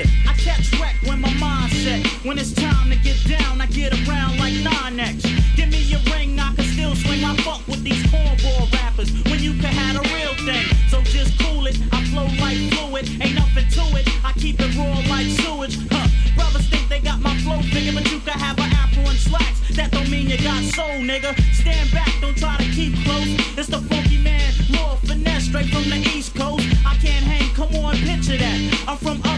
I 0.06 0.32
kept 0.34 0.64
track 0.74 0.94
when 1.06 1.20
my 1.20 1.28
mindset. 1.42 2.06
When 2.24 2.38
it's 2.38 2.52
time 2.52 2.90
to 2.90 2.96
get 2.96 3.18
down, 3.26 3.60
I 3.60 3.66
get 3.66 3.92
around 4.06 4.38
like 4.38 4.54
9X. 4.54 5.56
Give 5.56 5.68
me 5.68 5.82
a 5.92 5.98
ring, 6.14 6.38
I 6.38 6.54
can 6.54 6.64
still 6.64 6.94
swing. 6.94 7.24
I 7.24 7.34
fuck 7.38 7.66
with 7.66 7.82
these 7.82 8.02
cornball 8.06 8.72
rappers 8.72 9.10
when 9.24 9.40
you 9.40 9.54
can 9.54 9.72
have 9.74 9.96
a 9.96 10.14
real 10.14 10.34
thing. 10.46 10.66
So 10.88 11.02
just 11.02 11.38
cool 11.40 11.66
it, 11.66 11.76
I 11.90 12.04
flow 12.10 12.26
like 12.38 12.58
fluid, 12.70 13.08
ain't 13.20 13.34
nothing 13.34 13.66
to 13.66 13.98
it. 13.98 14.06
I 14.24 14.32
keep 14.34 14.60
it 14.60 14.76
raw 14.76 15.02
like 15.10 15.26
sewage. 15.26 15.76
Huh. 15.90 16.06
Brothers 16.36 16.68
think 16.68 16.88
they 16.88 17.00
got 17.00 17.20
my 17.20 17.36
flow 17.38 17.60
figure, 17.62 17.92
but 17.92 18.08
you 18.12 18.20
can 18.20 18.38
have 18.38 18.58
an 18.58 18.70
afro 18.70 19.02
and 19.02 19.18
slacks. 19.18 19.74
That 19.74 19.90
don't 19.90 20.08
mean 20.10 20.28
you 20.28 20.38
got 20.38 20.62
soul, 20.62 21.02
nigga. 21.02 21.34
Stand 21.54 21.90
back, 21.90 22.12
don't 22.20 22.36
try 22.36 22.56
to 22.56 22.68
keep 22.70 22.94
close. 23.04 23.34
It's 23.58 23.68
the 23.68 23.80
funky 23.90 24.18
man, 24.18 24.52
raw 24.74 24.94
finesse, 24.96 25.46
straight 25.46 25.70
from 25.70 25.90
the 25.90 25.98
east 26.14 26.36
coast. 26.36 26.66
I 26.86 26.94
can't 27.02 27.24
hang, 27.24 27.52
come 27.54 27.74
on, 27.84 27.96
picture 27.96 28.36
that. 28.36 28.84
I'm 28.86 28.96
from 28.96 29.18
uptown, 29.18 29.38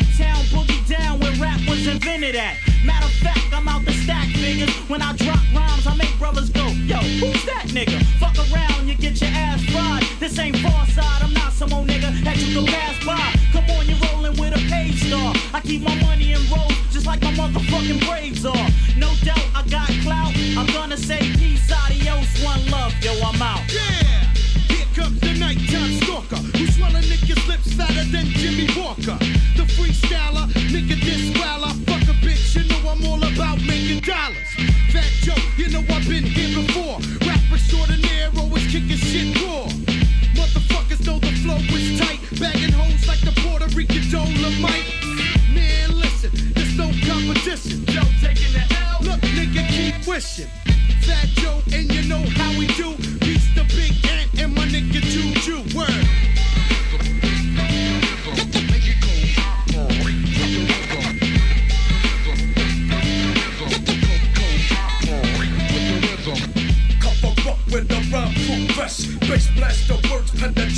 invented 2.01 2.35
at. 2.35 2.57
Matter 2.85 3.05
of 3.05 3.13
fact, 3.13 3.53
I'm 3.53 3.69
out 3.69 3.85
the 3.85 3.93
stack 3.93 4.29
figures. 4.29 4.71
When 4.89 5.03
I 5.03 5.15
drop 5.17 5.41
rhymes, 5.55 5.87
I 5.87 5.95
make 5.97 6.17
brothers 6.19 6.49
go, 6.49 6.67
yo, 6.89 6.97
who's 7.21 7.45
that 7.45 7.67
nigga? 7.69 8.01
Fuck 8.19 8.37
around, 8.49 8.89
you 8.89 8.95
get 8.95 9.21
your 9.21 9.31
ass 9.31 9.63
fried. 9.67 10.03
This 10.19 10.39
ain't 10.39 10.57
far 10.59 10.87
side, 10.87 11.23
I'm 11.23 11.33
not 11.35 11.53
some 11.53 11.73
old 11.73 11.89
nigga 11.89 12.09
that 12.25 12.37
you 12.39 12.55
can 12.55 12.67
pass 12.67 12.97
by. 13.05 13.21
Come 13.53 13.69
on, 13.77 13.87
you're 13.87 13.99
rolling 14.09 14.37
with 14.41 14.57
a 14.57 14.63
page 14.71 15.05
star. 15.05 15.35
I 15.53 15.61
keep 15.61 15.83
my 15.83 15.95
money 16.01 16.33
in 16.33 16.41
rolls, 16.51 16.73
just 16.91 17.07
like 17.07 17.21
my 17.23 17.33
motherfucking 17.33 18.07
braves 18.09 18.47
are. 18.47 18.69
No 18.97 19.13
doubt, 19.23 19.45
I 19.55 19.63
got 19.69 19.89
clout. 20.03 20.33
I'm 20.57 20.67
gonna 20.73 20.97
say 20.97 21.21
peace, 21.37 21.71
adios, 21.71 22.29
one 22.43 22.65
love, 22.71 22.95
yo, 23.03 23.13
I'm 23.21 23.43
out. 23.43 23.61
Yeah! 23.69 24.25
Here 24.73 24.89
comes 24.95 25.21
the 25.21 25.35
nighttime 25.35 26.01
stalker 26.01 26.41
who 26.57 26.67
swallow 26.67 27.01
niggas' 27.01 27.47
lips 27.47 27.75
fatter 27.75 28.05
than 28.05 28.27
Jimmy 28.41 28.69
Walker. 28.77 29.19
The 29.57 29.65
freestyler, 29.77 30.49
nigga 30.73 30.97
about 33.41 33.59
making 33.65 34.01
dollars. 34.01 34.51
Fat 34.93 35.09
Joe, 35.25 35.35
you 35.57 35.71
know 35.71 35.81
I've 35.89 36.07
been 36.07 36.25
here 36.25 36.53
before. 36.61 37.01
Rapper 37.27 37.57
extraordinaire, 37.57 38.29
always 38.37 38.67
kicking 38.67 39.01
shit 39.01 39.35
raw. 39.41 39.65
Motherfuckers 40.37 41.07
know 41.07 41.19
the 41.19 41.33
flow 41.41 41.57
is 41.57 41.99
tight, 41.99 42.21
bagging 42.39 42.73
hoes 42.73 43.07
like 43.09 43.21
the 43.21 43.33
Puerto 43.41 43.67
Rican 43.75 44.05
Dolomite. 44.11 44.85
Man, 45.55 45.99
listen, 45.99 46.31
there's 46.53 46.77
no 46.77 46.93
competition. 47.09 47.87
Joe 47.87 48.05
taking 48.21 48.53
the 48.53 48.65
L. 48.93 48.99
Look, 49.09 49.21
nigga, 49.21 49.67
keep 49.69 50.07
wishing. 50.07 50.60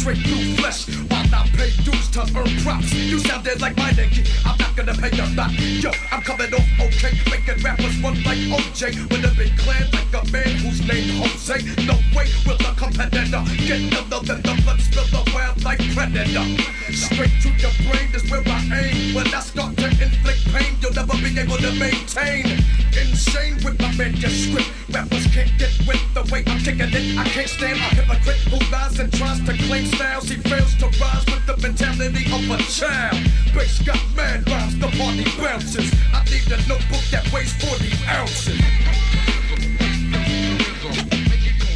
Penetrate 0.03 0.27
through 0.27 0.57
flesh. 0.57 0.87
While 1.09 1.35
I 1.35 1.49
pay 1.57 1.71
dues 1.83 2.09
to 2.11 2.21
earn 2.37 2.63
props. 2.63 2.93
You 2.95 3.19
sounded 3.21 3.61
like 3.61 3.77
my 3.77 3.91
nigga. 3.91 4.27
I'm 4.45 4.59
not 4.59 4.72
gonna 4.85 4.99
pay 4.99 5.15
you 5.15 5.37
back. 5.37 5.53
Yo, 5.59 5.91
I'm 6.11 6.23
coming 6.23 6.53
off 6.55 6.67
okay. 6.81 7.15
Making 7.31 7.63
rappers 7.63 7.97
run 7.99 8.15
like 8.25 8.39
OJ. 8.51 9.11
With 9.11 9.25
a 9.25 9.35
big 9.37 9.57
clan 9.59 9.87
like 9.93 10.11
a 10.11 10.23
man 10.33 10.51
who's 10.59 10.81
named 10.87 11.11
Jose. 11.19 11.59
No 11.87 11.95
way 12.15 12.27
will 12.47 12.59
a 12.67 12.75
competitor 12.75 13.43
get 13.67 13.81
another 13.81 14.21
than 14.27 14.43
the 14.43 14.61
blood 14.65 14.81
spill 14.81 15.07
around 15.37 15.63
like 15.65 15.79
predator. 15.95 16.47
Straight 16.93 17.35
to 17.43 17.51
your 17.63 17.75
brain 17.87 18.09
is 18.15 18.29
where 18.31 18.43
I 18.47 18.91
aim. 18.91 19.15
When 19.15 19.27
I 19.33 19.41
start 19.41 19.77
to 19.79 19.87
inflict 19.87 20.43
pain, 20.53 20.77
you'll 20.81 20.95
never 20.95 21.15
be 21.19 21.31
able 21.39 21.59
to 21.59 21.73
maintain. 21.79 22.59
Insane 22.99 23.57
with 23.65 23.79
my 23.81 23.93
manuscript. 23.95 24.71
Rappers 24.91 25.27
can't 25.33 25.53
get 25.59 25.73
with 25.87 26.03
the 26.15 26.23
way 26.33 26.43
I'm 26.47 26.59
kicking 26.59 26.91
it. 26.93 27.19
I 27.19 27.25
can't 27.25 27.49
stand 27.49 27.79
a 27.79 27.89
hypocrite 27.95 28.43
who 28.51 28.59
lies 28.71 28.99
and 28.99 29.13
tries 29.13 29.41
to 29.47 29.53
claim 29.69 29.87
styles. 29.87 30.29
He 30.29 30.37
fails 30.37 30.75
to 30.77 30.87
rise 30.99 31.25
with 31.27 31.47
the 31.47 31.57
mentality 31.63 32.27
of 32.35 32.51
a 32.51 32.59
child. 32.65 33.17
Bass 33.55 33.81
got 33.83 34.01
mad 34.17 34.49
rhymes, 34.49 34.72
the 34.79 34.89
party 34.99 35.25
bounces. 35.39 35.91
I 36.13 36.23
need 36.31 36.47
a 36.53 36.57
notebook 36.69 37.05
that 37.11 37.25
weighs 37.33 37.53
40 37.59 37.87
ounces. 38.09 38.51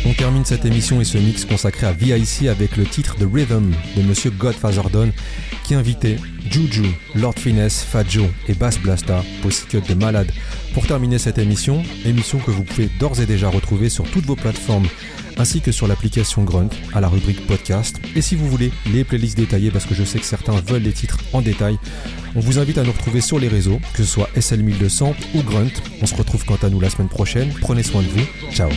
On 0.05 0.13
termine 0.13 0.45
cette 0.45 0.65
émission 0.65 1.01
et 1.01 1.05
ce 1.05 1.19
mix 1.19 1.45
consacré 1.45 1.87
à 1.87 1.93
VIC 1.93 2.47
avec 2.49 2.77
le 2.77 2.85
titre 2.85 3.17
The 3.17 3.27
Rhythm 3.31 3.73
de 3.97 4.03
Monsieur 4.03 4.31
Godfather 4.31 4.89
Don 4.93 5.11
qui 5.65 5.75
invitait 5.75 6.17
Juju, 6.49 6.85
Lord 7.17 7.35
Finesse, 7.37 7.83
Fat 7.83 8.05
Joe 8.09 8.29
et 8.47 8.55
Bass 8.55 8.79
Blasta, 8.79 9.25
cut 9.69 9.81
de 9.81 9.95
malade. 9.95 10.31
Pour 10.75 10.87
terminer 10.87 11.19
cette 11.19 11.39
émission, 11.39 11.83
émission 12.05 12.39
que 12.39 12.53
vous 12.53 12.63
pouvez 12.63 12.89
d'ores 13.01 13.21
et 13.21 13.27
déjà 13.27 13.49
retrouver 13.49 13.89
sur 13.89 14.09
toutes 14.09 14.27
vos 14.27 14.37
plateformes 14.37 14.87
ainsi 15.39 15.61
que 15.61 15.73
sur 15.73 15.87
l'application 15.87 16.45
Grunt 16.45 16.71
à 16.95 17.01
la 17.01 17.09
rubrique 17.09 17.47
podcast. 17.47 18.01
Et 18.15 18.23
si 18.23 18.37
vous 18.37 18.49
voulez 18.49 18.71
les 18.93 19.05
playlists 19.05 19.37
détaillées, 19.37 19.71
parce 19.71 19.87
que 19.87 19.95
je 19.95 20.05
sais 20.05 20.19
que 20.19 20.25
certains 20.25 20.55
veulent 20.61 20.83
les 20.83 20.93
titres 20.93 21.19
en 21.33 21.43
détail, 21.43 21.79
on 22.37 22.41
vous 22.41 22.59
invite 22.59 22.77
à 22.79 22.85
nous 22.85 22.93
retrouver 22.93 23.21
sur 23.21 23.39
les 23.39 23.49
réseaux, 23.49 23.81
que 23.95 24.03
ce 24.03 24.09
soit 24.09 24.29
SL1200 24.37 25.15
ou 25.35 25.43
Grunt. 25.43 25.73
On 26.03 26.07
se 26.07 26.15
retrouve 26.15 26.45
quant 26.45 26.59
à 26.63 26.69
nous 26.69 26.81
la 26.81 26.91
semaine 26.91 27.09
prochaine. 27.09 27.51
Prenez 27.61 27.83
soin 27.83 28.03
de 28.03 28.09
vous. 28.09 28.27
Ciao. 28.53 28.69